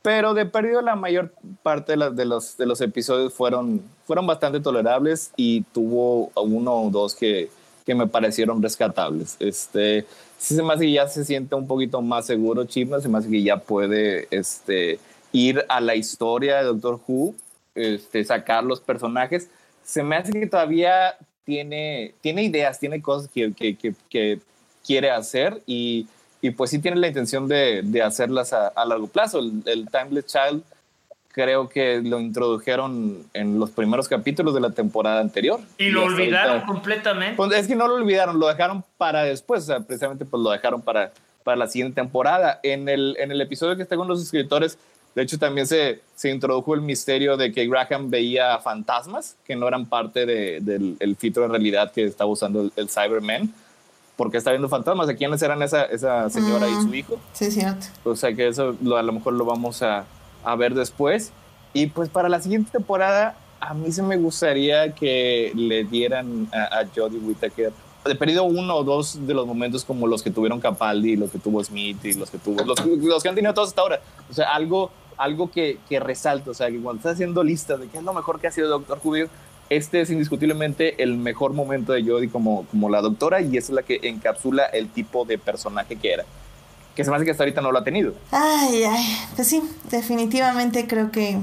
[0.02, 1.32] pero de perdido la mayor
[1.62, 6.90] parte de, de, los, de los episodios fueron, fueron bastante tolerables y tuvo uno o
[6.90, 7.48] dos que,
[7.84, 9.36] que me parecieron rescatables.
[9.40, 10.06] Este,
[10.38, 13.18] sí se me hace que ya se siente un poquito más seguro Chipna, se me
[13.18, 14.98] hace que ya puede este,
[15.32, 17.34] ir a la historia de Doctor Who,
[17.74, 19.48] este, sacar los personajes
[19.84, 24.40] se me hace que todavía tiene, tiene ideas, tiene cosas que, que, que,
[24.84, 26.06] quiere hacer y,
[26.42, 29.38] y, pues sí tiene la intención de, de hacerlas a, largo plazo.
[29.38, 30.62] El, Timeless Child
[31.34, 35.58] creo que lo introdujeron en los primeros capítulos de la temporada anterior.
[35.78, 37.36] Y lo olvidaron completamente.
[37.36, 40.50] Pues, es que no lo olvidaron, lo dejaron para después, o sea, precisamente pues lo
[40.50, 41.10] dejaron para,
[41.42, 42.60] para la siguiente temporada.
[42.62, 44.78] En el, en el episodio que está con los escritores,
[45.16, 49.66] de hecho, también se, se introdujo el misterio de que Graham veía fantasmas que no
[49.66, 53.52] eran parte de, del el filtro de realidad que estaba usando el, Cyberman.
[54.16, 55.08] Porque está viendo fantasmas.
[55.08, 57.20] ¿De quiénes eran esa, esa señora y su mm, hijo?
[57.32, 57.86] Sí, cierto.
[58.04, 60.04] O sea que eso a lo mejor lo vamos a,
[60.44, 61.32] a ver después.
[61.72, 66.80] Y pues para la siguiente temporada, a mí se me gustaría que le dieran a,
[66.80, 67.72] a Jodie Whittaker
[68.08, 71.38] de perdido uno o dos de los momentos como los que tuvieron Capaldi, los que
[71.38, 74.00] tuvo Smith y los que tuvo los, que han tenido todos hasta ahora.
[74.30, 77.86] O sea, algo algo que, que resalta, o sea, que cuando estás haciendo lista de
[77.86, 79.28] qué es lo mejor que ha sido Doctor Who,
[79.70, 83.82] este es indiscutiblemente el mejor momento de Jodie como, como la doctora y es la
[83.82, 86.24] que encapsula el tipo de personaje que era.
[86.94, 88.14] Que se me hace que hasta ahorita no lo ha tenido.
[88.30, 91.38] Ay, ay, pues sí, definitivamente creo que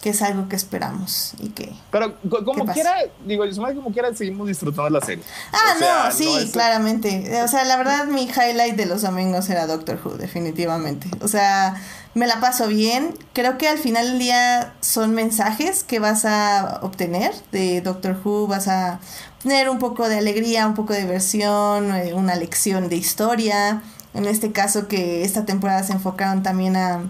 [0.00, 1.72] que es algo que esperamos y que...
[1.90, 2.94] Pero como quiera,
[3.24, 3.44] digo,
[3.74, 5.24] como quiera seguimos disfrutando la serie.
[5.52, 7.42] Ah, no, sí, claramente.
[7.42, 11.08] O sea, la verdad mi highlight de los domingos era Doctor Who, definitivamente.
[11.20, 11.82] O sea,
[12.14, 13.14] me la paso bien.
[13.32, 18.46] Creo que al final del día son mensajes que vas a obtener de Doctor Who,
[18.46, 19.00] vas a
[19.42, 23.82] tener un poco de alegría, un poco de diversión, eh, una lección de historia.
[24.14, 27.02] En este caso que esta temporada se enfocaron también a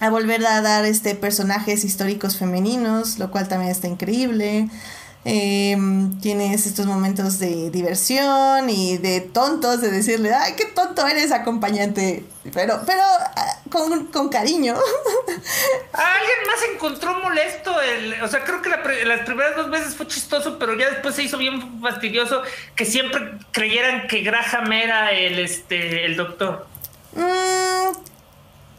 [0.00, 4.68] a volver a dar este personajes históricos femeninos, lo cual también está increíble.
[5.30, 11.32] Em, tienes estos momentos de diversión y de tontos, de decirle, ay, qué tonto eres,
[11.32, 12.24] acompañante,
[12.54, 14.74] pero, pero ah, con, con cariño.
[15.92, 20.58] alguien más encontró molesto el, o sea, creo que las primeras dos veces fue chistoso,
[20.58, 22.40] pero ya después se hizo bien fastidioso
[22.74, 26.66] que siempre creyeran que Graham era el, este, el doctor.
[27.12, 28.08] Mm,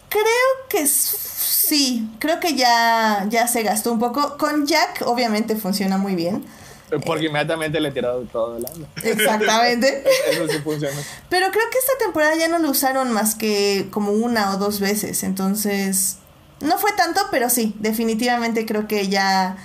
[0.10, 0.88] Creo que
[1.70, 4.38] sí, creo que ya, ya se gastó un poco.
[4.38, 6.44] Con Jack obviamente funciona muy bien.
[7.06, 8.88] Porque inmediatamente le he tirado todo el año.
[9.04, 10.04] Exactamente.
[10.32, 10.98] Eso sí funciona.
[11.30, 14.80] Pero creo que esta temporada ya no lo usaron más que como una o dos
[14.80, 15.22] veces.
[15.22, 16.18] Entonces,
[16.62, 19.58] no fue tanto, pero sí, definitivamente creo que ya...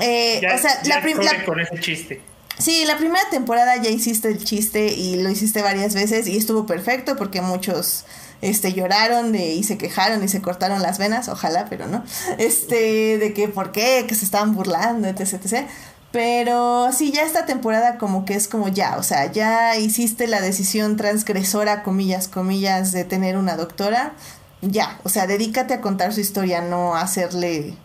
[0.00, 1.44] Eh, o sea, la primera...
[1.44, 2.22] Con ese chiste.
[2.56, 6.66] Sí, la primera temporada ya hiciste el chiste y lo hiciste varias veces y estuvo
[6.66, 8.04] perfecto porque muchos
[8.40, 12.04] este, lloraron de, y se quejaron y se cortaron las venas, ojalá, pero no,
[12.38, 15.66] este, de que por qué, que se estaban burlando, etc, etc.
[16.10, 20.40] Pero sí, ya esta temporada como que es como ya, o sea, ya hiciste la
[20.40, 24.14] decisión transgresora, comillas, comillas, de tener una doctora,
[24.62, 27.76] ya, o sea, dedícate a contar su historia, no hacerle,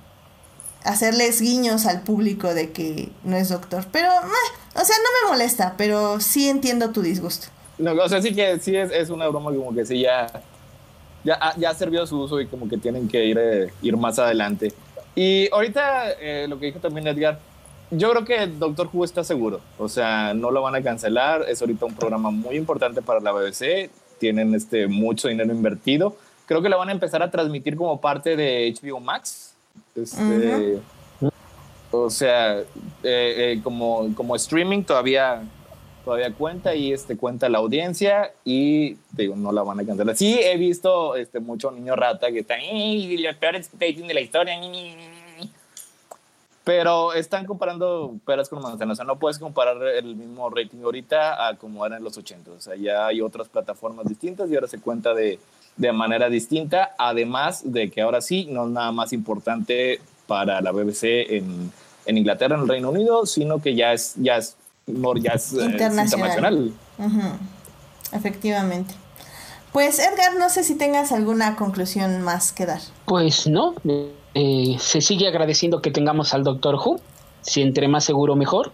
[0.84, 3.88] hacerles guiños al público de que no es doctor.
[3.92, 7.48] Pero, o sea, no me molesta, pero sí entiendo tu disgusto.
[7.78, 10.28] No, o sea, sí que sí es, es una broma como que sí ya,
[11.24, 14.20] ya, ya ha servido su uso y como que tienen que ir, eh, ir más
[14.20, 14.74] adelante.
[15.16, 17.40] Y ahorita eh, lo que dijo también Edgar,
[17.92, 21.62] yo creo que Doctor Who está seguro, o sea, no lo van a cancelar, es
[21.62, 26.16] ahorita un programa muy importante para la BBC, tienen este, mucho dinero invertido,
[26.48, 29.54] creo que la van a empezar a transmitir como parte de HBO Max.
[29.96, 30.80] Este,
[31.92, 32.66] O sea, eh,
[33.04, 35.44] eh, como, como streaming todavía
[36.04, 40.16] todavía cuenta y este cuenta la audiencia y digo no la van a cancelar.
[40.16, 44.22] Sí he visto este mucho niño rata que está y los peores rating de la
[44.22, 44.60] historia.
[46.64, 48.94] Pero están comparando peras con manzanas.
[48.94, 52.52] O sea, no puedes comparar el mismo rating ahorita a como era en los 80.
[52.52, 55.40] O sea, ya hay otras plataformas distintas y ahora se cuenta de,
[55.76, 56.96] de manera distinta.
[56.98, 61.04] Además de que ahora sí, no es nada más importante para la BBC
[61.34, 61.70] en,
[62.06, 64.56] en Inglaterra, en el Reino Unido, sino que ya es, ya es
[64.88, 66.74] ya es, eh, internacional.
[68.12, 68.94] Efectivamente.
[69.72, 72.82] Pues Edgar, no sé si tengas alguna conclusión más que dar.
[73.06, 73.74] Pues no,
[74.36, 77.00] eh, se sigue agradeciendo que tengamos al Doctor Who,
[77.42, 78.72] si entre más seguro mejor.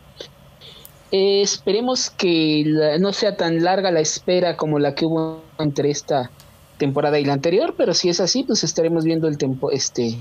[1.11, 2.63] Eh, esperemos que
[2.99, 6.29] no sea tan larga la espera como la que hubo entre esta
[6.77, 10.17] temporada y la anterior, pero si es así, pues estaremos viendo el tiempo, este,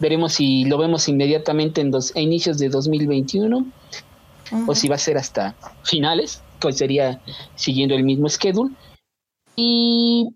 [0.00, 3.66] veremos si lo vemos inmediatamente en dos, a inicios de 2021
[4.66, 5.54] o si va a ser hasta
[5.84, 7.20] finales, que sería
[7.54, 8.74] siguiendo el mismo schedule.
[9.56, 10.28] Y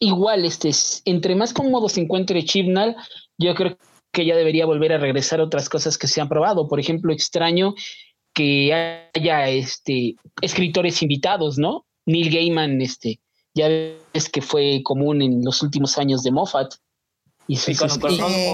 [0.00, 0.70] igual, este,
[1.04, 2.96] entre más cómodo se encuentre Chibnall,
[3.38, 3.76] yo creo
[4.12, 6.68] que ya debería volver a regresar a otras cosas que se han probado.
[6.68, 7.74] Por ejemplo, extraño
[8.34, 11.86] que haya este, escritores invitados, ¿no?
[12.06, 13.20] Neil Gaiman, este,
[13.54, 16.74] ya ves que fue común en los últimos años de Moffat.
[17.48, 17.90] Y, con,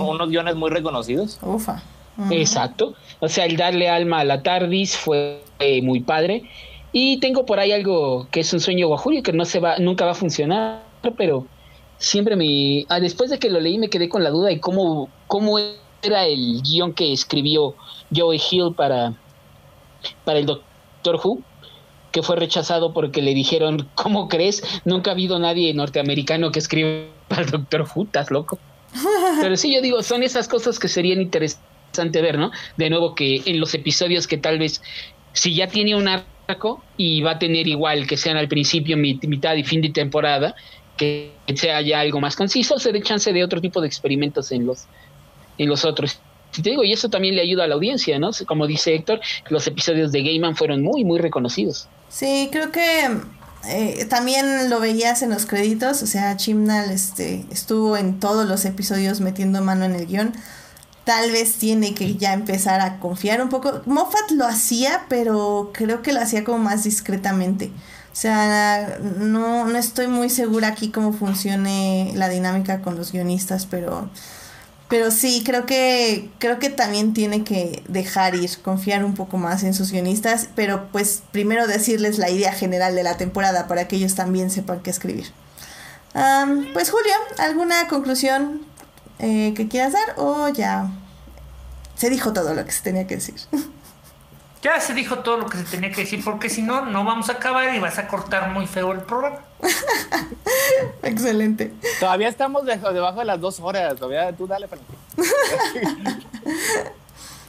[0.09, 1.39] unos guiones muy reconocidos.
[1.43, 1.83] Ufa.
[2.31, 2.95] Exacto.
[3.21, 6.43] O sea, el darle alma a la TARDIS fue eh, muy padre.
[6.93, 10.05] Y tengo por ahí algo que es un sueño guajulio que no se va, nunca
[10.05, 10.83] va a funcionar,
[11.17, 11.47] pero
[11.99, 12.87] siempre me.
[12.89, 15.59] Ah, después de que lo leí, me quedé con la duda de cómo, cómo
[16.03, 17.75] era el guion que escribió
[18.15, 19.15] Joey Hill para,
[20.25, 21.41] para el Doctor Who,
[22.11, 24.63] que fue rechazado porque le dijeron: ¿Cómo crees?
[24.85, 28.59] Nunca ha habido nadie norteamericano que escriba para el Doctor Who, estás loco.
[29.43, 31.68] Pero sí, yo digo, son esas cosas que serían interesantes
[32.13, 32.51] ver, ¿no?
[32.77, 34.83] De nuevo que en los episodios que tal vez,
[35.33, 39.55] si ya tiene un arco y va a tener igual que sean al principio, mitad
[39.57, 40.55] y fin de temporada,
[40.97, 44.67] que sea ya algo más conciso, se dé chance de otro tipo de experimentos en
[44.67, 44.87] los,
[45.57, 46.21] en los otros.
[46.57, 48.31] Y te digo, y eso también le ayuda a la audiencia, ¿no?
[48.47, 51.89] Como dice Héctor, los episodios de Gaiman fueron muy, muy reconocidos.
[52.09, 53.11] Sí, creo que
[53.69, 58.65] eh, también lo veías en los créditos, o sea, Chimnal este, estuvo en todos los
[58.65, 60.33] episodios metiendo mano en el guion
[61.09, 63.81] tal vez tiene que ya empezar a confiar un poco.
[63.87, 67.73] Moffat lo hacía, pero creo que lo hacía como más discretamente.
[68.13, 73.65] O sea, no, no estoy muy segura aquí cómo funcione la dinámica con los guionistas,
[73.65, 74.11] pero,
[74.91, 79.63] pero sí, creo que, creo que también tiene que dejar ir, confiar un poco más
[79.63, 83.97] en sus guionistas, pero pues primero decirles la idea general de la temporada para que
[83.97, 85.33] ellos también sepan qué escribir.
[86.75, 88.68] pues Julio, ¿alguna conclusión
[89.19, 90.89] eh, que quieras dar o ya
[91.97, 93.37] se dijo todo lo que se tenía que decir.
[94.61, 97.29] Ya se dijo todo lo que se tenía que decir, porque si no, no vamos
[97.29, 99.39] a acabar y vas a cortar muy feo el programa.
[101.05, 101.73] Excelente.
[102.01, 104.67] Todavía estamos debajo de las dos horas, todavía tú dale,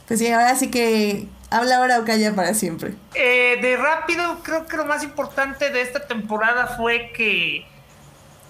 [0.07, 2.93] Pues sí, ahora sí que habla ahora o calla para siempre.
[3.15, 7.65] Eh, de rápido, creo que lo más importante de esta temporada fue que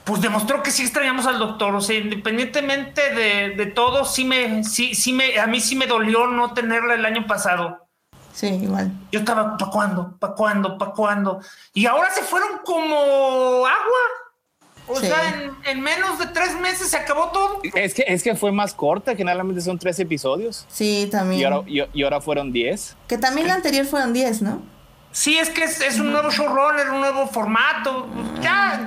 [0.09, 1.75] pues demostró que sí extrañamos al doctor.
[1.75, 6.25] O sea, independientemente de, todo, sí me, sí, sí me, a mí sí me dolió
[6.25, 7.87] no tenerla el año pasado.
[8.33, 8.91] Sí, igual.
[9.11, 10.17] Yo estaba, ¿para cuándo?
[10.17, 10.77] ¿Para cuándo?
[10.79, 11.39] ¿Para cuándo?
[11.75, 13.99] Y ahora se fueron como agua.
[14.87, 17.59] O sea, en, menos de tres meses se acabó todo.
[17.75, 20.65] Es que, es que fue más corta, generalmente son tres episodios.
[20.69, 21.39] Sí, también.
[21.39, 22.95] Y ahora, y ahora fueron diez.
[23.07, 24.63] Que también la anterior fueron diez, ¿no?
[25.11, 28.07] Sí, es que es, un nuevo showrunner, un nuevo formato.
[28.41, 28.85] Ya,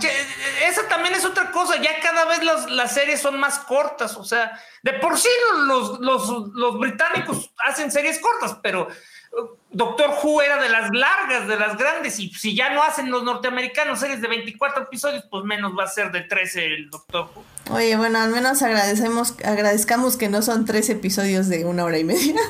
[0.66, 1.80] esa también es otra cosa.
[1.82, 2.40] Ya cada vez
[2.70, 4.16] las, series son más cortas.
[4.16, 5.28] O sea, de por sí
[5.66, 8.86] los, los, británicos hacen series cortas, pero
[9.32, 12.20] uh, Doctor Who era de las largas, de las grandes.
[12.20, 15.88] Y si ya no hacen los norteamericanos series de 24 episodios, pues menos va a
[15.88, 17.44] ser de 13 el Doctor Who.
[17.74, 22.04] Oye, bueno, al menos agradecemos, agradezcamos que no son tres episodios de una hora y
[22.04, 22.40] media.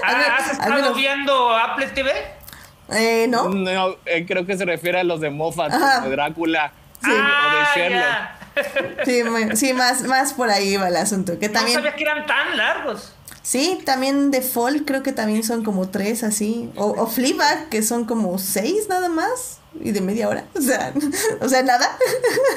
[0.00, 2.37] Ah, ¿Has estado viendo Apple TV?
[2.90, 3.48] Eh, ¿no?
[3.48, 7.10] No, eh, creo que se refiere a los de Moffat, de Drácula sí.
[7.10, 8.38] o de ah, Sherlock.
[9.04, 9.22] Sí,
[9.56, 11.38] sí, más, más por ahí va el asunto.
[11.38, 11.76] Que también...
[11.76, 13.14] No sabía que eran tan largos.
[13.48, 16.70] Sí, también de Fall creo que también son como tres así.
[16.76, 19.60] O, o Fleabag, que son como seis nada más.
[19.80, 20.44] Y de media hora.
[20.54, 20.92] O sea,
[21.40, 21.96] o sea, nada.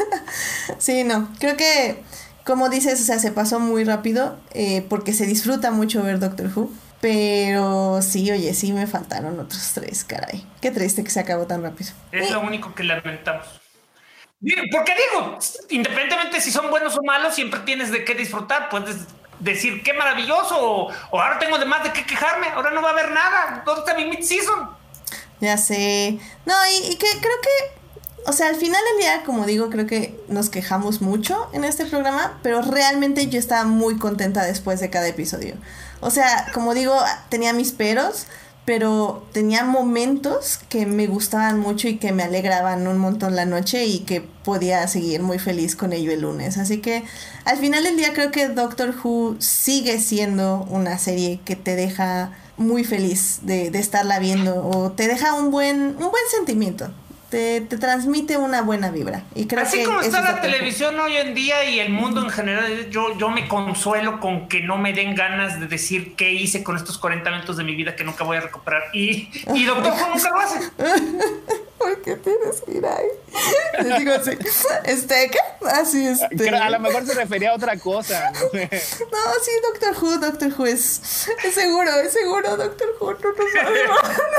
[0.80, 1.30] sí, no.
[1.40, 2.03] Creo que,
[2.45, 4.38] como dices, o sea, se pasó muy rápido.
[4.53, 6.70] Eh, porque se disfruta mucho ver Doctor Who.
[7.02, 10.45] Pero sí, oye, sí me faltaron otros tres, caray.
[10.61, 11.91] Qué triste que se acabó tan rápido.
[12.11, 13.48] Es lo único que lamentamos.
[14.72, 15.38] Porque digo,
[15.69, 18.69] independientemente si son buenos o malos, siempre tienes de qué disfrutar.
[18.69, 19.07] Puedes
[19.40, 22.91] decir qué maravilloso, o, ahora tengo de más de qué quejarme, ahora no va a
[22.91, 23.64] haber nada.
[23.65, 24.69] ¿Dónde está mi mid-season?
[25.40, 26.19] Ya sé.
[26.45, 27.81] No, y, que creo que,
[28.26, 31.85] o sea, al final del día, como digo, creo que nos quejamos mucho en este
[31.85, 35.56] programa, pero realmente yo estaba muy contenta después de cada episodio.
[36.02, 36.95] O sea, como digo,
[37.30, 38.27] tenía mis peros,
[38.64, 43.85] pero tenía momentos que me gustaban mucho y que me alegraban un montón la noche
[43.85, 46.60] y que podía seguir muy feliz con ello el lunes.
[46.60, 47.03] Así que
[47.45, 52.34] al final del día creo que Doctor Who sigue siendo una serie que te deja
[52.57, 56.91] muy feliz de, de estarla viendo o te deja un buen, un buen sentimiento
[57.32, 59.24] te, transmite una buena vibra.
[59.34, 62.90] Y creo Así como está la televisión hoy en día y el mundo en general,
[62.91, 66.76] yo, yo me consuelo con que no me den ganas de decir qué hice con
[66.76, 68.84] estos 40 minutos de mi vida que nunca voy a recuperar.
[68.94, 70.60] Y, y Doctor Who nunca lo hace.
[71.82, 73.98] ¿Por qué tienes que ir ahí?
[73.98, 74.38] Digo así,
[74.86, 75.40] ¿este qué?
[75.68, 76.22] Así es.
[76.30, 76.49] Este.
[76.49, 78.32] A lo mejor se refería a otra cosa.
[78.53, 78.60] ¿no?
[78.60, 83.20] sí, Doctor Who, Doctor Who es, es seguro, es seguro, Doctor Who, no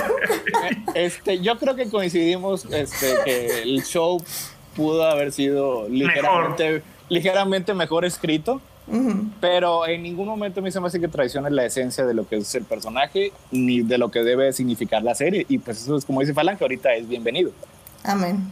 [0.04, 4.22] no este, Yo creo que coincidimos este, que el show
[4.76, 8.60] pudo haber sido ligeramente mejor, ligeramente mejor escrito.
[9.40, 12.36] Pero en ningún momento me se me hace que traicione la esencia de lo que
[12.36, 15.46] es el personaje ni de lo que debe significar la serie.
[15.48, 17.52] Y pues eso es como dice Falan, que ahorita es bienvenido.
[18.04, 18.50] Amén.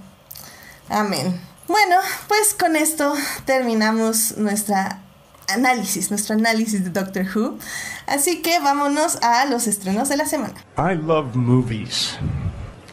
[0.89, 1.41] Amén.
[1.67, 1.97] Bueno,
[2.29, 3.13] pues con esto
[3.45, 5.01] terminamos nuestra
[5.49, 7.59] análisis, nuestro análisis de Doctor Who.
[8.07, 10.55] Así que vámonos a los estrenos de la semana.
[10.77, 12.17] I love movies.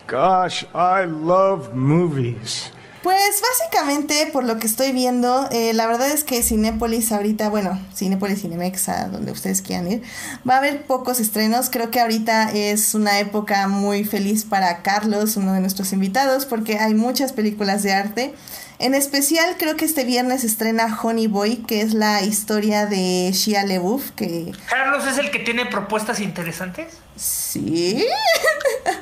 [0.07, 2.71] Gosh, I love movies.
[3.07, 7.79] Pues básicamente, por lo que estoy viendo, eh, la verdad es que Cinépolis ahorita, bueno,
[7.95, 10.03] Cinépolis, Cinemex, a donde ustedes quieran ir,
[10.47, 11.69] va a haber pocos estrenos.
[11.69, 16.79] Creo que ahorita es una época muy feliz para Carlos, uno de nuestros invitados, porque
[16.79, 18.33] hay muchas películas de arte.
[18.77, 23.63] En especial, creo que este viernes estrena Honey Boy, que es la historia de Shia
[23.63, 24.51] LeBouf, que...
[24.69, 26.97] Carlos es el que tiene propuestas interesantes.
[27.15, 28.05] Sí.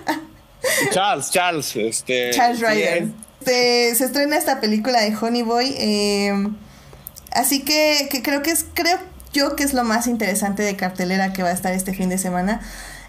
[0.92, 2.30] Charles, Charles, este.
[2.30, 3.25] Charles Ryder.
[3.46, 5.76] Se estrena esta película de Honey Boy.
[5.78, 6.56] Em,
[7.32, 8.98] así que, creo que es, creo
[9.34, 12.18] yo que es lo más interesante de cartelera que va a estar este fin de
[12.18, 12.62] semana.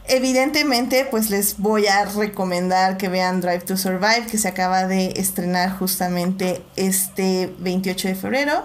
[0.08, 5.14] Evidentemente, pues les voy a recomendar que vean Drive to Survive, que se acaba de
[5.16, 8.64] estrenar justamente este 28 de febrero.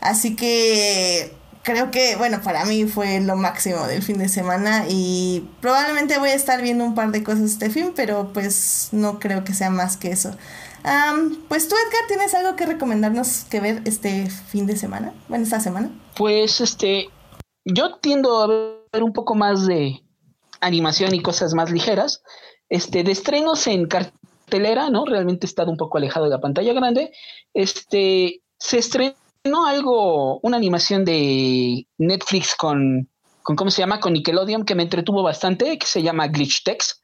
[0.00, 1.32] Así que
[1.62, 6.30] creo que, bueno, para mí fue lo máximo del fin de semana y probablemente voy
[6.30, 9.70] a estar viendo un par de cosas este fin, pero pues no creo que sea
[9.70, 10.36] más que eso.
[11.48, 15.14] Pues tú, Edgar, ¿tienes algo que recomendarnos que ver este fin de semana?
[15.28, 15.90] Bueno, esta semana.
[16.16, 17.08] Pues este,
[17.64, 20.02] yo tiendo a ver un poco más de
[20.60, 22.22] animación y cosas más ligeras.
[22.68, 25.04] Este, de estrenos en cartelera, ¿no?
[25.04, 27.12] Realmente he estado un poco alejado de la pantalla grande.
[27.52, 29.14] Este, se estrena
[29.44, 33.10] no algo, una animación de Netflix con,
[33.42, 34.00] con, ¿cómo se llama?
[34.00, 37.02] Con Nickelodeon que me entretuvo bastante, que se llama Glitch Text,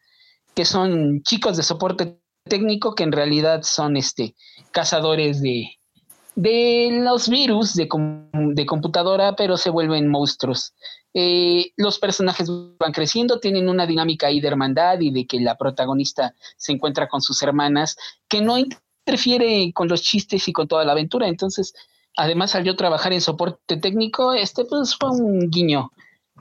[0.54, 4.34] que son chicos de soporte técnico que en realidad son este,
[4.72, 5.78] cazadores de,
[6.34, 7.88] de los virus de,
[8.32, 10.74] de computadora, pero se vuelven monstruos.
[11.14, 12.48] Eh, los personajes
[12.78, 17.08] van creciendo, tienen una dinámica ahí de hermandad y de que la protagonista se encuentra
[17.08, 17.96] con sus hermanas,
[18.28, 21.26] que no interfiere con los chistes y con toda la aventura.
[21.26, 21.74] Entonces,
[22.16, 25.90] además al yo trabajar en soporte técnico, este pues fue un guiño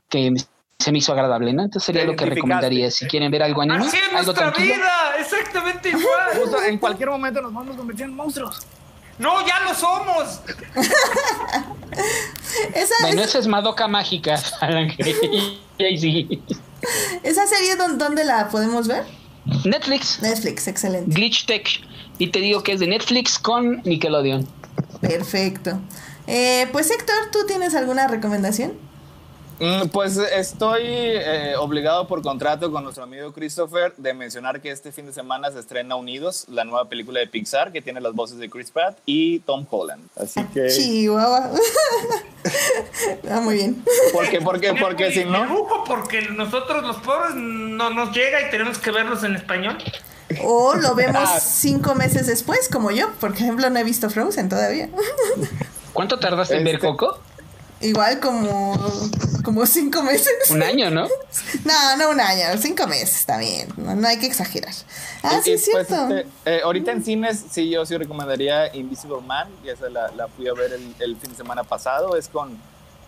[0.09, 0.34] que
[0.80, 1.64] se me hizo agradable, ¿no?
[1.64, 3.88] Entonces sería lo que recomendaría si quieren ver algo anime.
[3.88, 6.06] Así es algo nuestra vida, exactamente igual.
[6.68, 8.60] en cualquier momento nos vamos a convertir en monstruos.
[9.18, 10.41] No, ya lo somos.
[12.76, 14.36] esa, bueno, esa es Madoka Mágica.
[17.24, 19.04] ¿Esa serie dónde la podemos ver?
[19.66, 20.22] Netflix.
[20.22, 21.12] Netflix, excelente.
[21.12, 21.68] Glitch Tech.
[22.20, 24.48] Y te digo que es de Netflix con Nickelodeon.
[25.02, 25.80] Perfecto.
[26.28, 28.74] Eh, pues Héctor, ¿tú tienes alguna recomendación?
[29.59, 34.91] Mm, pues estoy eh, obligado por contrato con nuestro amigo Christopher de mencionar que este
[34.91, 38.38] fin de semana se estrena Unidos, la nueva película de Pixar que tiene las voces
[38.38, 40.03] de Chris Pratt y Tom Holland.
[40.15, 40.67] Así que.
[40.67, 41.51] Chihuahua.
[43.31, 43.84] ah, muy bien.
[44.13, 44.41] ¿Por qué?
[44.41, 45.67] Porque, porque si no.
[45.88, 49.77] Porque nosotros los pobres no nos llega y tenemos que verlos en español.
[50.43, 51.39] O lo vemos ah.
[51.39, 53.11] cinco meses después, como yo.
[53.19, 54.89] Por ejemplo, no he visto Frozen todavía.
[55.93, 57.19] ¿Cuánto tardaste en ver este, Coco?
[57.82, 58.76] Igual como,
[59.44, 60.49] como cinco meses.
[60.49, 61.08] Un año, ¿no?
[61.66, 63.68] No, no un año, cinco meses, está bien.
[63.78, 64.74] No, hay que exagerar.
[65.24, 66.16] Ah, sí, es pues, cierto.
[66.16, 70.28] Este, eh, ahorita en cines, sí, yo sí recomendaría Invisible Man, y esa la, la
[70.28, 72.16] fui a ver el, el, fin de semana pasado.
[72.16, 72.58] Es con,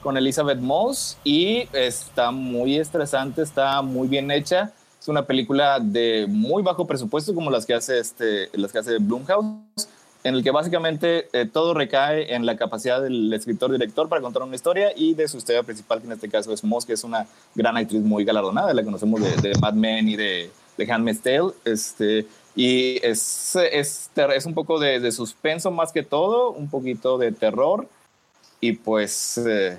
[0.03, 4.71] con Elizabeth Moss y está muy estresante, está muy bien hecha.
[4.99, 8.97] Es una película de muy bajo presupuesto, como las que hace, este, las que hace
[8.97, 9.87] Blumhouse,
[10.23, 14.55] en el que básicamente eh, todo recae en la capacidad del escritor-director para contar una
[14.55, 17.25] historia y de su historia principal, que en este caso es Moss, que es una
[17.55, 21.51] gran actriz muy galardonada, la conocemos de, Mad Men y de, de Handmaid's Tale.
[21.63, 22.25] Este,
[22.55, 27.87] y es, es, es un poco de, suspenso más que todo, un poquito de terror.
[28.59, 29.77] Y pues, eh,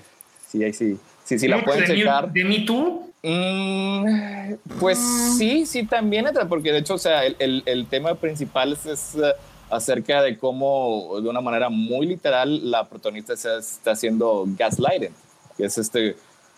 [0.48, 2.32] sí, sí, sí, sí, la pueden checar.
[2.32, 3.12] ¿De mí tú?
[3.22, 5.36] Mm, pues mm.
[5.36, 8.86] sí, sí, también entra, porque de hecho, o sea, el, el, el tema principal es,
[8.86, 9.34] es eh,
[9.70, 15.14] acerca de cómo, de una manera muy literal, la protagonista se está haciendo gaslighting,
[15.56, 16.16] que es este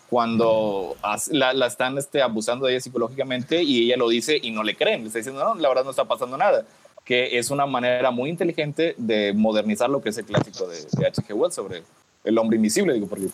[0.09, 0.95] cuando
[1.31, 4.75] la, la, están este, abusando de ella psicológicamente y ella lo dice y no le
[4.75, 6.65] creen, le está diciendo, no, la verdad no está pasando nada,
[7.03, 10.77] que es una manera muy inteligente de modernizar lo que es el clásico de,
[11.07, 11.33] H.G.
[11.33, 11.81] Wells sobre
[12.23, 13.25] el hombre invisible, digo, porque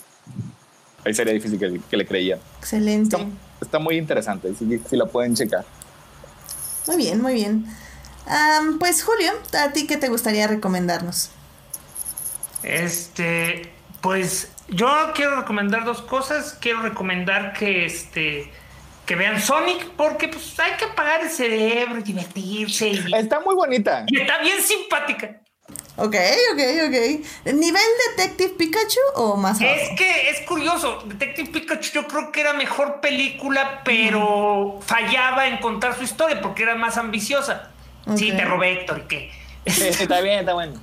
[1.05, 2.39] ahí sería difícil que, le creían.
[2.59, 3.17] Excelente.
[3.59, 5.65] Está, muy interesante, si, si, la pueden checar.
[6.87, 7.65] Muy bien, muy bien.
[8.79, 11.31] Pues Julio, ¿a ti qué te gustaría recomendarnos?
[12.63, 16.57] Este, pues yo quiero recomendar dos cosas.
[16.59, 18.51] Quiero recomendar que este
[19.05, 22.91] que vean Sonic porque pues hay que apagar el cerebro y divertirse.
[23.17, 24.05] Está muy bonita.
[24.07, 25.41] Y está bien simpática.
[25.95, 26.15] Ok,
[26.53, 27.53] ok, ok.
[27.53, 27.81] ¿Nivel
[28.15, 31.03] Detective Pikachu o más Es que es curioso.
[31.05, 36.63] Detective Pikachu yo creo que era mejor película, pero fallaba en contar su historia porque
[36.63, 37.71] era más ambiciosa.
[38.17, 39.31] Sí, te robé Héctor, ¿y qué?
[39.65, 40.81] está bien, está bueno.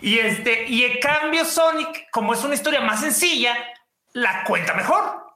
[0.00, 3.56] Y este, y en cambio, Sonic, como es una historia más sencilla,
[4.12, 5.26] la cuenta mejor.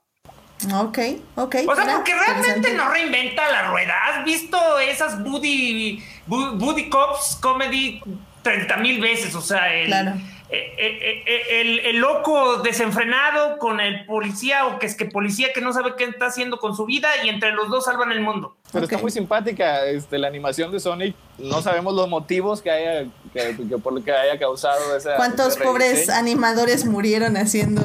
[0.74, 0.98] Ok,
[1.36, 1.56] ok.
[1.66, 3.94] O sea, porque realmente no reinventa la rueda.
[4.04, 8.02] ¿Has visto esas Buddy, Buddy Cops comedy
[8.42, 9.34] 30 mil veces?
[9.34, 10.12] O sea, el, claro.
[10.52, 15.60] Eh, eh, eh, el, loco desenfrenado con el policía o que es que policía que
[15.60, 18.56] no sabe qué está haciendo con su vida y entre los dos salvan el mundo.
[18.72, 21.14] Pero está muy simpática este, la animación de Sonic.
[21.38, 25.14] No sabemos los motivos que haya, que, por lo que haya causado esa.
[25.14, 27.82] ¿Cuántos pobres animadores murieron haciendo,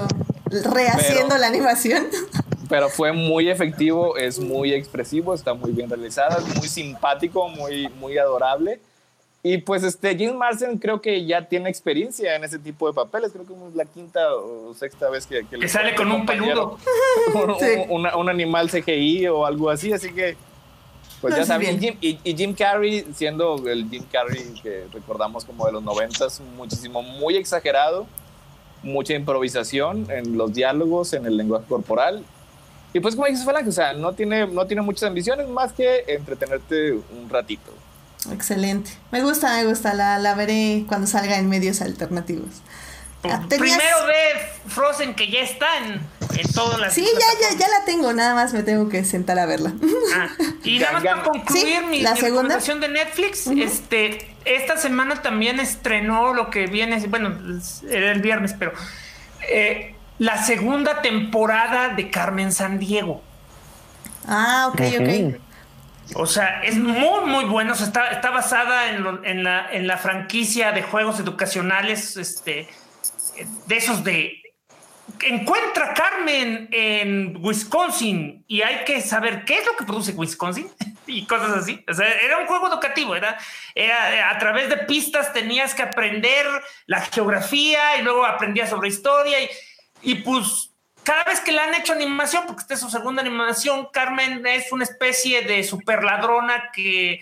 [0.49, 2.07] rehaciendo la animación?
[2.67, 8.17] Pero fue muy efectivo, es muy expresivo, está muy bien realizada, muy simpático, muy, muy
[8.17, 8.79] adorable.
[9.47, 13.31] Y pues este, Jim Marsden creo que ya tiene experiencia en ese tipo de papeles.
[13.31, 16.79] Creo que es la quinta o sexta vez que, que, sale con un peludo.
[17.89, 19.93] un, animal CGI o algo así.
[19.93, 20.35] Así que,
[21.21, 21.79] pues ya saben.
[22.01, 27.35] Y, Jim Carrey, siendo el Jim Carrey que recordamos como de los noventas, muchísimo, muy
[27.35, 28.07] exagerado.
[28.81, 32.25] Mucha improvisación en los diálogos, en el lenguaje corporal.
[32.93, 36.03] Y pues como dices, Falange, o sea, no tiene, no tiene muchas ambiciones más que
[36.07, 37.84] entretenerte un ratito.
[38.31, 38.91] Excelente.
[39.11, 39.93] Me gusta, me gusta.
[39.93, 42.61] La, la veré cuando salga en medios alternativos.
[43.31, 46.01] Ah, primero ve Frozen que ya está en,
[46.53, 46.93] todas las.
[46.93, 49.73] Sí, ya, ya, ya la tengo, nada más me tengo que sentar a verla.
[50.15, 50.29] Ah,
[50.63, 56.33] y nada más para concluir mi, la recomendación de Netflix, este, esta semana también estrenó
[56.33, 57.35] lo que viene, bueno,
[57.89, 58.73] era el viernes, pero
[59.49, 63.21] eh, la segunda temporada de Carmen San Diego.
[64.27, 65.41] Ah, ok, ok.
[66.13, 67.73] O sea, es muy, muy bueno.
[67.73, 72.69] está, está basada en, la, en la franquicia de juegos educacionales, este,
[73.65, 74.41] de esos de
[75.23, 80.69] encuentra Carmen en Wisconsin y hay que saber qué es lo que produce Wisconsin
[81.07, 81.83] y cosas así.
[81.87, 83.37] Era un juego educativo, era,
[83.73, 86.45] era a través de pistas tenías que aprender
[86.87, 89.49] la geografía y luego aprendías sobre historia y,
[90.01, 90.74] y pues
[91.05, 94.71] cada vez que le han hecho animación, porque esta es su segunda animación, Carmen es
[94.71, 97.21] una especie de super ladrona que,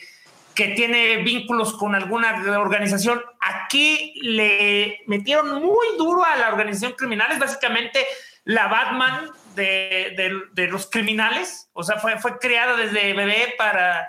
[0.55, 3.21] que tiene vínculos con alguna organización.
[3.41, 8.05] Aquí le metieron muy duro a la organización criminal, es básicamente
[8.45, 14.07] la Batman de, de los criminales, o sea, fue, fue creada desde bebé para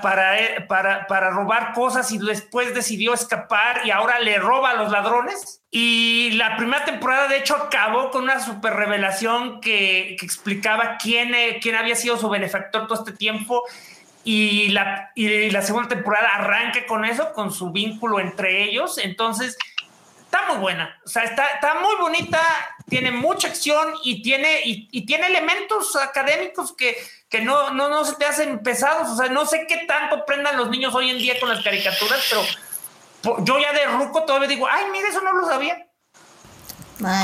[0.00, 5.62] para, robar cosas y después decidió escapar y ahora le roba a los ladrones.
[5.70, 11.58] Y la primera temporada, de hecho, acabó con una super revelación que, explicaba quién, eh,
[11.60, 13.62] quién había sido su benefactor todo este tiempo.
[14.24, 15.12] Y la,
[15.62, 18.98] segunda temporada arranca con eso, con su vínculo entre ellos.
[18.98, 19.56] Entonces,
[20.24, 20.98] está muy buena.
[21.04, 22.40] O sea, está, está muy bonita,
[22.88, 26.96] tiene mucha acción y tiene, y tiene elementos académicos que
[27.28, 29.08] que no, no, no se te hacen pesados.
[29.10, 32.20] O sea, no sé qué tanto prendan los niños hoy en día con las caricaturas,
[32.28, 35.86] pero yo ya de ruco todavía digo, ay, mire, eso no lo sabía.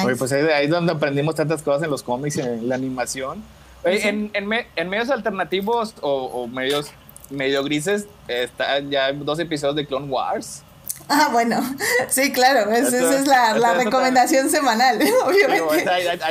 [0.05, 3.43] Oye, pues ahí, es donde aprendimos tantas cosas en los cómics, en la animación.
[3.85, 6.93] en, en, medios alternativos o, medios
[7.31, 10.63] medio grises, están ya dos episodios de Clone Wars.
[11.09, 11.63] Ah, bueno,
[12.09, 15.89] sí, claro, esa es la, la recomendación semanal, obviamente.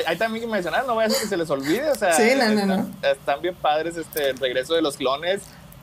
[0.08, 2.32] hay, también que mencionar, no voy a decir que se les olvide, o sea, sí,
[2.38, 2.90] no, no, no.
[3.02, 5.42] están bien padres este, el regreso de los clones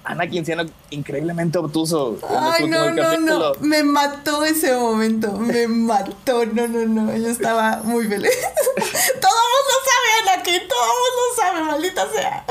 [0.09, 2.19] Anakin siendo increíblemente obtuso.
[2.31, 3.53] Ay, no, no, no.
[3.61, 5.33] Me mató ese momento.
[5.33, 6.47] Me mató.
[6.47, 7.15] No, no, no.
[7.15, 8.31] Yo estaba muy feliz.
[9.21, 10.69] todo el mundo sabe, Anakin.
[10.69, 12.45] Todo el mundo sabe, maldita sea.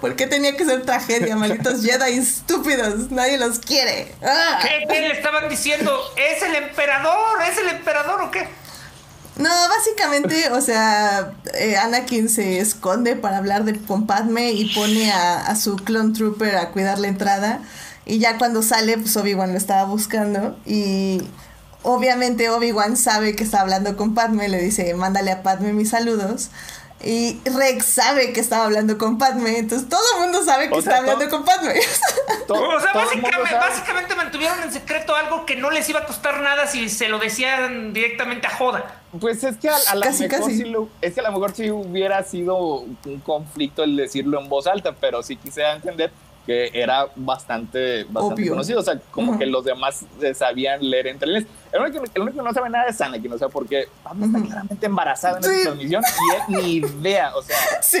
[0.00, 3.10] ¿Por qué tenía que ser tragedia, malditos Jedi estúpidos?
[3.10, 4.14] Nadie los quiere.
[4.22, 4.58] Ah.
[4.62, 5.92] ¿Qué, ¿Qué, le estaban diciendo?
[6.16, 7.42] ¿Es el emperador?
[7.42, 8.48] ¿Es el emperador o qué?
[9.36, 15.12] No, básicamente, o sea, eh, Anakin se esconde para hablar de, con Padme y pone
[15.12, 17.60] a, su clone trooper a cuidar la entrada.
[18.06, 20.58] Y ya cuando sale, pues Obi-Wan lo estaba buscando.
[20.64, 21.20] Y
[21.82, 26.48] obviamente Obi-Wan sabe que está hablando con Padme, le dice, mándale a Padme mis saludos.
[27.04, 30.96] Y Rex sabe que estaba hablando con Padme, entonces todo el mundo sabe que está
[30.98, 31.74] hablando con Padme.
[32.48, 32.92] o sea,
[33.58, 37.18] básicamente, mantuvieron en secreto algo que no les iba a costar nada si se lo
[37.18, 39.02] decían directamente a Joda.
[39.20, 40.24] Pues es que a, lo mejor Si
[41.02, 44.92] es que a lo mejor sí hubiera sido un conflicto el decirlo en voz alta,
[44.98, 46.10] pero sí quise entender
[46.46, 48.80] que era bastante, bastante conocido.
[48.80, 51.46] O sea, como que los demás sabían leer entre líneas.
[51.72, 54.40] El único, el único, que no sabe nada es Anakin, o sea, porque Pablo está
[54.40, 55.50] claramente embarazada en sí.
[55.50, 57.56] esta transmisión y él ni idea, o sea.
[57.82, 57.98] Sí.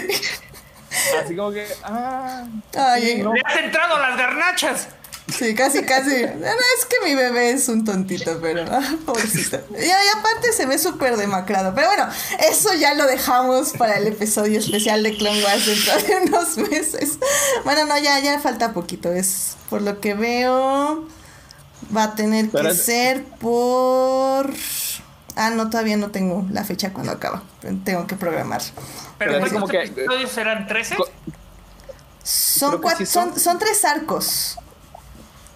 [1.22, 2.46] Así como que, ah.
[2.76, 3.34] Ay, ¿no?
[3.34, 4.88] Le has entrado las garnachas.
[5.28, 6.22] Sí, casi, casi.
[6.22, 9.58] No, es que mi bebé es un tontito, pero ah, pobrecito.
[9.70, 11.74] Y, aparte se ve súper demacrado.
[11.74, 12.08] Pero bueno,
[12.48, 17.18] eso ya lo dejamos para el episodio especial de Clone Wars dentro de unos meses.
[17.64, 19.12] Bueno, no, ya, ya falta poquito.
[19.12, 21.08] Es por lo que veo.
[21.94, 24.52] Va a tener que ser por.
[25.34, 27.42] Ah, no, todavía no tengo la fecha cuando acaba.
[27.84, 28.62] Tengo que programar.
[29.18, 29.82] Pero, pero como que.
[29.82, 30.96] episodios serán 13?
[32.22, 34.58] Son, cuatro, son, son tres arcos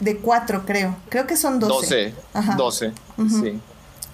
[0.01, 0.97] de cuatro, creo.
[1.09, 2.15] Creo que son doce.
[2.57, 2.93] Doce.
[3.29, 3.61] sí.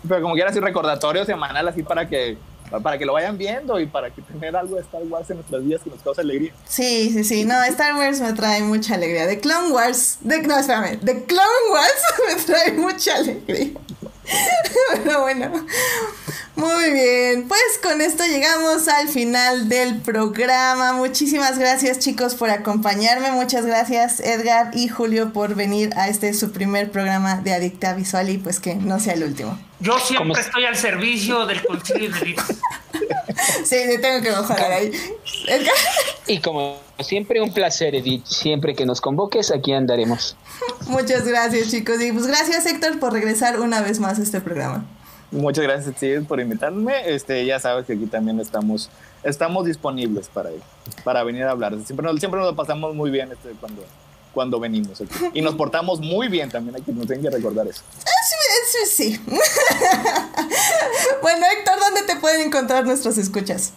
[0.06, 2.36] Pero como quiera, así recordatorio semanal, así para que
[2.82, 5.64] para que lo vayan viendo y para que tener algo de Star Wars en nuestras
[5.64, 6.52] vidas que nos causa alegría.
[6.66, 7.44] Sí, sí, sí.
[7.44, 9.26] No, Star Wars me trae mucha alegría.
[9.26, 10.18] De Clone Wars.
[10.20, 10.98] De, no, espérame.
[11.00, 12.02] De Clone Wars
[12.36, 13.70] me trae mucha alegría.
[15.04, 15.66] Pero bueno.
[16.56, 20.94] Muy bien, pues con esto llegamos al final del programa.
[20.94, 23.30] Muchísimas gracias chicos por acompañarme.
[23.32, 28.30] Muchas gracias Edgar y Julio por venir a este su primer programa de Adicta Visual
[28.30, 29.58] y pues que no sea el último.
[29.80, 32.36] Yo siempre estoy al servicio del concilio de
[33.64, 34.92] Sí, tengo que mejorar ahí.
[36.26, 38.24] Y como siempre, un placer, Edith.
[38.24, 40.36] Siempre que nos convoques, aquí andaremos.
[40.88, 42.00] Muchas gracias, chicos.
[42.02, 44.84] Y pues gracias, Héctor, por regresar una vez más a este programa.
[45.30, 47.14] Muchas gracias, Steve, por invitarme.
[47.14, 48.88] Este, ya sabes que aquí también estamos,
[49.22, 50.50] estamos disponibles para,
[51.04, 51.74] para venir a hablar.
[51.84, 53.84] Siempre, siempre nos lo pasamos muy bien este, cuando,
[54.36, 55.02] cuando venimos
[55.32, 57.80] Y nos portamos muy bien también, aquí nos tienen que recordar eso.
[58.04, 59.10] Ah, sí, sí.
[59.10, 59.20] sí.
[61.22, 63.72] bueno, Héctor, ¿dónde te pueden encontrar nuestros escuchas?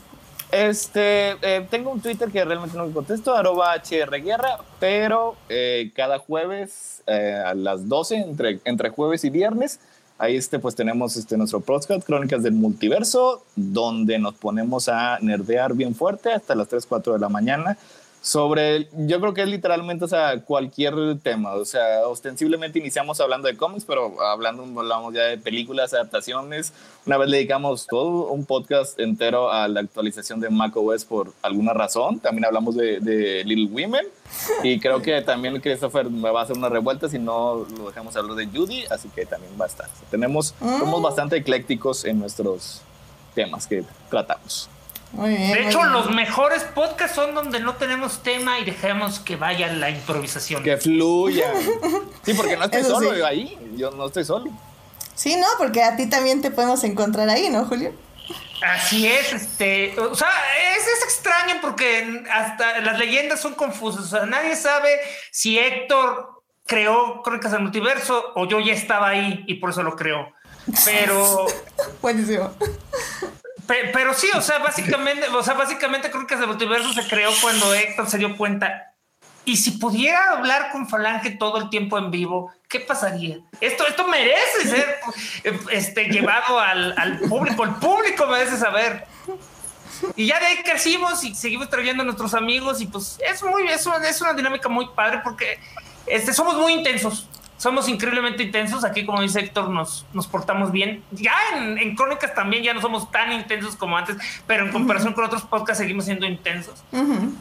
[0.52, 7.03] Este, eh, tengo un Twitter que realmente no contesto, arroba hrguerra, pero eh, cada jueves
[7.07, 9.80] eh, a las 12, entre, entre jueves y viernes,
[10.22, 15.73] Ahí este, pues tenemos este, nuestro podcast, Crónicas del Multiverso, donde nos ponemos a nerdear
[15.76, 17.77] bien fuerte hasta las 3, 4 de la mañana
[18.22, 20.94] sobre, yo creo que es literalmente, o sea, cualquier
[21.24, 26.74] tema, o sea, ostensiblemente iniciamos hablando de cómics, pero hablando, hablamos ya de películas, adaptaciones,
[27.06, 31.74] una vez le dedicamos todo un podcast entero a la actualización de macOS por alguna
[31.74, 34.06] razón, también hablamos de, de Little Women,
[34.64, 38.16] y creo que también Christopher me va a hacer una revuelta si no lo dejamos
[38.18, 39.88] hablar de Judy, así que también va a estar.
[40.12, 41.04] Tenemos, somos mm.
[41.04, 42.82] bastante eclécticos en nuestros
[43.34, 44.70] temas que tratamos
[45.14, 49.90] de hecho, los mejores podcasts son donde no tenemos tema y dejamos que vaya la
[49.90, 50.64] improvisación.
[50.64, 51.52] Que fluya.
[52.23, 53.57] Sí, porque no estoy solo ahí.
[53.76, 54.52] Yo no estoy solo.
[55.15, 57.91] Sí, no, porque a ti también te podemos encontrar ahí, ¿no, Julio?
[58.61, 60.30] Así es, este, o sea,
[60.77, 64.90] es, es, extraño porque hasta las leyendas son confusas, o sea, nadie sabe
[65.31, 69.95] si Héctor creó Crónicas del Multiverso o yo ya estaba ahí y por eso lo
[69.95, 70.34] creó.
[70.86, 71.48] Pero.
[72.02, 72.52] Buenísimo.
[73.70, 77.74] Pero, sí, o sea, básicamente, o sea, básicamente creo que ese multiverso se creó cuando
[77.74, 78.96] Héctor se dio cuenta.
[79.46, 83.40] Y si pudiera hablar con Falange todo el tiempo en vivo, ¿qué pasaría?
[83.62, 85.00] Esto, esto merece ser
[85.72, 87.64] este, llevado al, al público.
[87.64, 89.08] El público merece saber.
[90.16, 93.68] Y ya de ahí crecimos y seguimos trayendo a nuestros amigos y pues es muy,
[93.68, 95.60] es una, es una dinámica muy padre porque
[96.06, 97.28] este, somos muy intensos
[97.60, 98.84] somos increíblemente intensos.
[98.86, 101.03] Aquí, como dice Héctor, nos, nos portamos bien.
[101.11, 104.15] Ya en, Crónicas también ya no somos tan intensos como antes,
[104.48, 106.84] pero en comparación con otros podcasts seguimos siendo intensos.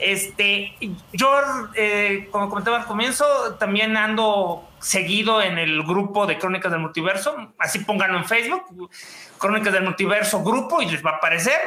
[0.01, 0.77] Este,
[1.12, 1.31] yo,
[1.74, 3.24] eh, como comentaba al comienzo,
[3.61, 7.55] también ando seguido en el grupo de Crónicas del Multiverso.
[7.57, 8.90] Así pónganlo en Facebook,
[9.39, 11.61] Crónicas del Multiverso grupo, y les va a aparecer.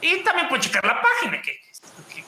[0.00, 1.60] Y también pueden checar la página, que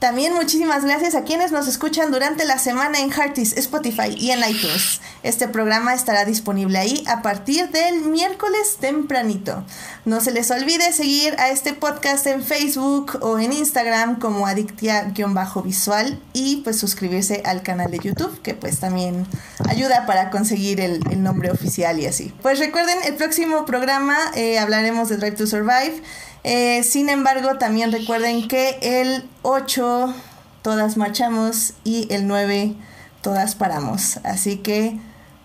[0.03, 4.41] También muchísimas gracias a quienes nos escuchan durante la semana en Heartis, Spotify y en
[4.41, 5.01] iTunes.
[5.23, 9.65] Este programa estará disponible ahí a partir del miércoles tempranito.
[10.05, 16.21] No se les olvide seguir a este podcast en Facebook o en Instagram como Adictia-visual
[16.33, 19.25] y pues suscribirse al canal de YouTube que pues también
[19.69, 22.35] ayuda para conseguir el, nombre oficial y así.
[22.43, 26.03] Pues recuerden, el próximo programa eh, hablaremos de Drive to Survive.
[26.45, 30.15] Eh, sin embargo, también recuerden que el 8
[30.63, 32.75] todas marchamos y el 9
[33.21, 34.19] todas paramos.
[34.25, 34.99] Así que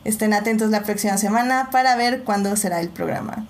[0.03, 3.45] estén atentos la próxima semana para ver cuándo será el programa.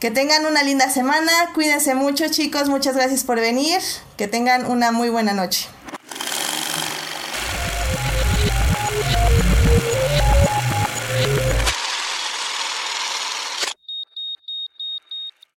[0.00, 3.80] Que tengan una linda semana, cuídense mucho chicos, muchas gracias por venir,
[4.16, 5.68] que tengan una muy buena noche.